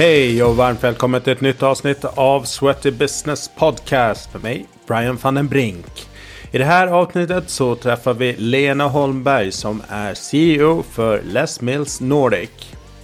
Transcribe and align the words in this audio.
Hej 0.00 0.42
och 0.42 0.56
varmt 0.56 0.84
välkommen 0.84 1.20
till 1.20 1.32
ett 1.32 1.40
nytt 1.40 1.62
avsnitt 1.62 2.04
av 2.04 2.42
Sweaty 2.44 2.90
Business 2.90 3.50
Podcast 3.58 4.32
med 4.32 4.42
mig, 4.42 4.66
Brian 4.86 5.18
van 5.22 5.34
den 5.34 5.48
Brink. 5.48 6.08
I 6.52 6.58
det 6.58 6.64
här 6.64 6.86
avsnittet 6.86 7.50
så 7.50 7.74
träffar 7.74 8.14
vi 8.14 8.36
Lena 8.38 8.88
Holmberg 8.88 9.52
som 9.52 9.82
är 9.88 10.14
CEO 10.14 10.82
för 10.82 11.22
Les 11.22 11.60
Mills 11.60 12.00
Nordic. 12.00 12.50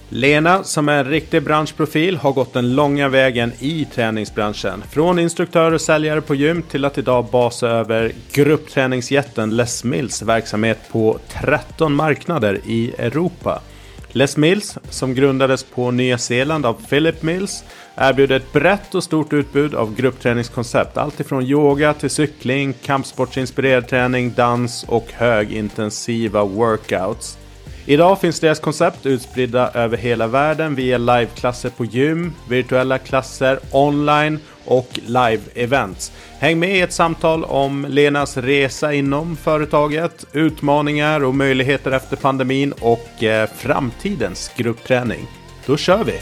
Lena, 0.09 0.63
som 0.63 0.89
är 0.89 0.97
en 0.97 1.09
riktig 1.09 1.43
branschprofil, 1.43 2.17
har 2.17 2.31
gått 2.31 2.53
den 2.53 2.75
långa 2.75 3.09
vägen 3.09 3.51
i 3.59 3.87
träningsbranschen. 3.93 4.83
Från 4.91 5.19
instruktör 5.19 5.71
och 5.71 5.81
säljare 5.81 6.21
på 6.21 6.35
gym 6.35 6.61
till 6.61 6.85
att 6.85 6.97
idag 6.97 7.25
basa 7.31 7.67
över 7.67 8.11
gruppträningsjätten 8.31 9.55
Les 9.55 9.83
Mills 9.83 10.21
verksamhet 10.21 10.79
på 10.91 11.19
13 11.29 11.93
marknader 11.93 12.59
i 12.65 12.93
Europa. 12.97 13.61
Les 14.11 14.37
Mills, 14.37 14.77
som 14.89 15.13
grundades 15.15 15.63
på 15.63 15.91
Nya 15.91 16.17
Zeeland 16.17 16.65
av 16.65 16.73
Philip 16.89 17.23
Mills, 17.23 17.63
erbjuder 17.95 18.35
ett 18.35 18.53
brett 18.53 18.95
och 18.95 19.03
stort 19.03 19.33
utbud 19.33 19.75
av 19.75 19.95
gruppträningskoncept. 19.95 20.97
Allt 20.97 21.19
ifrån 21.19 21.43
yoga 21.43 21.93
till 21.93 22.09
cykling, 22.09 22.73
kampsportsinspirerad 22.73 23.87
träning, 23.87 24.33
dans 24.33 24.83
och 24.83 25.07
högintensiva 25.13 26.43
workouts. 26.43 27.37
Idag 27.85 28.21
finns 28.21 28.39
deras 28.39 28.59
koncept 28.59 29.05
utspridda 29.05 29.71
över 29.73 29.97
hela 29.97 30.27
världen 30.27 30.75
via 30.75 30.97
liveklasser 30.97 31.69
på 31.69 31.85
gym, 31.85 32.33
virtuella 32.49 32.97
klasser, 32.97 33.59
online 33.71 34.39
och 34.67 34.99
live-events. 35.07 36.11
Häng 36.39 36.59
med 36.59 36.75
i 36.75 36.81
ett 36.81 36.93
samtal 36.93 37.43
om 37.43 37.85
Lenas 37.89 38.37
resa 38.37 38.93
inom 38.93 39.37
företaget, 39.37 40.25
utmaningar 40.33 41.23
och 41.23 41.35
möjligheter 41.35 41.91
efter 41.91 42.15
pandemin 42.15 42.73
och 42.79 43.23
eh, 43.23 43.49
framtidens 43.55 44.51
gruppträning. 44.55 45.27
Då 45.65 45.77
kör 45.77 46.03
vi! 46.03 46.19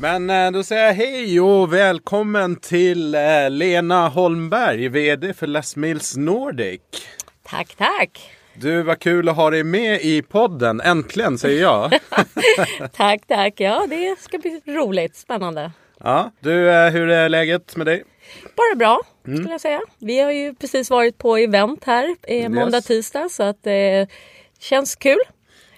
Men 0.00 0.30
eh, 0.30 0.50
då 0.50 0.62
säger 0.62 0.84
jag 0.86 0.94
hej 0.94 1.40
och 1.40 1.72
välkommen 1.72 2.56
till 2.56 3.14
eh, 3.14 3.50
Lena 3.50 4.08
Holmberg, 4.08 4.88
VD 4.88 5.34
för 5.34 5.46
Les 5.46 5.76
Mills 5.76 6.16
Nordic. 6.16 6.80
Tack, 7.42 7.74
tack. 7.74 8.39
Du, 8.54 8.82
vad 8.82 8.98
kul 8.98 9.28
att 9.28 9.36
ha 9.36 9.50
dig 9.50 9.64
med 9.64 10.00
i 10.00 10.22
podden. 10.22 10.80
Äntligen, 10.80 11.38
säger 11.38 11.62
jag. 11.62 11.90
tack, 12.92 13.26
tack. 13.26 13.54
Ja, 13.56 13.86
det 13.88 14.20
ska 14.20 14.38
bli 14.38 14.60
roligt. 14.66 15.16
Spännande. 15.16 15.72
Ja, 16.00 16.30
du, 16.40 16.70
eh, 16.70 16.90
hur 16.90 17.08
är 17.08 17.28
läget 17.28 17.76
med 17.76 17.86
dig? 17.86 18.04
Bara 18.56 18.76
bra, 18.76 19.00
mm. 19.26 19.38
skulle 19.38 19.54
jag 19.54 19.60
säga. 19.60 19.80
Vi 19.98 20.20
har 20.20 20.30
ju 20.32 20.54
precis 20.54 20.90
varit 20.90 21.18
på 21.18 21.36
event 21.36 21.84
här 21.84 22.16
eh, 22.22 22.48
måndag, 22.48 22.76
yes. 22.76 22.86
tisdag, 22.86 23.28
så 23.28 23.42
att 23.42 23.62
det 23.62 24.00
eh, 24.00 24.08
känns 24.58 24.96
kul. 24.96 25.20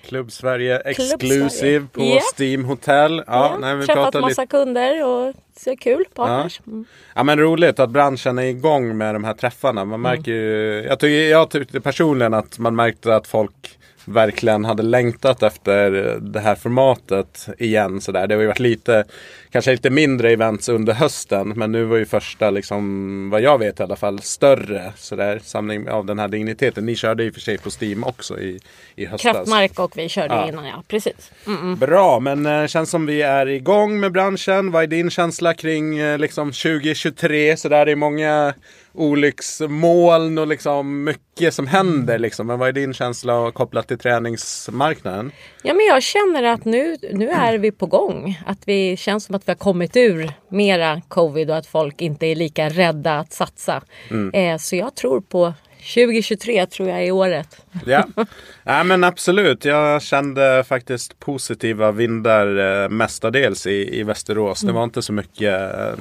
Klubb 0.04 0.32
Sverige 0.32 0.78
Exclusive 0.78 1.86
på 1.92 2.00
yeah. 2.00 2.22
Steam 2.34 2.64
Hotel. 2.64 3.22
Ja, 3.26 3.50
ja, 3.52 3.58
nej, 3.60 3.76
vi 3.76 3.86
träffat 3.86 4.14
massa 4.14 4.28
lite... 4.28 4.46
kunder 4.46 5.04
och 5.06 5.34
ser 5.56 5.76
kul 5.76 6.04
partners. 6.14 6.60
Ja. 6.64 6.72
Mm. 6.72 6.84
ja 7.14 7.22
men 7.22 7.38
roligt 7.38 7.78
att 7.78 7.90
branschen 7.90 8.38
är 8.38 8.42
igång 8.42 8.96
med 8.96 9.14
de 9.14 9.24
här 9.24 9.34
träffarna. 9.34 9.84
Man 9.84 10.00
märker 10.00 10.32
mm. 10.32 10.44
ju, 10.44 10.84
jag 10.88 10.98
tycker 10.98 11.30
jag 11.30 11.50
tyckte 11.50 11.80
personligen 11.80 12.34
att 12.34 12.58
man 12.58 12.76
märkte 12.76 13.16
att 13.16 13.26
folk 13.26 13.78
verkligen 14.04 14.64
hade 14.64 14.82
längtat 14.82 15.42
efter 15.42 15.90
det 16.20 16.40
här 16.40 16.54
formatet 16.54 17.48
igen. 17.58 18.00
Så 18.00 18.12
där. 18.12 18.26
Det 18.26 18.34
har 18.34 18.42
ju 18.42 18.46
varit 18.46 18.58
lite, 18.58 19.04
kanske 19.52 19.70
lite 19.70 19.90
mindre 19.90 20.30
events 20.30 20.68
under 20.68 20.92
hösten. 20.92 21.48
Men 21.56 21.72
nu 21.72 21.84
var 21.84 21.96
ju 21.96 22.06
första, 22.06 22.50
liksom, 22.50 23.30
vad 23.30 23.40
jag 23.40 23.58
vet 23.58 23.80
i 23.80 23.82
alla 23.82 23.96
fall, 23.96 24.22
större 24.22 24.92
så 24.96 25.16
där, 25.16 25.40
samling 25.44 25.90
av 25.90 26.06
den 26.06 26.18
här 26.18 26.28
digniteten. 26.28 26.86
Ni 26.86 26.96
körde 26.96 27.24
i 27.24 27.30
och 27.30 27.34
för 27.34 27.40
sig 27.40 27.58
på 27.58 27.70
Steam 27.80 28.04
också 28.04 28.40
i, 28.40 28.60
i 28.96 29.06
höstas. 29.06 29.32
Kraftmark 29.32 29.78
och 29.78 29.92
vi 29.98 30.08
körde 30.08 30.34
ja. 30.34 30.48
innan, 30.48 30.66
ja. 30.66 30.82
Precis. 30.88 31.30
Mm 31.46 31.58
-mm. 31.58 31.76
Bra, 31.76 32.20
men 32.20 32.46
eh, 32.46 32.66
känns 32.66 32.90
som 32.90 33.06
vi 33.06 33.22
är 33.22 33.48
igång 33.48 34.00
med 34.00 34.12
branschen. 34.12 34.70
Vad 34.70 34.82
är 34.82 34.86
din 34.86 35.10
känsla 35.10 35.54
kring 35.54 35.98
eh, 35.98 36.18
liksom 36.18 36.52
2023? 36.52 37.56
Så 37.56 37.68
där 37.68 37.86
är 37.86 37.96
många 37.96 38.54
olycksmoln 38.94 40.38
och 40.38 40.46
liksom 40.46 41.04
mycket 41.04 41.54
som 41.54 41.66
händer. 41.66 42.18
Liksom. 42.18 42.46
Men 42.46 42.58
vad 42.58 42.68
är 42.68 42.72
din 42.72 42.94
känsla 42.94 43.52
kopplat 43.52 43.88
till 43.88 43.98
träningsmarknaden? 43.98 45.32
Ja, 45.62 45.74
men 45.74 45.86
jag 45.86 46.02
känner 46.02 46.42
att 46.42 46.64
nu, 46.64 46.96
nu 47.12 47.28
är 47.28 47.58
vi 47.58 47.72
på 47.72 47.86
gång. 47.86 48.40
Att 48.46 48.58
vi 48.64 48.96
känns 48.96 49.24
som 49.24 49.34
att 49.34 49.41
vi 49.48 49.50
har 49.50 49.56
kommit 49.56 49.96
ur 49.96 50.32
mera 50.48 51.02
covid 51.08 51.50
och 51.50 51.56
att 51.56 51.66
folk 51.66 52.00
inte 52.00 52.26
är 52.26 52.34
lika 52.34 52.68
rädda 52.68 53.18
att 53.18 53.32
satsa. 53.32 53.82
Mm. 54.10 54.34
Eh, 54.34 54.58
så 54.58 54.76
jag 54.76 54.94
tror 54.94 55.20
på 55.20 55.54
2023 55.94 56.66
tror 56.66 56.88
jag 56.88 57.04
är 57.04 57.10
året. 57.10 57.66
Ja. 57.86 58.06
ja 58.64 58.84
men 58.84 59.04
absolut. 59.04 59.64
Jag 59.64 60.02
kände 60.02 60.64
faktiskt 60.68 61.18
positiva 61.18 61.92
vindar 61.92 62.82
eh, 62.82 62.88
mestadels 62.88 63.66
i, 63.66 63.98
i 64.00 64.02
Västerås. 64.02 64.62
Mm. 64.62 64.74
Det 64.74 64.78
var 64.78 64.84
inte 64.84 65.02
så 65.02 65.12
mycket 65.12 65.78
eh, 65.78 65.94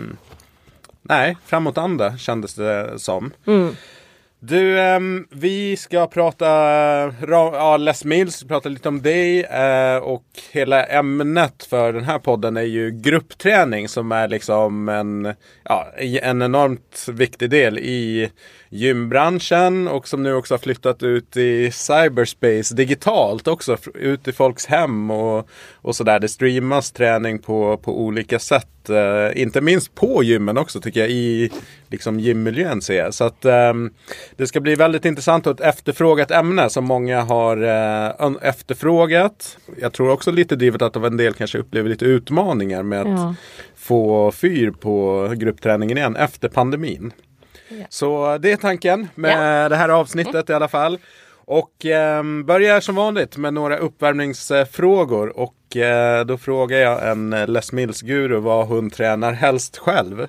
Nej, 1.01 1.37
framåtanda 1.45 2.17
kändes 2.17 2.53
det 2.53 2.99
som. 2.99 3.31
Mm. 3.47 3.75
Du, 4.43 4.79
um, 4.79 5.27
vi 5.31 5.77
ska 5.77 6.07
prata, 6.07 6.47
eh, 6.47 7.13
ja, 7.29 7.77
Les 7.77 8.05
Mills, 8.05 8.43
prata 8.43 8.69
lite 8.69 8.89
om 8.89 9.01
dig 9.01 9.39
uh, 9.39 10.03
och 10.03 10.25
hela 10.51 10.85
ämnet 10.85 11.63
för 11.69 11.93
den 11.93 12.03
här 12.03 12.19
podden 12.19 12.57
är 12.57 12.61
ju 12.61 12.91
gruppträning 12.91 13.87
som 13.87 14.11
är 14.11 14.27
liksom 14.27 14.89
en, 14.89 15.33
ja, 15.63 15.87
en 15.95 16.41
enormt 16.41 17.05
viktig 17.11 17.49
del 17.49 17.79
i 17.79 18.31
gymbranschen 18.69 19.87
och 19.87 20.07
som 20.07 20.23
nu 20.23 20.33
också 20.33 20.53
har 20.53 20.59
flyttat 20.59 21.03
ut 21.03 21.37
i 21.37 21.71
cyberspace 21.71 22.75
digitalt 22.75 23.47
också. 23.47 23.77
Ut 23.93 24.27
i 24.27 24.31
folks 24.31 24.65
hem 24.65 25.11
och, 25.11 25.49
och 25.73 25.95
sådär. 25.95 26.19
Det 26.19 26.27
streamas 26.27 26.91
träning 26.91 27.39
på, 27.39 27.77
på 27.77 28.01
olika 28.01 28.39
sätt. 28.39 28.67
Uh, 28.89 29.41
inte 29.41 29.61
minst 29.61 29.95
på 29.95 30.23
gymmen 30.23 30.57
också 30.57 30.81
tycker 30.81 30.99
jag 30.99 31.09
i 31.09 31.51
liksom 31.89 32.19
gymmiljön 32.19 32.81
ser 32.81 32.97
jag. 32.97 33.13
Så 33.13 33.23
att 33.23 33.45
um, 33.45 33.93
det 34.41 34.47
ska 34.47 34.59
bli 34.59 34.75
väldigt 34.75 35.05
intressant 35.05 35.47
och 35.47 35.53
ett 35.53 35.67
efterfrågat 35.67 36.31
ämne 36.31 36.69
som 36.69 36.85
många 36.85 37.21
har 37.21 37.63
uh, 37.63 38.37
efterfrågat. 38.41 39.57
Jag 39.81 39.93
tror 39.93 40.09
också 40.11 40.31
lite 40.31 40.55
drivet 40.55 40.81
att 40.81 40.95
en 40.95 41.17
del 41.17 41.33
kanske 41.33 41.57
upplever 41.57 41.89
lite 41.89 42.05
utmaningar 42.05 42.83
med 42.83 43.07
ja. 43.07 43.29
att 43.29 43.35
få 43.75 44.31
fyr 44.31 44.71
på 44.71 45.27
gruppträningen 45.37 45.97
igen 45.97 46.15
efter 46.15 46.49
pandemin. 46.49 47.13
Så 47.89 48.37
det 48.37 48.51
är 48.51 48.57
tanken 48.57 49.07
med 49.15 49.63
ja. 49.63 49.69
det 49.69 49.75
här 49.75 49.89
avsnittet 49.89 50.49
i 50.49 50.53
alla 50.53 50.67
fall. 50.67 50.97
Och 51.35 51.85
eh, 51.85 52.23
börjar 52.23 52.79
som 52.79 52.95
vanligt 52.95 53.37
med 53.37 53.53
några 53.53 53.77
uppvärmningsfrågor. 53.77 55.39
Och 55.39 55.77
eh, 55.77 56.25
då 56.25 56.37
frågar 56.37 56.77
jag 56.77 57.11
en 57.11 57.29
Les 57.29 57.71
Mills-guru 57.71 58.39
vad 58.39 58.67
hon 58.67 58.89
tränar 58.89 59.33
helst 59.33 59.77
själv. 59.77 60.27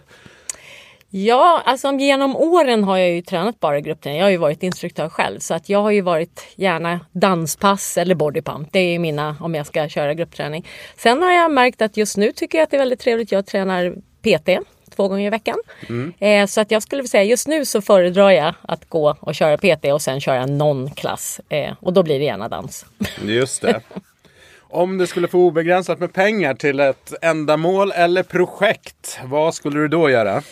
Ja, 1.14 1.62
alltså 1.64 1.92
genom 1.92 2.36
åren 2.36 2.84
har 2.84 2.96
jag 2.96 3.10
ju 3.10 3.22
tränat 3.22 3.60
bara 3.60 3.80
gruppträning. 3.80 4.18
Jag 4.18 4.26
har 4.26 4.30
ju 4.30 4.36
varit 4.36 4.62
instruktör 4.62 5.08
själv 5.08 5.38
så 5.38 5.54
att 5.54 5.68
jag 5.68 5.82
har 5.82 5.90
ju 5.90 6.00
varit 6.00 6.46
gärna 6.54 7.00
danspass 7.12 7.98
eller 7.98 8.14
bodypump. 8.14 8.68
Det 8.72 8.78
är 8.78 8.98
mina 8.98 9.36
om 9.40 9.54
jag 9.54 9.66
ska 9.66 9.88
köra 9.88 10.14
gruppträning. 10.14 10.66
Sen 10.96 11.22
har 11.22 11.32
jag 11.32 11.50
märkt 11.50 11.82
att 11.82 11.96
just 11.96 12.16
nu 12.16 12.32
tycker 12.32 12.58
jag 12.58 12.62
att 12.62 12.70
det 12.70 12.76
är 12.76 12.78
väldigt 12.78 13.00
trevligt. 13.00 13.32
Jag 13.32 13.46
tränar 13.46 13.94
PT 14.22 14.66
två 14.96 15.08
gånger 15.08 15.26
i 15.26 15.30
veckan. 15.30 15.56
Mm. 15.88 16.12
Eh, 16.18 16.46
så 16.46 16.60
att 16.60 16.70
jag 16.70 16.82
skulle 16.82 17.08
säga 17.08 17.24
just 17.24 17.48
nu 17.48 17.64
så 17.64 17.80
föredrar 17.80 18.30
jag 18.30 18.54
att 18.62 18.88
gå 18.88 19.16
och 19.20 19.34
köra 19.34 19.58
PT 19.58 19.84
och 19.84 20.02
sen 20.02 20.20
köra 20.20 20.46
någon 20.46 20.90
klass. 20.90 21.40
Eh, 21.48 21.72
och 21.80 21.92
då 21.92 22.02
blir 22.02 22.18
det 22.18 22.24
gärna 22.24 22.48
dans. 22.48 22.86
Just 23.24 23.62
det. 23.62 23.80
Om 24.60 24.98
du 24.98 25.06
skulle 25.06 25.28
få 25.28 25.38
obegränsat 25.38 26.00
med 26.00 26.12
pengar 26.12 26.54
till 26.54 26.80
ett 26.80 27.14
ändamål 27.22 27.92
eller 27.92 28.22
projekt, 28.22 29.18
vad 29.24 29.54
skulle 29.54 29.80
du 29.80 29.88
då 29.88 30.10
göra? 30.10 30.42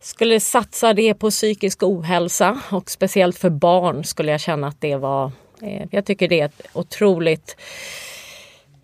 Skulle 0.00 0.40
satsa 0.40 0.94
det 0.94 1.14
på 1.14 1.30
psykisk 1.30 1.82
ohälsa 1.82 2.60
och 2.70 2.90
speciellt 2.90 3.38
för 3.38 3.50
barn 3.50 4.04
skulle 4.04 4.32
jag 4.32 4.40
känna 4.40 4.66
att 4.66 4.80
det 4.80 4.96
var 4.96 5.32
eh, 5.62 5.86
jag 5.90 6.04
tycker 6.04 6.28
det 6.28 6.40
är 6.40 6.46
ett 6.46 6.62
otroligt 6.72 7.56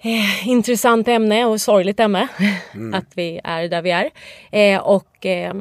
eh, 0.01 0.49
intressant 0.49 1.09
ämne 1.09 1.45
och 1.45 1.61
sorgligt 1.61 2.01
ämne. 2.01 2.29
Mm. 2.75 2.95
att 3.01 3.13
vi 3.15 3.41
är 3.45 3.69
där 3.69 3.83
vi 3.83 3.91
är. 3.91 4.11
Eh, 4.51 4.81
och 4.81 5.27
eh, 5.27 5.55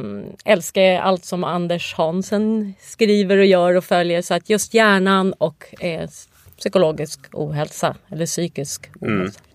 älskar 0.46 1.00
allt 1.00 1.26
som 1.26 1.44
Anders 1.44 1.94
Hansen 1.94 2.74
skriver 2.80 3.38
och 3.38 3.46
gör 3.46 3.76
och 3.76 3.86
följer. 3.86 4.22
Så 4.22 4.34
att 4.34 4.50
just 4.50 4.74
hjärnan 4.74 5.34
och 5.34 5.84
eh, 5.84 6.10
psykologisk 6.58 7.20
ohälsa 7.32 7.96
eller 8.10 8.26
psykisk 8.26 8.90
mm. 9.02 9.22
ohälsa. 9.22 9.40
Mm. 9.40 9.53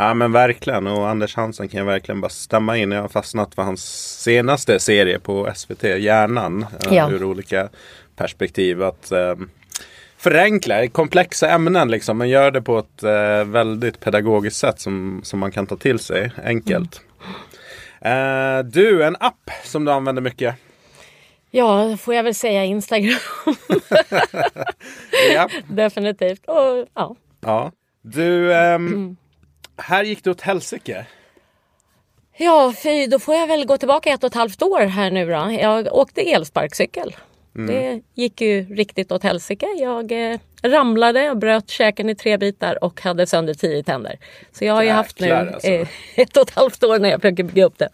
Ja 0.00 0.14
men 0.14 0.32
verkligen 0.32 0.86
och 0.86 1.08
Anders 1.08 1.36
Hansen 1.36 1.68
kan 1.68 1.78
jag 1.78 1.86
verkligen 1.86 2.20
bara 2.20 2.28
stämma 2.28 2.76
in. 2.76 2.92
Jag 2.92 3.00
har 3.00 3.08
fastnat 3.08 3.54
för 3.54 3.62
hans 3.62 3.82
senaste 4.22 4.80
serie 4.80 5.18
på 5.18 5.52
SVT, 5.54 5.82
Hjärnan. 5.82 6.66
Eh, 6.86 6.94
ja. 6.94 7.10
Ur 7.10 7.24
olika 7.24 7.68
perspektiv. 8.16 8.82
Att, 8.82 9.12
um, 9.12 9.50
förenkla 10.16 10.88
komplexa 10.88 11.50
ämnen 11.50 11.90
liksom, 11.90 12.18
men 12.18 12.28
gör 12.28 12.50
det 12.50 12.62
på 12.62 12.78
ett 12.78 13.02
eh, 13.02 13.44
väldigt 13.44 14.00
pedagogiskt 14.00 14.56
sätt 14.56 14.80
som, 14.80 15.20
som 15.24 15.38
man 15.38 15.50
kan 15.50 15.66
ta 15.66 15.76
till 15.76 15.98
sig 15.98 16.32
enkelt. 16.44 17.00
Mm. 18.00 18.58
Eh, 18.58 18.64
du, 18.64 19.04
en 19.04 19.16
app 19.20 19.50
som 19.64 19.84
du 19.84 19.92
använder 19.92 20.22
mycket? 20.22 20.54
Ja, 21.50 21.96
får 21.96 22.14
jag 22.14 22.22
väl 22.22 22.34
säga 22.34 22.64
Instagram. 22.64 23.18
Ja. 25.34 25.48
Definitivt. 25.68 26.44
Och, 26.46 26.86
ja. 26.94 27.16
ja. 27.40 27.72
Du, 28.02 28.54
ehm, 28.54 29.16
här 29.78 30.04
gick 30.04 30.24
det 30.24 30.30
åt 30.30 30.40
helsike. 30.40 31.06
ja, 32.36 32.74
fy, 32.82 33.06
då 33.06 33.18
får 33.18 33.34
jag 33.34 33.46
väl 33.46 33.66
gå 33.66 33.76
tillbaka 33.76 34.10
ett 34.10 34.24
och 34.24 34.30
ett 34.30 34.34
halvt 34.34 34.62
år 34.62 34.80
här 34.80 35.10
nu 35.10 35.26
då. 35.26 35.56
Jag 35.60 35.94
åkte 35.94 36.20
elsparkcykel. 36.20 37.16
Det 37.66 38.00
gick 38.14 38.40
ju 38.40 38.74
riktigt 38.74 39.12
åt 39.12 39.22
helsike. 39.22 39.66
Jag 39.66 40.32
eh, 40.32 40.38
ramlade 40.62 41.30
och 41.30 41.36
bröt 41.36 41.70
käken 41.70 42.08
i 42.08 42.14
tre 42.14 42.36
bitar 42.36 42.84
och 42.84 43.00
hade 43.00 43.26
sönder 43.26 43.54
tio 43.54 43.82
tänder. 43.82 44.18
Så 44.52 44.64
jag 44.64 44.74
har 44.74 44.82
ju 44.82 44.90
haft 44.90 45.20
nu 45.20 45.30
alltså. 45.30 45.68
eh, 45.68 45.88
ett 46.16 46.36
och 46.36 46.42
ett 46.42 46.54
halvt 46.54 46.84
år 46.84 46.98
när 46.98 47.08
jag 47.08 47.20
försöker 47.22 47.44
bygga 47.44 47.64
upp 47.64 47.78
det. 47.78 47.88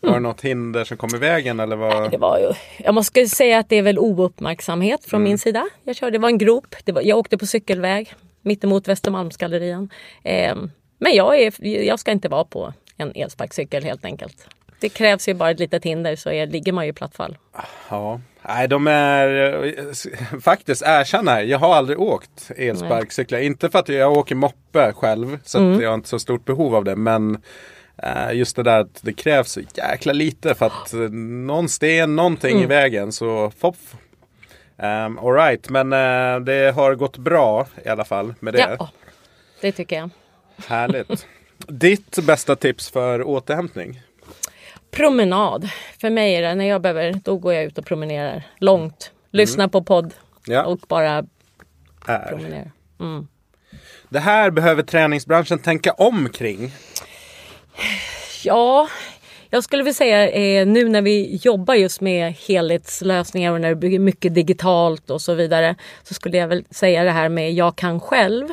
Var 0.00 0.14
det 0.14 0.20
något 0.20 0.40
hinder 0.40 0.84
som 0.84 0.96
kom 0.96 1.14
i 1.14 1.18
vägen 1.18 1.60
eller 1.60 1.76
vad? 1.76 2.10
Det 2.10 2.18
var 2.18 2.38
ju, 2.38 2.52
jag 2.84 2.94
måste 2.94 3.26
säga 3.26 3.58
att 3.58 3.68
det 3.68 3.76
är 3.76 3.82
väl 3.82 3.98
ouppmärksamhet 3.98 5.04
från 5.04 5.22
min 5.22 5.38
sida. 5.38 5.68
Jag 5.84 5.96
körde, 5.96 6.10
det 6.10 6.18
var 6.18 6.28
en 6.28 6.38
grop. 6.38 6.74
Var, 6.86 7.02
jag 7.02 7.18
åkte 7.18 7.38
på 7.38 7.46
cykelväg 7.46 8.14
mittemot 8.42 8.88
Västermalmsgallerian. 8.88 9.90
Eh, 10.24 10.54
men 11.02 11.14
jag, 11.14 11.40
är, 11.40 11.64
jag 11.66 11.98
ska 12.00 12.10
inte 12.10 12.28
vara 12.28 12.44
på 12.44 12.72
en 12.96 13.12
elsparkcykel 13.14 13.84
helt 13.84 14.04
enkelt. 14.04 14.46
Det 14.80 14.88
krävs 14.88 15.28
ju 15.28 15.34
bara 15.34 15.50
ett 15.50 15.58
litet 15.60 15.84
hinder 15.84 16.16
så 16.16 16.30
är, 16.30 16.46
ligger 16.46 16.72
man 16.72 16.84
ju 16.84 16.90
i 16.90 16.92
platt 16.92 17.14
fall. 17.14 17.36
Ja, 17.90 18.20
nej 18.42 18.68
de 18.68 18.86
är 18.86 20.40
faktiskt 20.40 20.82
erkänn 20.86 21.28
här. 21.28 21.42
Jag 21.42 21.58
har 21.58 21.74
aldrig 21.74 22.00
åkt 22.00 22.50
elsparkcyklar. 22.56 23.38
Inte 23.38 23.70
för 23.70 23.78
att 23.78 23.88
jag 23.88 24.12
åker 24.12 24.34
moppe 24.34 24.92
själv 24.92 25.38
så 25.44 25.58
Mm. 25.58 25.76
att 25.76 25.82
jag 25.82 25.88
har 25.90 25.94
inte 25.94 26.08
så 26.08 26.18
stort 26.18 26.44
behov 26.44 26.74
av 26.74 26.84
det. 26.84 26.96
Men 26.96 27.42
eh, 28.02 28.32
just 28.32 28.56
det 28.56 28.62
där 28.62 28.80
att 28.80 29.02
det 29.02 29.12
krävs 29.12 29.52
så 29.52 29.60
jäkla 29.74 30.12
lite 30.12 30.54
för 30.54 30.66
att 30.66 30.92
eh, 30.92 30.98
någon 31.00 31.68
sten, 31.68 32.16
någonting 32.16 32.50
Mm. 32.52 32.62
i 32.62 32.66
vägen 32.66 33.12
så 33.12 33.52
foff. 33.58 33.94
Um, 34.76 35.18
Alright, 35.18 35.68
men 35.68 35.92
eh, 35.92 36.40
det 36.44 36.74
har 36.74 36.94
gått 36.94 37.16
bra 37.18 37.66
i 37.84 37.88
alla 37.88 38.04
fall 38.04 38.34
med 38.40 38.54
det. 38.54 38.76
Ja, 38.78 38.88
det 39.60 39.72
tycker 39.72 39.96
jag. 39.96 40.10
Härligt. 40.66 41.26
Ditt 41.66 42.18
bästa 42.26 42.56
tips 42.56 42.90
för 42.90 43.22
återhämtning? 43.22 44.00
Promenad. 44.90 45.68
För 46.00 46.10
mig 46.10 46.34
är 46.34 46.42
det 46.42 46.54
när 46.54 46.64
jag 46.64 46.82
behöver, 46.82 47.12
då 47.24 47.36
går 47.36 47.54
jag 47.54 47.64
ut 47.64 47.78
och 47.78 47.86
promenerar 47.86 48.42
långt. 48.58 49.10
Lyssnar 49.30 49.68
på 49.68 49.82
podd 49.82 50.14
Ja, 50.46 50.64
och 50.64 50.78
bara 50.88 51.24
är. 52.06 52.28
promenerar. 52.28 52.70
Mm. 53.00 53.26
Det 54.08 54.20
här 54.20 54.50
behöver 54.50 54.82
träningsbranschen 54.82 55.58
tänka 55.58 55.92
om 55.92 56.28
kring. 56.28 56.72
Ja, 58.44 58.88
jag 59.50 59.64
skulle 59.64 59.82
vilja 59.82 59.94
säga 59.94 60.28
eh, 60.30 60.66
nu 60.66 60.88
när 60.88 61.02
vi 61.02 61.36
jobbar 61.42 61.74
just 61.74 62.00
med 62.00 62.32
helhetslösningar 62.32 63.52
och 63.52 63.60
när 63.60 63.68
det 63.68 63.76
bygger 63.76 63.98
mycket 63.98 64.34
digitalt 64.34 65.10
och 65.10 65.20
så 65.22 65.34
vidare 65.34 65.76
så 66.02 66.14
skulle 66.14 66.36
jag 66.36 66.48
väl 66.48 66.64
säga 66.70 67.04
det 67.04 67.10
här 67.10 67.28
med 67.28 67.52
jag 67.52 67.76
kan 67.76 68.00
själv. 68.00 68.48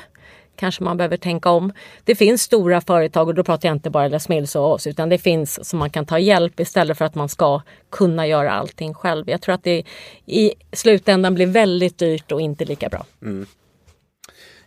Kanske 0.60 0.84
man 0.84 0.98
behöver 0.98 1.18
tänka 1.18 1.50
om. 1.50 1.74
Det 2.04 2.16
finns 2.16 2.42
stora 2.42 2.82
företag 2.82 3.28
och 3.28 3.36
då 3.36 3.44
pratar 3.44 3.70
jag 3.70 3.76
inte 3.76 3.90
bara 3.90 4.08
Les 4.08 4.30
Mills 4.30 4.56
och 4.56 4.72
oss 4.72 4.88
utan 4.88 5.10
det 5.10 5.18
finns 5.18 5.70
som 5.70 5.80
man 5.80 5.90
kan 5.90 6.06
ta 6.06 6.20
hjälp 6.20 6.60
istället 6.60 6.98
för 6.98 7.06
att 7.06 7.16
man 7.16 7.30
ska 7.30 7.62
kunna 7.92 8.28
göra 8.28 8.52
allting 8.52 8.94
själv. 8.94 9.30
Jag 9.30 9.42
tror 9.42 9.56
att 9.56 9.64
det 9.64 9.84
i 10.26 10.54
slutändan 10.72 11.36
blir 11.36 11.48
väldigt 11.48 11.98
dyrt 11.98 12.32
och 12.32 12.42
inte 12.42 12.66
lika 12.66 12.90
bra. 12.90 13.06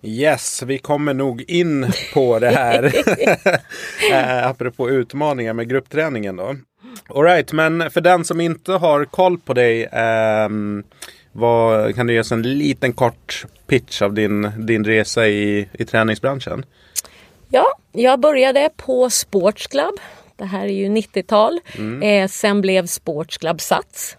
Yes, 0.03 0.63
vi 0.63 0.79
kommer 0.79 1.15
nog 1.15 1.45
in 1.49 1.93
på 2.15 2.39
det 2.39 2.51
här. 2.51 2.85
eh, 4.13 4.47
apropå 4.47 4.91
utmaningar 4.91 5.53
med 5.53 5.69
gruppträningen 5.69 6.37
då. 6.37 6.57
Alright, 7.09 7.53
men 7.53 7.91
för 7.91 8.01
den 8.01 8.25
som 8.25 8.41
inte 8.41 8.73
har 8.73 9.05
koll 9.05 9.39
på 9.39 9.55
dig. 9.55 9.89
ehm, 9.93 10.85
vad, 11.33 11.95
kan 11.95 12.07
du 12.07 12.13
ge 12.13 12.21
oss 12.21 12.33
en 12.33 12.43
liten 12.43 12.93
kort 12.93 13.47
pitch 13.67 14.03
av 14.03 14.15
din, 14.15 14.67
din 14.67 14.85
resa 14.85 15.29
i, 15.29 15.69
i 15.73 15.85
träningsbranschen? 15.85 16.65
Ja, 17.49 17.67
jag 17.93 18.21
började 18.21 18.71
på 18.77 19.11
Sports 19.11 19.67
Club. 19.67 19.95
Det 20.37 20.45
här 20.45 20.65
är 20.65 20.73
ju 20.73 20.89
90-tal. 20.89 21.61
Eh, 22.03 22.29
sen 22.29 22.61
blev 22.61 22.87
Sports 22.87 23.39
Club 23.39 23.61
Sats. 23.61 24.17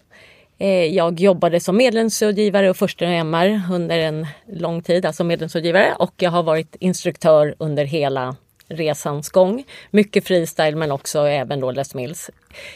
Eh, 0.57 0.85
jag 0.85 1.19
jobbade 1.19 1.59
som 1.59 1.77
medlemsrådgivare 1.77 2.69
och 2.69 2.77
första 2.77 3.05
MR 3.05 3.61
under 3.71 3.99
en 3.99 4.27
lång 4.45 4.81
tid, 4.81 5.05
alltså 5.05 5.23
medlemsrådgivare. 5.23 5.95
Och 5.99 6.13
jag 6.17 6.31
har 6.31 6.43
varit 6.43 6.75
instruktör 6.79 7.55
under 7.57 7.85
hela 7.85 8.35
resans 8.67 9.29
gång. 9.29 9.63
Mycket 9.91 10.27
freestyle 10.27 10.75
men 10.75 10.91
också 10.91 11.19
även 11.19 11.59
då 11.59 11.71
Les 11.71 11.95
Mills. 11.95 12.29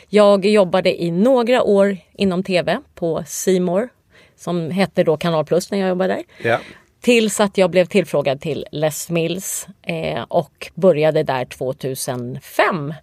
Jag 0.09 0.45
jobbade 0.45 1.03
i 1.03 1.11
några 1.11 1.63
år 1.63 1.97
inom 2.13 2.43
tv 2.43 2.79
på 2.95 3.23
Simor 3.27 3.89
som 4.37 4.71
hette 4.71 5.03
då 5.03 5.17
Kanal 5.17 5.45
Plus 5.45 5.71
när 5.71 5.77
jag 5.77 5.89
jobbade 5.89 6.13
där. 6.13 6.49
Ja. 6.49 6.59
Tills 7.01 7.39
att 7.39 7.57
jag 7.57 7.71
blev 7.71 7.85
tillfrågad 7.85 8.41
till 8.41 8.65
Les 8.71 9.09
Mills 9.09 9.67
eh, 9.81 10.23
och 10.27 10.71
började 10.75 11.23
där 11.23 11.45
2005. 11.45 12.93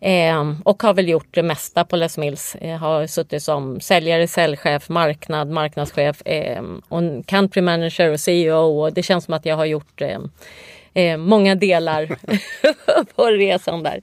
Eh, 0.00 0.52
och 0.64 0.82
har 0.82 0.94
väl 0.94 1.08
gjort 1.08 1.28
det 1.30 1.42
mesta 1.42 1.84
på 1.84 1.96
Les 1.96 2.18
Mills. 2.18 2.56
Jag 2.60 2.78
har 2.78 3.06
suttit 3.06 3.42
som 3.42 3.80
säljare, 3.80 4.28
säljchef, 4.28 4.88
marknad, 4.88 5.50
marknadschef, 5.50 6.26
eh, 6.26 6.62
och 6.88 7.26
country 7.26 7.62
manager 7.62 8.12
och 8.12 8.20
CEO. 8.20 8.82
Och 8.82 8.92
det 8.92 9.02
känns 9.02 9.24
som 9.24 9.34
att 9.34 9.46
jag 9.46 9.56
har 9.56 9.64
gjort 9.64 10.00
eh, 10.00 10.18
eh, 10.94 11.16
många 11.16 11.54
delar 11.54 12.16
på 13.16 13.26
resan 13.26 13.82
där. 13.82 14.00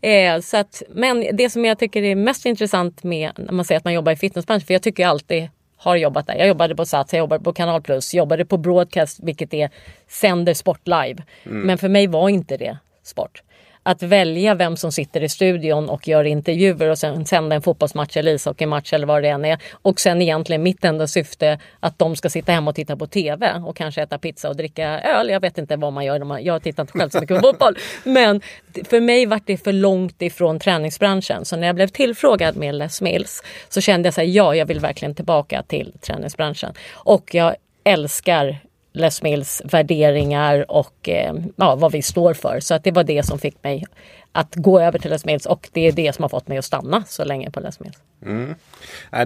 Eh, 0.00 0.40
så 0.40 0.56
att, 0.56 0.82
men 0.88 1.36
det 1.36 1.50
som 1.50 1.64
jag 1.64 1.78
tycker 1.78 2.02
är 2.02 2.14
mest 2.14 2.46
intressant 2.46 3.02
med 3.02 3.32
när 3.36 3.52
man 3.52 3.64
säger 3.64 3.78
att 3.78 3.84
man 3.84 3.94
jobbar 3.94 4.12
i 4.12 4.16
fitnessbranschen, 4.16 4.66
för 4.66 4.74
jag 4.74 4.82
tycker 4.82 5.06
alltid 5.06 5.48
har 5.82 5.96
jobbat 5.96 6.26
där. 6.26 6.34
Jag 6.34 6.48
jobbade 6.48 6.76
på 6.76 6.86
Sats, 6.86 7.12
jag 7.12 7.18
jobbade 7.18 7.44
på 7.44 7.52
Kanal 7.52 7.82
Plus, 7.82 8.14
jobbade 8.14 8.44
på 8.44 8.56
Broadcast 8.56 9.20
vilket 9.22 9.54
är 9.54 9.70
sänder 10.08 10.54
sport 10.54 10.80
live. 10.84 11.22
Men 11.42 11.78
för 11.78 11.88
mig 11.88 12.06
var 12.06 12.28
inte 12.28 12.56
det 12.56 12.78
sport. 13.02 13.42
Att 13.82 14.02
välja 14.02 14.54
vem 14.54 14.76
som 14.76 14.92
sitter 14.92 15.22
i 15.22 15.28
studion 15.28 15.88
och 15.88 16.08
gör 16.08 16.24
intervjuer 16.24 16.90
och 16.90 16.98
sen 16.98 17.26
sända 17.26 17.56
en 17.56 17.62
fotbollsmatch 17.62 18.16
eller 18.16 18.32
ishockeymatch 18.32 18.92
eller 18.92 19.06
vad 19.06 19.22
det 19.22 19.28
än 19.28 19.44
är. 19.44 19.58
Och 19.82 20.00
sen 20.00 20.22
egentligen 20.22 20.62
mitt 20.62 20.84
enda 20.84 21.06
syfte 21.06 21.58
att 21.80 21.98
de 21.98 22.16
ska 22.16 22.30
sitta 22.30 22.52
hemma 22.52 22.70
och 22.70 22.74
titta 22.74 22.96
på 22.96 23.06
TV 23.06 23.52
och 23.66 23.76
kanske 23.76 24.02
äta 24.02 24.18
pizza 24.18 24.48
och 24.48 24.56
dricka 24.56 25.00
öl. 25.00 25.28
Jag 25.28 25.40
vet 25.40 25.58
inte 25.58 25.76
vad 25.76 25.92
man 25.92 26.04
gör. 26.04 26.38
Jag 26.38 26.62
tittar 26.62 26.82
inte 26.82 26.98
själv 26.98 27.10
så 27.10 27.20
mycket 27.20 27.40
på 27.40 27.48
fotboll. 27.48 27.76
Men 28.04 28.40
för 28.84 29.00
mig 29.00 29.26
var 29.26 29.40
det 29.46 29.56
för 29.56 29.72
långt 29.72 30.22
ifrån 30.22 30.58
träningsbranschen. 30.58 31.44
Så 31.44 31.56
när 31.56 31.66
jag 31.66 31.76
blev 31.76 31.88
tillfrågad 31.88 32.56
med 32.56 32.74
Les 32.74 33.00
Mills 33.00 33.42
så 33.68 33.80
kände 33.80 34.06
jag 34.06 34.14
så 34.14 34.20
här, 34.20 34.28
ja, 34.28 34.54
jag 34.54 34.66
vill 34.66 34.80
verkligen 34.80 35.14
tillbaka 35.14 35.62
till 35.62 35.92
träningsbranschen. 36.00 36.72
Och 36.92 37.34
jag 37.34 37.54
älskar 37.84 38.58
Les 38.92 39.22
Mills 39.22 39.62
värderingar 39.64 40.70
och 40.70 41.08
eh, 41.08 41.34
ja, 41.56 41.76
vad 41.76 41.92
vi 41.92 42.02
står 42.02 42.34
för. 42.34 42.60
Så 42.60 42.74
att 42.74 42.84
det 42.84 42.90
var 42.90 43.04
det 43.04 43.26
som 43.26 43.38
fick 43.38 43.64
mig 43.64 43.84
att 44.32 44.54
gå 44.54 44.80
över 44.80 44.98
till 44.98 45.10
Les 45.10 45.24
Mills 45.24 45.46
och 45.46 45.68
det 45.72 45.88
är 45.88 45.92
det 45.92 46.14
som 46.14 46.22
har 46.22 46.28
fått 46.28 46.48
mig 46.48 46.58
att 46.58 46.64
stanna 46.64 47.04
så 47.06 47.24
länge 47.24 47.50
på 47.50 47.60
Les 47.60 47.80
Mills. 47.80 47.96
Mm. 48.26 48.54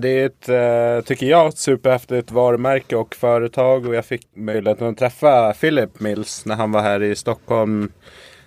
det 0.00 0.08
är 0.08 0.26
ett, 0.26 0.49
eh, 0.49 1.06
tycker 1.06 1.26
jag, 1.26 1.49
ett 1.49 1.58
superhäftigt 1.58 2.30
varumärke 2.30 2.96
och 2.96 3.14
företag. 3.14 3.87
Och 3.87 3.94
jag 3.94 4.04
fick 4.04 4.26
möjligheten 4.35 4.88
att 4.88 4.99
träffa 4.99 5.52
Philip 5.52 6.00
Mills 6.00 6.46
när 6.46 6.54
han 6.54 6.73
var 6.73 6.82
här 6.82 7.02
i 7.02 7.16
Stockholm. 7.16 7.92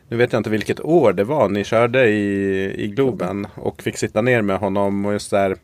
Nu 0.08 0.18
vet 0.18 0.34
jag 0.34 0.40
inte 0.40 0.50
vilket 0.50 0.80
år 0.80 1.14
det 1.14 1.24
var 1.24 1.50
ni 1.50 1.64
körde 1.64 2.10
i, 2.10 2.84
i 2.84 2.88
Globen. 2.88 3.48
Och 3.56 3.82
fick 3.82 3.98
sitta 3.98 4.22
ner 4.22 4.42
med 4.42 4.58
honom. 4.58 5.06
Och 5.06 5.14
just 5.14 5.32
där, 5.32 5.56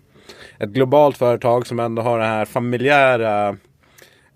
ett 0.59 0.69
globalt 0.69 1.17
företag 1.17 1.67
som 1.67 1.79
ändå 1.79 2.01
har 2.01 2.19
den 2.19 2.27
här 2.27 2.45
familjära 2.45 3.57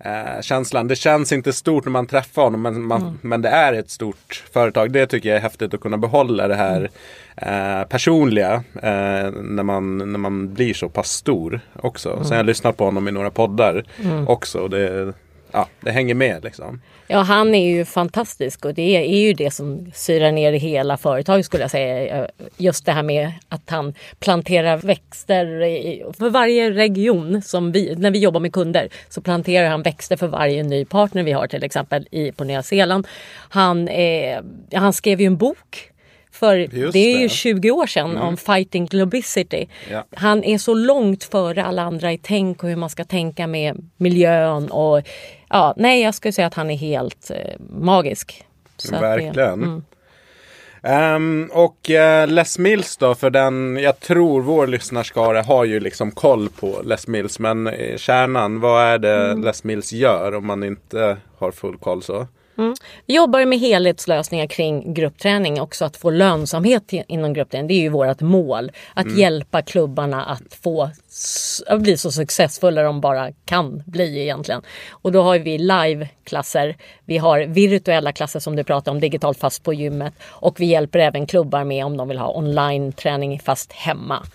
eh, 0.04 0.40
känslan. 0.40 0.88
Det 0.88 0.96
känns 0.96 1.32
inte 1.32 1.52
stort 1.52 1.84
när 1.84 1.92
man 1.92 2.06
träffar 2.06 2.42
honom 2.42 2.62
men, 2.62 2.82
man, 2.82 3.18
men 3.22 3.42
det 3.42 3.48
är 3.48 3.72
ett 3.72 3.90
stort 3.90 4.44
företag. 4.52 4.92
Det 4.92 5.06
tycker 5.06 5.28
jag 5.28 5.38
är 5.38 5.42
häftigt 5.42 5.74
att 5.74 5.80
kunna 5.80 5.98
behålla 5.98 6.48
det 6.48 6.54
här 6.54 6.90
eh, 7.36 7.88
personliga 7.88 8.54
eh, 8.74 9.30
när, 9.42 9.62
man, 9.62 9.98
när 9.98 10.18
man 10.18 10.54
blir 10.54 10.74
så 10.74 10.88
pass 10.88 11.10
stor 11.10 11.60
också. 11.82 12.18
Sen 12.22 12.30
har 12.30 12.36
jag 12.36 12.46
lyssnat 12.46 12.76
på 12.76 12.84
honom 12.84 13.08
i 13.08 13.12
några 13.12 13.30
poddar 13.30 13.84
också. 14.26 14.58
och 14.58 14.70
Det, 14.70 15.12
ja, 15.52 15.68
det 15.80 15.90
hänger 15.90 16.14
med 16.14 16.44
liksom. 16.44 16.80
Ja, 17.06 17.18
han 17.18 17.54
är 17.54 17.66
ju 17.70 17.84
fantastisk 17.84 18.64
och 18.64 18.74
det 18.74 18.96
är 18.96 19.20
ju 19.20 19.32
det 19.32 19.50
som 19.50 19.90
syrar 19.94 20.32
ner 20.32 20.52
hela 20.52 20.96
företaget 20.96 21.46
skulle 21.46 21.62
jag 21.64 21.70
säga. 21.70 22.28
Just 22.56 22.86
det 22.86 22.92
här 22.92 23.02
med 23.02 23.32
att 23.48 23.70
han 23.70 23.94
planterar 24.20 24.76
växter. 24.76 25.62
i- 25.62 26.04
För 26.18 26.30
varje 26.30 26.70
region 26.70 27.42
som 27.42 27.72
vi, 27.72 27.94
när 27.96 28.10
vi 28.10 28.18
jobbar 28.18 28.40
med 28.40 28.52
kunder 28.52 28.88
så 29.08 29.20
planterar 29.20 29.68
han 29.68 29.82
växter 29.82 30.16
för 30.16 30.26
varje 30.26 30.62
ny 30.62 30.84
partner 30.84 31.22
vi 31.22 31.32
har 31.32 31.46
till 31.46 31.64
exempel 31.64 32.06
i, 32.10 32.32
på 32.32 32.44
Nya 32.44 32.62
Zeeland. 32.62 33.06
Han, 33.48 33.88
eh, 33.88 34.38
han 34.74 34.92
skrev 34.92 35.20
ju 35.20 35.26
en 35.26 35.36
bok 35.36 35.86
för 36.32 36.56
Just 36.56 36.92
det 36.92 36.98
är 36.98 37.16
ju 37.18 37.22
det. 37.28 37.34
20 37.34 37.70
år 37.70 37.86
sedan 37.86 38.16
om 38.16 38.36
fighting 38.36 38.86
globicity. 38.86 39.66
Ja. 39.90 40.04
Han 40.14 40.44
är 40.44 40.58
så 40.58 40.74
långt 40.74 41.24
före 41.24 41.64
alla 41.64 41.82
andra 41.82 42.12
i 42.12 42.18
tänk 42.18 42.62
och 42.62 42.68
hur 42.68 42.76
man 42.76 42.90
ska 42.90 43.04
tänka 43.04 43.46
med 43.46 43.88
miljön. 43.96 44.70
Och, 44.70 45.02
ja, 45.50 45.74
nej, 45.76 46.02
jag 46.02 46.14
skulle 46.14 46.32
säga 46.32 46.46
att 46.46 46.54
han 46.54 46.70
är 46.70 46.76
helt 46.76 47.30
eh, 47.30 47.60
magisk. 47.70 48.44
Så 48.76 48.94
att 48.94 49.02
Verkligen. 49.02 49.62
mm. 49.62 49.82
Um, 50.82 51.50
och 51.52 51.90
uh, 51.90 52.26
Les 52.26 52.58
Mills 52.58 52.96
då, 52.96 53.14
för 53.14 53.30
den, 53.30 53.76
jag 53.76 54.00
tror 54.00 54.40
vår 54.40 54.66
lyssnarskara 54.66 55.42
har 55.42 55.64
ju 55.64 55.80
liksom 55.80 56.10
koll 56.10 56.48
på 56.48 56.80
Les 56.84 57.06
Mills. 57.06 57.38
Men 57.38 57.66
uh, 57.66 57.96
kärnan, 57.96 58.60
vad 58.60 58.84
är 58.84 58.98
det 58.98 59.16
mm. 59.16 59.42
Les 59.42 59.64
Mills 59.64 59.92
gör 59.92 60.34
om 60.34 60.46
man 60.46 60.64
inte 60.64 61.16
har 61.38 61.50
full 61.50 61.76
koll 61.76 62.02
så? 62.02 62.26
Mm. 62.60 62.74
Vi 63.06 63.14
jobbar 63.14 63.44
med 63.44 63.58
helhetslösningar 63.58 64.46
kring 64.46 64.94
gruppträning 64.94 65.60
också 65.60 65.84
att 65.84 65.96
få 65.96 66.10
lönsamhet 66.10 66.92
inom 66.92 67.32
gruppträning. 67.32 67.68
Det 67.68 67.74
är 67.74 67.80
ju 67.80 67.88
vårt 67.88 68.20
mål. 68.20 68.70
Att 68.94 69.06
mm. 69.06 69.18
hjälpa 69.18 69.62
klubbarna 69.62 70.24
att 70.24 70.54
få 70.62 70.90
att 71.66 71.80
bli 71.80 71.96
så 71.96 72.12
successfulla 72.12 72.82
de 72.82 73.00
bara 73.00 73.32
kan 73.44 73.82
bli 73.86 74.22
egentligen. 74.22 74.62
Och 74.90 75.12
då 75.12 75.22
har 75.22 75.38
vi 75.38 75.58
live-klasser. 75.58 76.76
Vi 77.04 77.18
har 77.18 77.40
virtuella 77.40 78.12
klasser 78.12 78.40
som 78.40 78.56
du 78.56 78.64
pratar 78.64 78.92
om 78.92 79.00
digitalt 79.00 79.38
fast 79.38 79.62
på 79.62 79.74
gymmet 79.74 80.14
och 80.26 80.60
vi 80.60 80.66
hjälper 80.66 80.98
även 80.98 81.26
klubbar 81.26 81.64
med 81.64 81.84
om 81.84 81.96
de 81.96 82.08
vill 82.08 82.18
ha 82.18 82.36
online-träning 82.36 83.40
fast 83.40 83.72
hemma. 83.72 84.26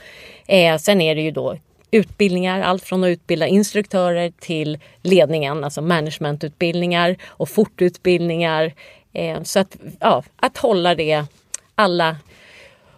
Eh, 0.47 0.77
sen 0.77 1.01
är 1.01 1.15
det 1.15 1.21
ju 1.21 1.31
då 1.31 1.57
utbildningar, 1.95 2.61
allt 2.61 2.83
från 2.83 3.03
att 3.03 3.07
utbilda 3.07 3.47
instruktörer 3.47 4.31
till 4.39 4.79
ledningen, 5.01 5.63
alltså 5.63 5.81
managementutbildningar 5.81 7.15
och 7.25 7.49
fortutbildningar. 7.49 8.73
Eh, 9.13 9.43
så 9.43 9.59
att, 9.59 9.77
ja, 9.99 10.23
att 10.35 10.57
hålla 10.57 10.95
det 10.95 11.25
alla 11.75 12.17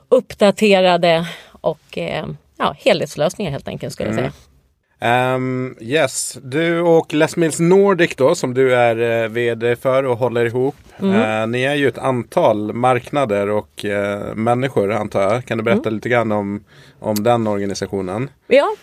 uppdaterade 0.10 1.28
och 1.52 1.98
eh, 1.98 2.28
ja, 2.58 2.76
helhetslösningar 2.80 3.52
helt 3.52 3.68
enkelt 3.68 3.94
skulle 3.94 4.10
jag 4.10 4.16
säga. 4.16 4.34
Um, 5.00 5.76
yes, 5.82 6.38
du 6.44 6.82
och 6.82 7.14
Les 7.14 7.36
Mills 7.36 7.60
Nordic 7.60 8.16
då 8.16 8.36
som 8.36 8.54
du 8.54 8.76
är 8.76 9.24
uh, 9.24 9.30
vd 9.30 9.76
för 9.76 10.04
och 10.04 10.18
håller 10.18 10.46
ihop. 10.46 10.76
Mm. 11.00 11.42
Uh, 11.42 11.48
ni 11.48 11.64
är 11.64 11.76
ju 11.76 11.88
ett 11.88 11.98
antal 11.98 12.74
marknader 12.74 13.50
och 13.50 13.86
uh, 13.86 14.36
människor 14.36 14.92
antar 14.92 15.22
jag. 15.22 15.46
Kan 15.46 15.58
du 15.58 15.64
berätta 15.64 15.90
mm. 15.90 15.96
lite 15.96 16.10
grann 16.10 16.32
om, 16.32 16.64
om 17.00 17.16
den 17.24 17.48
organisationen? 17.48 18.30
Ja, 18.48 18.76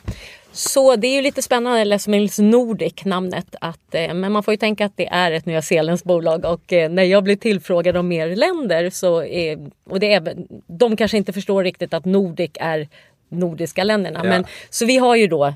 så 0.52 0.96
det 0.96 1.06
är 1.06 1.14
ju 1.14 1.22
lite 1.22 1.42
spännande 1.42 1.84
Les 1.84 2.08
Mills 2.08 2.38
Nordic 2.38 3.04
namnet. 3.04 3.54
Att, 3.60 3.92
men 3.92 4.32
man 4.32 4.42
får 4.42 4.54
ju 4.54 4.58
tänka 4.58 4.86
att 4.86 4.96
det 4.96 5.06
är 5.06 5.32
ett 5.32 5.46
Nya 5.46 5.62
Zeelands 5.62 6.04
bolag 6.04 6.44
och 6.44 6.72
när 6.90 7.02
jag 7.02 7.24
blir 7.24 7.36
tillfrågad 7.36 7.96
om 7.96 8.08
mer 8.08 8.36
länder 8.36 8.90
så 8.90 9.24
är, 9.24 9.70
och 9.90 10.00
det 10.00 10.12
är, 10.12 10.36
de 10.66 10.96
kanske 10.96 11.16
inte 11.16 11.32
förstår 11.32 11.64
riktigt 11.64 11.94
att 11.94 12.04
Nordic 12.04 12.50
är 12.54 12.88
nordiska 13.28 13.84
länderna. 13.84 14.20
Ja. 14.22 14.28
Men, 14.28 14.44
så 14.70 14.86
vi 14.86 14.96
har 14.96 15.16
ju 15.16 15.26
då 15.26 15.54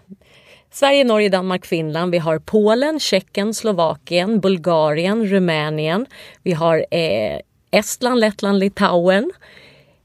Sverige, 0.71 1.05
Norge, 1.05 1.29
Danmark, 1.29 1.67
Finland. 1.67 2.13
Vi 2.13 2.19
har 2.19 2.39
Polen, 2.39 3.01
Tjeckien, 3.01 3.55
Slovakien, 3.55 4.41
Bulgarien, 4.41 5.27
Rumänien. 5.27 6.07
Vi 6.43 6.53
har 6.53 6.87
eh, 6.91 7.41
Estland, 7.71 8.21
Lettland, 8.21 8.59
Litauen. 8.59 9.33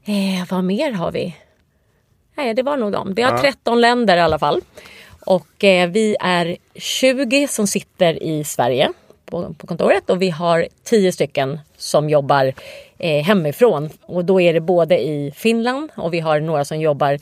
Eh, 0.04 0.48
vad 0.50 0.64
mer 0.64 0.92
har 0.92 1.12
vi? 1.12 1.36
Nej, 2.34 2.54
det 2.54 2.62
var 2.62 2.76
nog 2.76 2.92
dem. 2.92 3.14
Vi 3.14 3.22
har 3.22 3.32
ja. 3.32 3.40
13 3.40 3.80
länder 3.80 4.16
i 4.16 4.20
alla 4.20 4.38
fall. 4.38 4.60
Och 5.26 5.64
eh, 5.64 5.88
vi 5.88 6.16
är 6.20 6.56
20 6.74 7.48
som 7.48 7.66
sitter 7.66 8.22
i 8.22 8.44
Sverige 8.44 8.92
på, 9.24 9.54
på 9.58 9.66
kontoret 9.66 10.10
och 10.10 10.22
vi 10.22 10.30
har 10.30 10.68
10 10.84 11.12
stycken 11.12 11.60
som 11.76 12.08
jobbar 12.08 12.52
eh, 12.98 13.24
hemifrån. 13.24 13.90
Och 14.02 14.24
då 14.24 14.40
är 14.40 14.52
det 14.52 14.60
både 14.60 14.98
i 14.98 15.32
Finland 15.36 15.90
och 15.96 16.14
vi 16.14 16.20
har 16.20 16.40
några 16.40 16.64
som 16.64 16.80
jobbar 16.80 17.18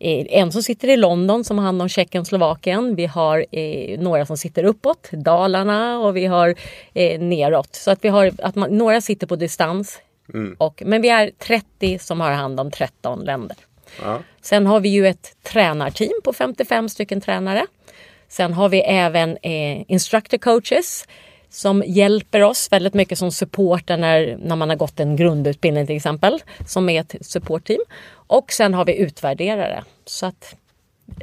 en 0.00 0.52
som 0.52 0.62
sitter 0.62 0.88
i 0.88 0.96
London 0.96 1.44
som 1.44 1.58
har 1.58 1.64
hand 1.64 1.82
om 1.82 1.88
Tjeckien 1.88 2.20
och 2.20 2.26
Slovakien. 2.26 2.94
Vi 2.94 3.06
har 3.06 3.46
eh, 3.50 4.00
några 4.00 4.26
som 4.26 4.36
sitter 4.36 4.64
uppåt, 4.64 5.10
Dalarna 5.12 5.98
och 5.98 6.16
vi 6.16 6.26
har 6.26 6.54
eh, 6.94 7.20
neråt. 7.20 7.74
Så 7.74 7.90
att 7.90 8.04
vi 8.04 8.08
har 8.08 8.32
att 8.42 8.54
man, 8.54 8.78
några 8.78 9.00
sitter 9.00 9.26
på 9.26 9.36
distans. 9.36 10.00
Mm. 10.34 10.56
Och, 10.58 10.82
men 10.86 11.02
vi 11.02 11.08
är 11.08 11.30
30 11.38 11.98
som 11.98 12.20
har 12.20 12.30
hand 12.30 12.60
om 12.60 12.70
13 12.70 13.24
länder. 13.24 13.56
Ja. 14.02 14.18
Sen 14.40 14.66
har 14.66 14.80
vi 14.80 14.88
ju 14.88 15.06
ett 15.06 15.36
tränarteam 15.42 16.20
på 16.24 16.32
55 16.32 16.88
stycken 16.88 17.20
tränare. 17.20 17.66
Sen 18.28 18.52
har 18.52 18.68
vi 18.68 18.80
även 18.80 19.36
eh, 19.42 19.90
instructor 19.90 20.38
coaches 20.38 21.06
som 21.50 21.82
hjälper 21.86 22.42
oss 22.42 22.72
väldigt 22.72 22.94
mycket 22.94 23.18
som 23.18 23.32
supporter 23.32 23.96
när, 23.96 24.38
när 24.42 24.56
man 24.56 24.68
har 24.68 24.76
gått 24.76 25.00
en 25.00 25.16
grundutbildning 25.16 25.86
till 25.86 25.96
exempel, 25.96 26.42
som 26.66 26.88
är 26.88 27.00
ett 27.00 27.14
supportteam. 27.20 27.80
Och 28.12 28.52
sen 28.52 28.74
har 28.74 28.84
vi 28.84 28.96
utvärderare. 28.96 29.84
Så 30.04 30.26
att 30.26 30.54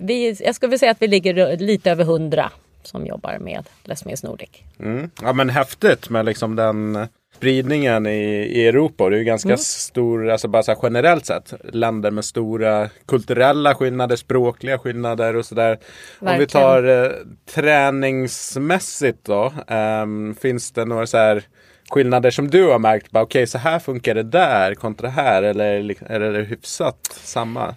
vi, 0.02 0.38
jag 0.40 0.56
skulle 0.56 0.70
vilja 0.70 0.80
säga 0.80 0.92
att 0.92 1.02
vi 1.02 1.08
ligger 1.08 1.58
lite 1.58 1.92
över 1.92 2.04
hundra 2.04 2.52
som 2.84 3.06
jobbar 3.06 3.38
med 3.40 3.70
Les 3.84 4.06
Mills 4.06 4.24
Nordic. 4.24 4.50
Mm. 4.80 5.10
Ja 5.22 5.34
men 5.34 5.50
häftigt 5.50 6.10
med 6.10 6.26
liksom 6.26 6.56
den 6.56 7.08
spridningen 7.36 8.06
i, 8.06 8.20
i 8.52 8.68
Europa. 8.68 9.10
Det 9.10 9.16
är 9.16 9.18
ju 9.18 9.24
ganska 9.24 9.50
mm. 9.50 9.58
stor, 9.58 10.30
alltså 10.30 10.48
bara 10.48 10.64
så 10.64 10.76
generellt 10.84 11.26
sett, 11.26 11.54
länder 11.74 12.12
med 12.12 12.26
stora 12.26 12.90
kulturella 13.06 13.76
skillnader, 13.76 14.16
språkliga 14.16 14.80
skillnader 14.80 15.36
och 15.36 15.46
sådär. 15.46 15.80
Om 16.20 16.38
vi 16.40 16.48
tar 16.48 16.84
eh, 16.84 17.12
träningsmässigt 17.54 19.26
då, 19.26 19.54
eh, 19.68 20.06
finns 20.42 20.72
det 20.72 20.86
några 20.86 21.08
så 21.08 21.18
här 21.18 21.44
skillnader 21.90 22.32
som 22.32 22.50
du 22.50 22.68
har 22.68 22.80
märkt? 22.80 23.08
Okej, 23.10 23.22
okay, 23.22 23.48
så 23.48 23.58
här 23.58 23.80
funkar 23.80 24.16
det 24.16 24.24
där 24.24 24.76
kontra 24.76 25.10
här 25.10 25.44
eller 25.44 25.96
är 26.12 26.20
det 26.20 26.44
hyfsat 26.44 27.20
samma? 27.24 27.76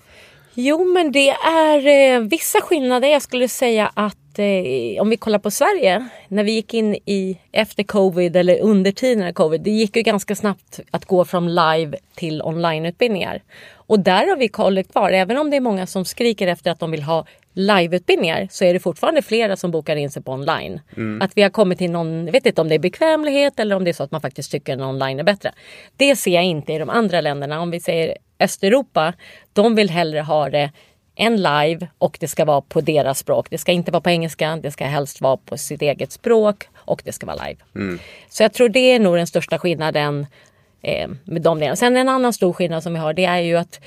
Jo, 0.54 0.84
men 0.84 1.12
det 1.12 1.30
är 1.30 1.86
eh, 1.86 2.20
vissa 2.20 2.60
skillnader. 2.60 3.08
Jag 3.08 3.22
skulle 3.22 3.48
säga 3.48 3.90
att 3.94 4.16
eh, 4.38 5.02
om 5.02 5.10
vi 5.10 5.16
kollar 5.16 5.38
på 5.38 5.50
Sverige, 5.50 6.08
när 6.28 6.44
vi 6.44 6.52
gick 6.52 6.74
in 6.74 6.94
i 6.94 7.38
efter 7.52 7.82
covid 7.82 8.36
eller 8.36 8.60
under 8.60 8.92
tiden 8.92 9.28
av 9.28 9.32
covid, 9.32 9.60
det 9.60 9.70
gick 9.70 9.96
ju 9.96 10.02
ganska 10.02 10.34
snabbt 10.34 10.80
att 10.90 11.04
gå 11.04 11.24
från 11.24 11.54
live 11.54 11.98
till 12.14 12.42
onlineutbildningar. 12.42 13.42
Och 13.74 14.00
där 14.00 14.26
har 14.26 14.36
vi 14.36 14.48
kollat 14.48 14.92
kvar, 14.92 15.10
även 15.10 15.36
om 15.36 15.50
det 15.50 15.56
är 15.56 15.60
många 15.60 15.86
som 15.86 16.04
skriker 16.04 16.46
efter 16.46 16.70
att 16.70 16.80
de 16.80 16.90
vill 16.90 17.02
ha 17.02 17.26
liveutbildningar 17.52 18.48
så 18.50 18.64
är 18.64 18.72
det 18.72 18.80
fortfarande 18.80 19.22
flera 19.22 19.56
som 19.56 19.70
bokar 19.70 19.96
in 19.96 20.10
sig 20.10 20.22
på 20.22 20.32
online. 20.32 20.80
Mm. 20.96 21.22
Att 21.22 21.30
vi 21.34 21.42
har 21.42 21.50
kommit 21.50 21.78
till 21.78 21.90
någon, 21.90 22.26
jag 22.26 22.32
vet 22.32 22.46
inte 22.46 22.60
om 22.60 22.68
det 22.68 22.74
är 22.74 22.78
bekvämlighet 22.78 23.60
eller 23.60 23.76
om 23.76 23.84
det 23.84 23.90
är 23.90 23.92
så 23.92 24.02
att 24.02 24.10
man 24.10 24.20
faktiskt 24.20 24.50
tycker 24.50 24.74
att 24.74 24.80
online 24.80 25.20
är 25.20 25.24
bättre. 25.24 25.52
Det 25.96 26.16
ser 26.16 26.34
jag 26.34 26.44
inte 26.44 26.72
i 26.72 26.78
de 26.78 26.90
andra 26.90 27.20
länderna. 27.20 27.60
Om 27.60 27.70
vi 27.70 27.80
säger 27.80 28.16
Östeuropa, 28.40 29.12
de 29.52 29.74
vill 29.74 29.90
hellre 29.90 30.20
ha 30.20 30.50
det 30.50 30.70
en 31.20 31.36
live 31.36 31.88
och 31.98 32.16
det 32.20 32.28
ska 32.28 32.44
vara 32.44 32.60
på 32.60 32.80
deras 32.80 33.18
språk. 33.18 33.46
Det 33.50 33.58
ska 33.58 33.72
inte 33.72 33.90
vara 33.90 34.00
på 34.00 34.10
engelska, 34.10 34.58
det 34.62 34.70
ska 34.70 34.84
helst 34.84 35.20
vara 35.20 35.36
på 35.36 35.58
sitt 35.58 35.82
eget 35.82 36.12
språk 36.12 36.68
och 36.74 37.02
det 37.04 37.12
ska 37.12 37.26
vara 37.26 37.44
live. 37.46 37.60
Mm. 37.74 37.98
Så 38.28 38.42
jag 38.42 38.52
tror 38.52 38.68
det 38.68 38.92
är 38.92 39.00
nog 39.00 39.16
den 39.16 39.26
största 39.26 39.58
skillnaden 39.58 40.26
eh, 40.82 41.08
med 41.24 41.42
de 41.42 41.58
delarna. 41.58 41.76
Sen 41.76 41.96
en 41.96 42.08
annan 42.08 42.32
stor 42.32 42.52
skillnad 42.52 42.82
som 42.82 42.92
vi 42.92 42.98
har 42.98 43.12
det 43.12 43.24
är 43.24 43.38
ju 43.38 43.56
att 43.56 43.80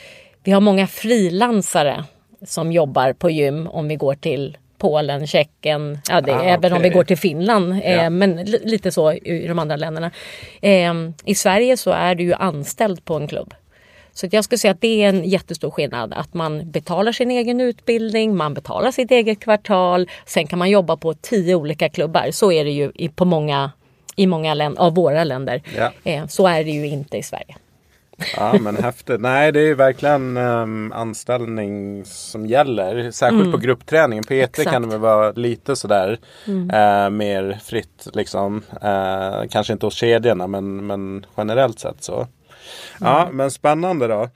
vi 0.43 0.51
har 0.51 0.61
många 0.61 0.87
frilansare 0.87 2.03
som 2.45 2.71
jobbar 2.71 3.13
på 3.13 3.29
gym 3.29 3.67
om 3.67 3.87
vi 3.87 3.95
går 3.95 4.15
till 4.15 4.57
Polen, 4.77 5.27
Tjeckien, 5.27 5.99
ja, 6.09 6.21
det, 6.21 6.35
ah, 6.35 6.43
även 6.43 6.59
okay. 6.59 6.71
om 6.71 6.81
vi 6.81 6.89
går 6.89 7.03
till 7.03 7.17
Finland, 7.17 7.73
eh, 7.83 7.93
ja. 7.93 8.09
men 8.09 8.45
lite 8.45 8.91
så 8.91 9.11
i 9.11 9.47
de 9.47 9.59
andra 9.59 9.75
länderna. 9.75 10.11
Eh, 10.61 10.93
I 11.25 11.35
Sverige 11.35 11.77
så 11.77 11.91
är 11.91 12.15
du 12.15 12.23
ju 12.23 12.33
anställd 12.33 13.05
på 13.05 13.15
en 13.15 13.27
klubb. 13.27 13.53
Så 14.13 14.27
jag 14.32 14.43
skulle 14.43 14.60
säga 14.60 14.72
att 14.72 14.82
det 14.82 15.03
är 15.03 15.10
en 15.10 15.24
jättestor 15.24 15.72
skillnad 15.72 16.13
att 16.13 16.34
man 16.34 16.72
betalar 16.72 17.12
sin 17.12 17.32
egen 17.32 17.62
utbildning, 17.62 18.36
man 18.36 18.53
betalar 18.53 18.91
sitt 18.91 19.12
eget 19.12 19.39
kvartal. 19.39 20.10
Sen 20.25 20.48
kan 20.48 20.60
man 20.60 20.70
jobba 20.70 20.98
på 20.98 21.13
tio 21.13 21.55
olika 21.55 21.89
klubbar. 21.89 22.32
Så 22.32 22.51
är 22.51 22.63
det 22.63 22.72
ju 22.72 23.10
på 23.10 23.25
många, 23.25 23.72
i 24.15 24.27
många 24.27 24.74
av 24.77 24.96
våra 24.96 25.24
länder. 25.24 25.62
Ja. 25.77 25.91
Eh, 26.03 26.27
så 26.27 26.48
är 26.48 26.63
det 26.63 26.72
ju 26.72 26.88
inte 26.88 27.17
i 27.17 27.24
Sverige. 27.24 27.55
Ja 28.38 28.55
men 28.60 28.75
häftigt. 28.77 29.22
Nej 29.22 29.51
det 29.51 29.60
är 29.60 29.75
verkligen 29.75 30.38
um, 30.38 30.91
anställning 30.91 32.05
som 32.05 32.46
gäller. 32.46 33.12
Särskilt 33.12 33.41
mm. 33.41 33.51
på 33.51 33.58
gruppträningen. 33.58 34.24
På 34.24 34.34
ET 34.34 34.63
kan 34.63 34.82
det 34.82 34.88
väl 34.88 35.00
vara 35.00 35.32
lite 35.32 35.75
sådär 35.75 36.20
mm. 36.48 36.62
uh, 36.62 37.10
mer 37.10 37.60
fritt 37.63 38.08
liksom. 38.13 38.62
Uh, 38.84 39.50
kanske 39.50 39.74
inte 39.74 39.86
hos 39.86 39.96
kedjorna 39.96 40.48
men, 40.48 40.88
men 40.88 41.25
generellt 41.38 41.79
sett 41.79 42.03
så. 42.03 42.27
Ja, 43.00 43.29
men 43.32 43.51
spännande 43.51 44.08
då. 44.08 44.29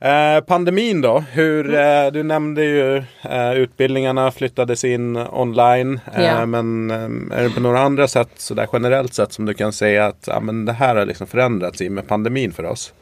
Eh, 0.00 0.40
pandemin 0.40 1.00
då, 1.00 1.24
hur, 1.32 1.68
mm. 1.68 2.06
eh, 2.06 2.12
du 2.12 2.22
nämnde 2.22 2.64
ju 2.64 2.96
eh, 3.22 3.52
utbildningarna 3.52 4.30
flyttades 4.30 4.84
in 4.84 5.16
online. 5.16 6.00
Ja. 6.16 6.46
Men 6.46 6.90
eh, 6.90 7.38
är 7.38 7.42
det 7.42 7.50
på 7.50 7.60
några 7.60 7.80
andra 7.80 8.08
sätt, 8.08 8.30
sådär 8.36 8.68
generellt 8.72 9.14
sett, 9.14 9.32
som 9.32 9.46
du 9.46 9.54
kan 9.54 9.72
säga 9.72 10.06
att 10.06 10.24
ja, 10.26 10.40
men 10.40 10.64
det 10.64 10.72
här 10.72 10.96
har 10.96 11.06
liksom 11.06 11.26
förändrats 11.26 11.80
i 11.80 11.90
med 11.90 12.08
pandemin 12.08 12.52
för 12.52 12.64
oss? 12.64 12.92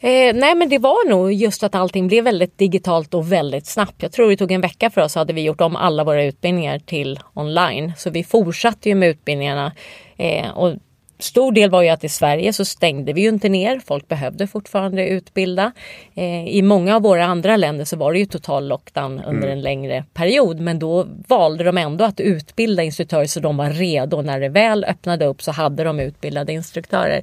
Eh, 0.00 0.34
nej 0.34 0.54
men 0.54 0.68
det 0.68 0.78
var 0.78 1.08
nog 1.08 1.32
just 1.32 1.62
att 1.62 1.74
allting 1.74 2.08
blev 2.08 2.24
väldigt 2.24 2.58
digitalt 2.58 3.14
och 3.14 3.32
väldigt 3.32 3.66
snabbt. 3.66 4.02
Jag 4.02 4.12
tror 4.12 4.30
det 4.30 4.36
tog 4.36 4.52
en 4.52 4.60
vecka 4.60 4.90
för 4.90 5.00
oss 5.00 5.14
hade 5.14 5.32
vi 5.32 5.42
gjort 5.42 5.60
om 5.60 5.76
alla 5.76 6.04
våra 6.04 6.24
utbildningar 6.24 6.78
till 6.78 7.20
online. 7.34 7.92
Så 7.96 8.10
vi 8.10 8.24
fortsatte 8.24 8.88
ju 8.88 8.94
med 8.94 9.08
utbildningarna. 9.08 9.72
Eh, 10.16 10.50
och 10.50 10.74
stor 11.18 11.52
del 11.52 11.70
var 11.70 11.82
ju 11.82 11.88
att 11.88 12.04
i 12.04 12.08
Sverige 12.08 12.52
så 12.52 12.64
stängde 12.64 13.12
vi 13.12 13.20
ju 13.20 13.28
inte 13.28 13.48
ner. 13.48 13.80
Folk 13.86 14.08
behövde 14.08 14.46
fortfarande 14.46 15.08
utbilda. 15.08 15.72
Eh, 16.14 16.48
I 16.48 16.62
många 16.62 16.96
av 16.96 17.02
våra 17.02 17.24
andra 17.24 17.56
länder 17.56 17.84
så 17.84 17.96
var 17.96 18.12
det 18.12 18.18
ju 18.18 18.26
total 18.26 18.68
lockdown 18.68 19.20
under 19.20 19.48
mm. 19.48 19.50
en 19.50 19.60
längre 19.60 20.04
period. 20.14 20.60
Men 20.60 20.78
då 20.78 21.06
valde 21.28 21.64
de 21.64 21.78
ändå 21.78 22.04
att 22.04 22.20
utbilda 22.20 22.82
instruktörer 22.82 23.26
så 23.26 23.40
de 23.40 23.56
var 23.56 23.70
redo. 23.70 24.22
När 24.22 24.40
det 24.40 24.48
väl 24.48 24.84
öppnade 24.84 25.26
upp 25.26 25.42
så 25.42 25.52
hade 25.52 25.84
de 25.84 26.00
utbildade 26.00 26.52
instruktörer. 26.52 27.22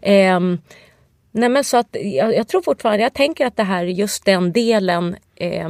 Eh, 0.00 0.40
Nej 1.32 1.48
men 1.48 1.64
så 1.64 1.76
att 1.76 1.96
jag, 2.02 2.34
jag, 2.34 2.48
tror 2.48 2.62
fortfarande, 2.62 3.02
jag 3.02 3.14
tänker 3.14 3.46
att 3.46 3.56
det 3.56 3.62
här 3.62 3.84
just 3.84 4.24
den 4.24 4.52
delen 4.52 5.16
eh, 5.36 5.68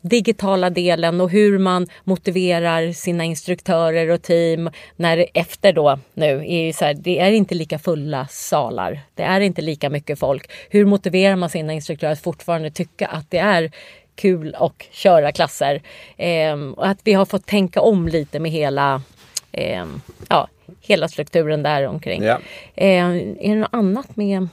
digitala 0.00 0.70
delen 0.70 1.20
och 1.20 1.30
hur 1.30 1.58
man 1.58 1.86
motiverar 2.04 2.92
sina 2.92 3.24
instruktörer 3.24 4.10
och 4.10 4.22
team 4.22 4.70
när 4.96 5.26
efter 5.34 5.72
då 5.72 5.98
nu 6.14 6.44
är 6.46 6.72
så 6.72 6.84
här, 6.84 6.94
det 6.94 7.18
är 7.18 7.32
inte 7.32 7.54
lika 7.54 7.78
fulla 7.78 8.26
salar. 8.30 9.00
Det 9.14 9.22
är 9.22 9.40
inte 9.40 9.62
lika 9.62 9.90
mycket 9.90 10.18
folk. 10.18 10.50
Hur 10.70 10.84
motiverar 10.84 11.36
man 11.36 11.50
sina 11.50 11.72
instruktörer 11.72 12.12
att 12.12 12.22
fortfarande 12.22 12.70
tycka 12.70 13.06
att 13.06 13.30
det 13.30 13.38
är 13.38 13.70
kul 14.14 14.54
att 14.54 14.82
köra 14.90 15.32
klasser? 15.32 15.82
Eh, 16.16 16.56
och 16.76 16.86
att 16.86 16.98
vi 17.04 17.12
har 17.12 17.24
fått 17.24 17.46
tänka 17.46 17.80
om 17.80 18.08
lite 18.08 18.40
med 18.40 18.50
hela 18.50 19.02
eh, 19.52 19.84
ja, 20.28 20.48
hela 20.80 21.08
strukturen 21.08 21.62
där 21.62 21.86
omkring. 21.86 22.22
Ja. 22.22 22.38
Eh, 22.74 23.06
är 23.06 23.48
det 23.48 23.54
något 23.54 23.68
annat 23.72 24.16
med? 24.16 24.48